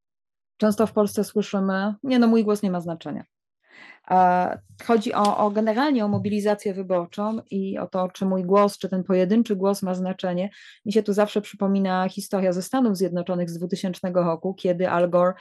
często 0.58 0.88
w 0.88 0.94
Polsce 0.94 1.24
słyszymy, 1.24 1.96
nie 2.04 2.20
no 2.20 2.28
mój 2.28 2.44
głos 2.44 2.64
nie 2.64 2.72
ma 2.72 2.82
znaczenia. 2.82 3.24
Chodzi 4.86 5.14
o, 5.14 5.38
o, 5.38 5.52
generalnie 5.52 6.06
o 6.06 6.08
mobilizację 6.08 6.74
wyborczą 6.74 7.40
i 7.52 7.78
o 7.78 7.88
to, 7.88 8.08
czy 8.08 8.26
mój 8.26 8.44
głos, 8.44 8.78
czy 8.78 8.90
ten 8.90 9.04
pojedynczy 9.04 9.56
głos 9.56 9.84
ma 9.84 9.96
znaczenie. 9.96 10.50
Mi 10.86 10.94
się 10.94 11.04
tu 11.04 11.14
zawsze 11.14 11.42
przypomina 11.42 12.10
historia 12.10 12.54
ze 12.54 12.62
Stanów 12.62 12.98
Zjednoczonych 12.98 13.50
z 13.50 13.58
2000 13.58 14.12
roku, 14.14 14.54
kiedy 14.54 14.90
Al 14.90 15.10
Gore 15.10 15.34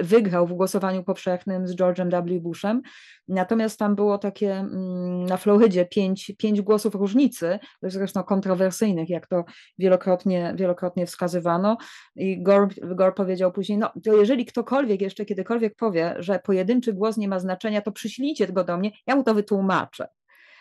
wygrał 0.00 0.46
w 0.46 0.52
głosowaniu 0.52 1.04
powszechnym 1.04 1.68
z 1.68 1.76
George'em 1.76 2.10
W. 2.10 2.40
Bushem. 2.40 2.82
Natomiast 3.28 3.78
tam 3.78 3.94
było 3.94 4.18
takie 4.18 4.54
mm, 4.54 5.26
na 5.26 5.36
Florydzie 5.36 5.86
pięć, 5.86 6.32
pięć 6.38 6.60
głosów 6.60 6.94
różnicy, 6.94 7.58
zresztą 7.82 8.22
kontrowersyjnych, 8.22 9.08
jak 9.08 9.26
to 9.26 9.44
wielokrotnie, 9.78 10.54
wielokrotnie 10.56 11.06
wskazywano. 11.06 11.76
I 12.16 12.42
Gore, 12.42 12.68
Gore 12.82 13.12
powiedział 13.12 13.52
później: 13.52 13.78
No, 13.78 13.92
to 14.04 14.16
jeżeli 14.16 14.46
ktokolwiek 14.46 15.00
jeszcze 15.00 15.24
kiedykolwiek 15.24 15.76
powie, 15.76 16.14
że 16.18 16.38
pojedynczy 16.38 16.92
głos 16.92 17.16
nie 17.16 17.28
ma 17.28 17.38
znaczenia, 17.38 17.82
to 17.82 17.92
przyślijcie 17.92 18.46
go 18.46 18.64
do 18.64 18.78
mnie, 18.78 18.90
ja 19.06 19.16
mu 19.16 19.24
to 19.24 19.34
wytłumaczę. 19.34 20.08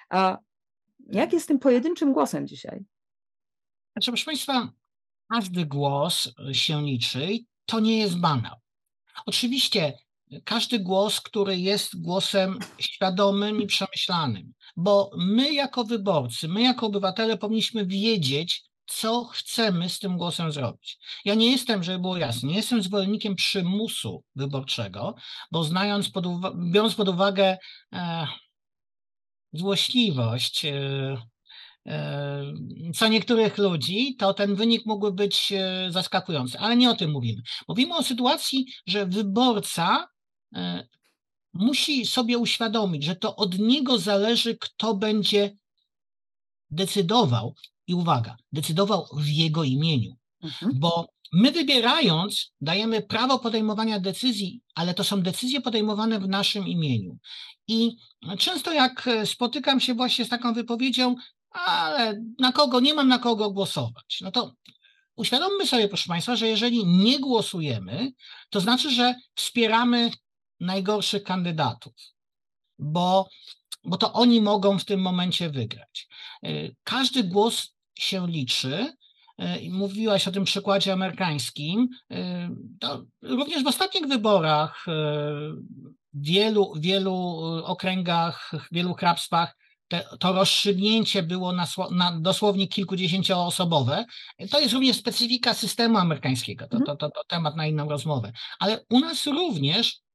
A 0.09 0.37
jak 1.11 1.33
jest 1.33 1.47
tym 1.47 1.59
pojedynczym 1.59 2.13
głosem 2.13 2.47
dzisiaj? 2.47 2.85
Znaczy, 3.93 4.11
proszę 4.11 4.25
Państwa, 4.25 4.69
każdy 5.31 5.65
głos 5.65 6.33
się 6.51 6.81
liczy, 6.81 7.27
to 7.65 7.79
nie 7.79 7.99
jest 7.99 8.19
banał. 8.19 8.64
Oczywiście 9.25 9.93
każdy 10.43 10.79
głos, 10.79 11.21
który 11.21 11.59
jest 11.59 12.01
głosem 12.01 12.59
świadomym 12.79 13.61
i 13.61 13.67
przemyślanym, 13.67 14.53
bo 14.75 15.11
my 15.17 15.53
jako 15.53 15.83
wyborcy, 15.83 16.47
my 16.47 16.61
jako 16.61 16.85
obywatele 16.85 17.37
powinniśmy 17.37 17.85
wiedzieć, 17.85 18.63
co 18.85 19.25
chcemy 19.25 19.89
z 19.89 19.99
tym 19.99 20.17
głosem 20.17 20.51
zrobić. 20.51 20.97
Ja 21.25 21.35
nie 21.35 21.51
jestem, 21.51 21.83
żeby 21.83 21.99
było 21.99 22.17
jasne, 22.17 22.49
nie 22.49 22.55
jestem 22.55 22.83
zwolennikiem 22.83 23.35
przymusu 23.35 24.23
wyborczego, 24.35 25.15
bo 25.51 25.63
znając 25.63 26.09
pod 26.09 26.25
biorąc 26.71 26.95
pod 26.95 27.09
uwagę 27.09 27.57
e, 27.93 28.27
złośliwość 29.53 30.65
e, 30.65 30.71
e, 30.71 31.17
co 32.95 33.07
niektórych 33.07 33.57
ludzi, 33.57 34.15
to 34.15 34.33
ten 34.33 34.55
wynik 34.55 34.85
mógłby 34.85 35.11
być 35.11 35.51
e, 35.51 35.87
zaskakujący, 35.91 36.59
ale 36.59 36.77
nie 36.77 36.89
o 36.89 36.95
tym 36.95 37.11
mówimy. 37.11 37.41
Mówimy 37.67 37.95
o 37.95 38.03
sytuacji, 38.03 38.65
że 38.87 39.05
wyborca 39.05 40.07
E, 40.55 40.87
musi 41.53 42.05
sobie 42.05 42.37
uświadomić, 42.37 43.03
że 43.03 43.15
to 43.15 43.35
od 43.35 43.59
niego 43.59 43.97
zależy, 43.97 44.57
kto 44.57 44.95
będzie 44.95 45.57
decydował, 46.71 47.55
i 47.87 47.93
uwaga, 47.93 48.37
decydował 48.51 49.07
w 49.17 49.27
jego 49.27 49.63
imieniu, 49.63 50.15
mhm. 50.43 50.71
bo 50.75 51.07
my 51.33 51.51
wybierając 51.51 52.51
dajemy 52.61 53.01
prawo 53.01 53.39
podejmowania 53.39 53.99
decyzji, 53.99 54.61
ale 54.75 54.93
to 54.93 55.03
są 55.03 55.21
decyzje 55.21 55.61
podejmowane 55.61 56.19
w 56.19 56.27
naszym 56.27 56.67
imieniu. 56.67 57.17
I 57.67 57.95
często 58.37 58.73
jak 58.73 59.09
spotykam 59.25 59.79
się 59.79 59.93
właśnie 59.93 60.25
z 60.25 60.29
taką 60.29 60.53
wypowiedzią, 60.53 61.15
ale 61.65 62.21
na 62.39 62.51
kogo, 62.51 62.79
nie 62.79 62.93
mam 62.93 63.07
na 63.07 63.19
kogo 63.19 63.51
głosować, 63.51 64.17
no 64.21 64.31
to 64.31 64.53
uświadommy 65.15 65.67
sobie, 65.67 65.87
proszę 65.87 66.07
Państwa, 66.07 66.35
że 66.35 66.47
jeżeli 66.47 66.85
nie 66.85 67.19
głosujemy, 67.19 68.11
to 68.49 68.59
znaczy, 68.59 68.91
że 68.91 69.15
wspieramy 69.35 70.11
najgorszych 70.59 71.23
kandydatów, 71.23 71.93
bo, 72.79 73.29
bo 73.83 73.97
to 73.97 74.13
oni 74.13 74.41
mogą 74.41 74.79
w 74.79 74.85
tym 74.85 75.01
momencie 75.01 75.49
wygrać. 75.49 76.07
E, 76.43 76.49
każdy 76.83 77.23
głos 77.23 77.75
się 77.97 78.27
liczy. 78.27 78.93
E, 79.37 79.69
mówiłaś 79.69 80.27
o 80.27 80.31
tym 80.31 80.43
przykładzie 80.43 80.93
amerykańskim. 80.93 81.89
E, 82.11 82.49
to 82.79 83.05
również 83.21 83.63
w 83.63 83.67
ostatnich 83.67 84.07
wyborach 84.07 84.85
w 84.87 86.21
wielu, 86.21 86.73
wielu 86.79 87.15
okręgach, 87.65 88.51
w 88.71 88.75
wielu 88.75 88.93
hrabstwach 88.93 89.55
te, 89.87 90.03
to 90.19 90.33
rozstrzygnięcie 90.33 91.23
było 91.23 91.51
na, 91.51 91.67
na 91.91 92.19
dosłownie 92.19 92.67
kilkudziesięcioosobowe. 92.67 94.05
To 94.51 94.59
jest 94.59 94.73
również 94.73 94.97
specyfika 94.97 95.53
systemu 95.53 95.97
amerykańskiego. 95.97 96.67
To, 96.67 96.79
to, 96.79 96.95
to, 96.95 97.09
to 97.09 97.21
temat 97.27 97.55
na 97.55 97.67
inną 97.67 97.89
rozmowę. 97.89 98.31
Ale 98.59 98.85
u 98.89 98.99
nas 98.99 99.25
również 99.25 100.05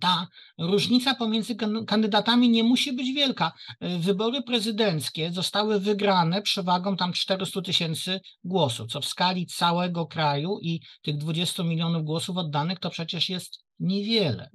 ta 0.00 0.28
różnica 0.58 1.14
pomiędzy 1.14 1.56
kandydatami 1.86 2.50
nie 2.50 2.64
musi 2.64 2.92
być 2.92 3.12
wielka. 3.12 3.52
Wybory 3.80 4.42
prezydenckie 4.42 5.32
zostały 5.32 5.80
wygrane 5.80 6.42
przewagą 6.42 6.96
tam 6.96 7.12
400 7.12 7.62
tysięcy 7.62 8.20
głosów, 8.44 8.90
co 8.92 9.00
w 9.00 9.06
skali 9.06 9.46
całego 9.46 10.06
kraju 10.06 10.58
i 10.62 10.80
tych 11.02 11.16
20 11.16 11.62
milionów 11.62 12.04
głosów 12.04 12.36
oddanych 12.36 12.78
to 12.78 12.90
przecież 12.90 13.28
jest 13.28 13.64
niewiele. 13.78 14.50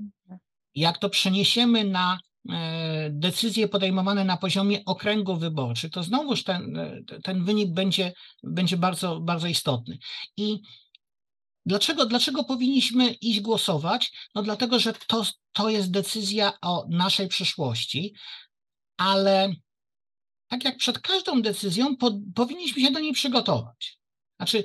Jak 0.76 0.98
to 0.98 1.10
przeniesiemy 1.10 1.84
na 1.84 2.20
decyzje 3.10 3.68
podejmowane 3.68 4.24
na 4.24 4.38
poziomie 4.38 4.86
okręgów 4.86 5.40
wyborczych, 5.40 5.92
to 5.92 6.04
znowuż 6.04 6.44
ten, 6.44 6.78
e, 6.78 7.02
ten 7.24 7.44
wynik 7.44 7.74
będzie, 7.74 8.14
będzie 8.44 8.78
bardzo, 8.78 9.20
bardzo 9.20 9.48
istotny. 9.48 9.98
I 10.38 10.62
Dlaczego, 11.66 12.06
dlaczego 12.06 12.44
powinniśmy 12.44 13.10
iść 13.10 13.42
głosować? 13.42 14.12
No 14.36 14.44
dlatego, 14.44 14.80
że 14.80 14.94
to, 14.94 15.26
to 15.52 15.70
jest 15.70 15.92
decyzja 15.92 16.54
o 16.62 16.86
naszej 16.90 17.28
przyszłości, 17.28 18.14
ale 18.98 19.54
tak 20.48 20.64
jak 20.64 20.78
przed 20.78 21.00
każdą 21.00 21.42
decyzją, 21.42 21.98
po, 21.98 22.12
powinniśmy 22.36 22.82
się 22.82 22.92
do 22.92 23.00
niej 23.00 23.14
przygotować. 23.14 24.00
Znaczy, 24.38 24.64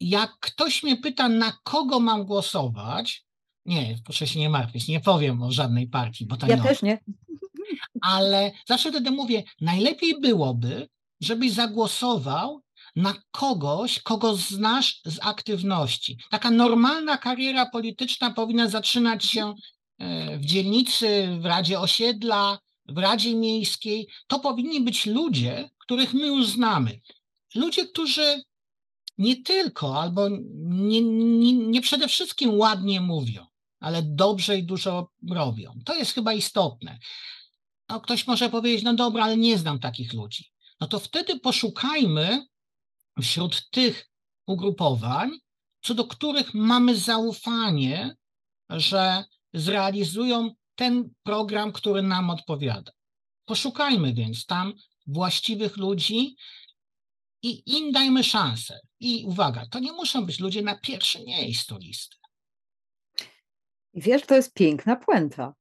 jak 0.00 0.38
ktoś 0.40 0.82
mnie 0.82 0.96
pyta, 0.96 1.28
na 1.28 1.58
kogo 1.64 2.00
mam 2.00 2.24
głosować, 2.24 3.25
nie, 3.66 3.98
proszę 4.04 4.26
się 4.26 4.40
nie 4.40 4.50
martwić, 4.50 4.88
nie 4.88 5.00
powiem 5.00 5.42
o 5.42 5.52
żadnej 5.52 5.86
partii, 5.88 6.26
bo 6.26 6.36
to 6.36 6.46
Ja 6.46 6.62
też 6.62 6.82
nie. 6.82 6.98
ale 8.00 8.52
zawsze 8.68 8.90
wtedy 8.90 9.10
mówię, 9.10 9.42
najlepiej 9.60 10.20
byłoby, 10.20 10.88
żebyś 11.20 11.52
zagłosował 11.52 12.62
na 12.96 13.14
kogoś, 13.30 14.00
kogo 14.02 14.36
znasz 14.36 15.00
z 15.04 15.18
aktywności. 15.22 16.18
Taka 16.30 16.50
normalna 16.50 17.18
kariera 17.18 17.66
polityczna 17.66 18.30
powinna 18.30 18.68
zaczynać 18.68 19.24
się 19.24 19.54
e, 19.98 20.38
w 20.38 20.44
dzielnicy, 20.44 21.28
w 21.40 21.44
Radzie 21.44 21.80
Osiedla, 21.80 22.58
w 22.88 22.98
Radzie 22.98 23.34
Miejskiej. 23.34 24.08
To 24.26 24.38
powinni 24.38 24.80
być 24.80 25.06
ludzie, 25.06 25.70
których 25.78 26.14
my 26.14 26.26
już 26.26 26.46
znamy. 26.46 27.00
Ludzie, 27.54 27.86
którzy 27.86 28.42
nie 29.18 29.42
tylko, 29.42 30.00
albo 30.00 30.28
nie, 30.68 31.00
nie, 31.02 31.52
nie 31.52 31.80
przede 31.80 32.08
wszystkim 32.08 32.58
ładnie 32.58 33.00
mówią, 33.00 33.46
ale 33.80 34.02
dobrze 34.02 34.58
i 34.58 34.64
dużo 34.64 35.10
robią. 35.30 35.78
To 35.84 35.94
jest 35.94 36.12
chyba 36.12 36.32
istotne. 36.32 36.98
No, 37.88 38.00
ktoś 38.00 38.26
może 38.26 38.50
powiedzieć, 38.50 38.84
no 38.84 38.94
dobra, 38.94 39.24
ale 39.24 39.36
nie 39.36 39.58
znam 39.58 39.78
takich 39.78 40.12
ludzi. 40.12 40.50
No 40.80 40.86
to 40.86 40.98
wtedy 40.98 41.40
poszukajmy 41.40 42.46
wśród 43.22 43.70
tych 43.70 44.10
ugrupowań, 44.46 45.30
co 45.80 45.94
do 45.94 46.04
których 46.04 46.54
mamy 46.54 46.96
zaufanie, 46.96 48.16
że 48.70 49.24
zrealizują 49.54 50.50
ten 50.74 51.10
program, 51.22 51.72
który 51.72 52.02
nam 52.02 52.30
odpowiada. 52.30 52.92
Poszukajmy 53.44 54.14
więc 54.14 54.46
tam 54.46 54.72
właściwych 55.06 55.76
ludzi 55.76 56.36
i 57.42 57.62
im 57.66 57.92
dajmy 57.92 58.24
szansę. 58.24 58.80
I 59.00 59.24
uwaga, 59.24 59.66
to 59.66 59.78
nie 59.78 59.92
muszą 59.92 60.26
być 60.26 60.40
ludzie 60.40 60.62
na 60.62 60.78
pierwszym 60.78 61.24
miejscu 61.24 61.78
listy. 61.78 62.16
Wiesz, 63.96 64.22
to 64.22 64.34
jest 64.34 64.54
piękna 64.54 64.96
puenta. 64.96 65.54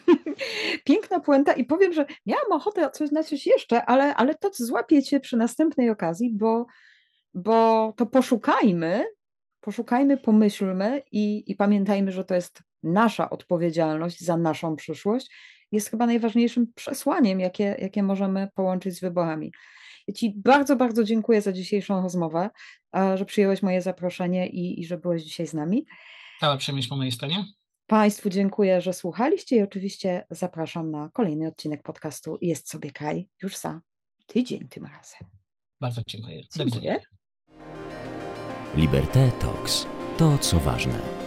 piękna 0.84 1.20
puenta 1.20 1.52
i 1.52 1.64
powiem, 1.64 1.92
że 1.92 2.06
miałam 2.26 2.52
ochotę 2.52 2.90
coś 2.90 3.10
na 3.10 3.22
coś 3.22 3.46
jeszcze, 3.46 3.84
ale, 3.84 4.14
ale 4.14 4.34
to 4.34 4.50
złapiecie 4.52 5.20
przy 5.20 5.36
następnej 5.36 5.90
okazji, 5.90 6.30
bo, 6.32 6.66
bo 7.34 7.92
to 7.96 8.06
poszukajmy, 8.06 9.04
poszukajmy, 9.60 10.16
pomyślmy 10.16 11.02
i, 11.12 11.44
i 11.46 11.56
pamiętajmy, 11.56 12.12
że 12.12 12.24
to 12.24 12.34
jest 12.34 12.62
nasza 12.82 13.30
odpowiedzialność 13.30 14.20
za 14.20 14.36
naszą 14.36 14.76
przyszłość, 14.76 15.30
jest 15.72 15.90
chyba 15.90 16.06
najważniejszym 16.06 16.72
przesłaniem, 16.74 17.40
jakie, 17.40 17.76
jakie 17.78 18.02
możemy 18.02 18.48
połączyć 18.54 18.94
z 18.94 19.00
wyborami. 19.00 19.52
Ja 20.08 20.14
Ci 20.14 20.34
bardzo, 20.36 20.76
bardzo 20.76 21.04
dziękuję 21.04 21.40
za 21.40 21.52
dzisiejszą 21.52 22.02
rozmowę, 22.02 22.50
że 23.14 23.24
przyjąłeś 23.24 23.62
moje 23.62 23.82
zaproszenie 23.82 24.48
i, 24.48 24.80
i 24.80 24.86
że 24.86 24.98
byłeś 24.98 25.22
dzisiaj 25.22 25.46
z 25.46 25.54
nami. 25.54 25.86
Cała 26.44 26.56
przyjemność 26.56 26.88
po 26.88 26.96
mojej 26.96 27.12
stronie. 27.12 27.44
Państwu 27.86 28.30
dziękuję, 28.30 28.80
że 28.80 28.92
słuchaliście 28.92 29.56
i 29.56 29.62
oczywiście 29.62 30.26
zapraszam 30.30 30.90
na 30.90 31.10
kolejny 31.12 31.48
odcinek 31.48 31.82
podcastu 31.82 32.38
Jest 32.40 32.68
sobie 32.68 32.90
kraj 32.90 33.28
już 33.42 33.56
za 33.56 33.80
tydzień 34.26 34.68
tym 34.68 34.84
razem. 34.84 35.28
Bardzo 35.80 36.02
dziękuję. 36.06 36.42
Dziękuję. 36.56 37.00
Liberté 38.76 39.30
Talks. 39.40 39.86
To 40.18 40.38
co 40.38 40.60
ważne. 40.60 41.23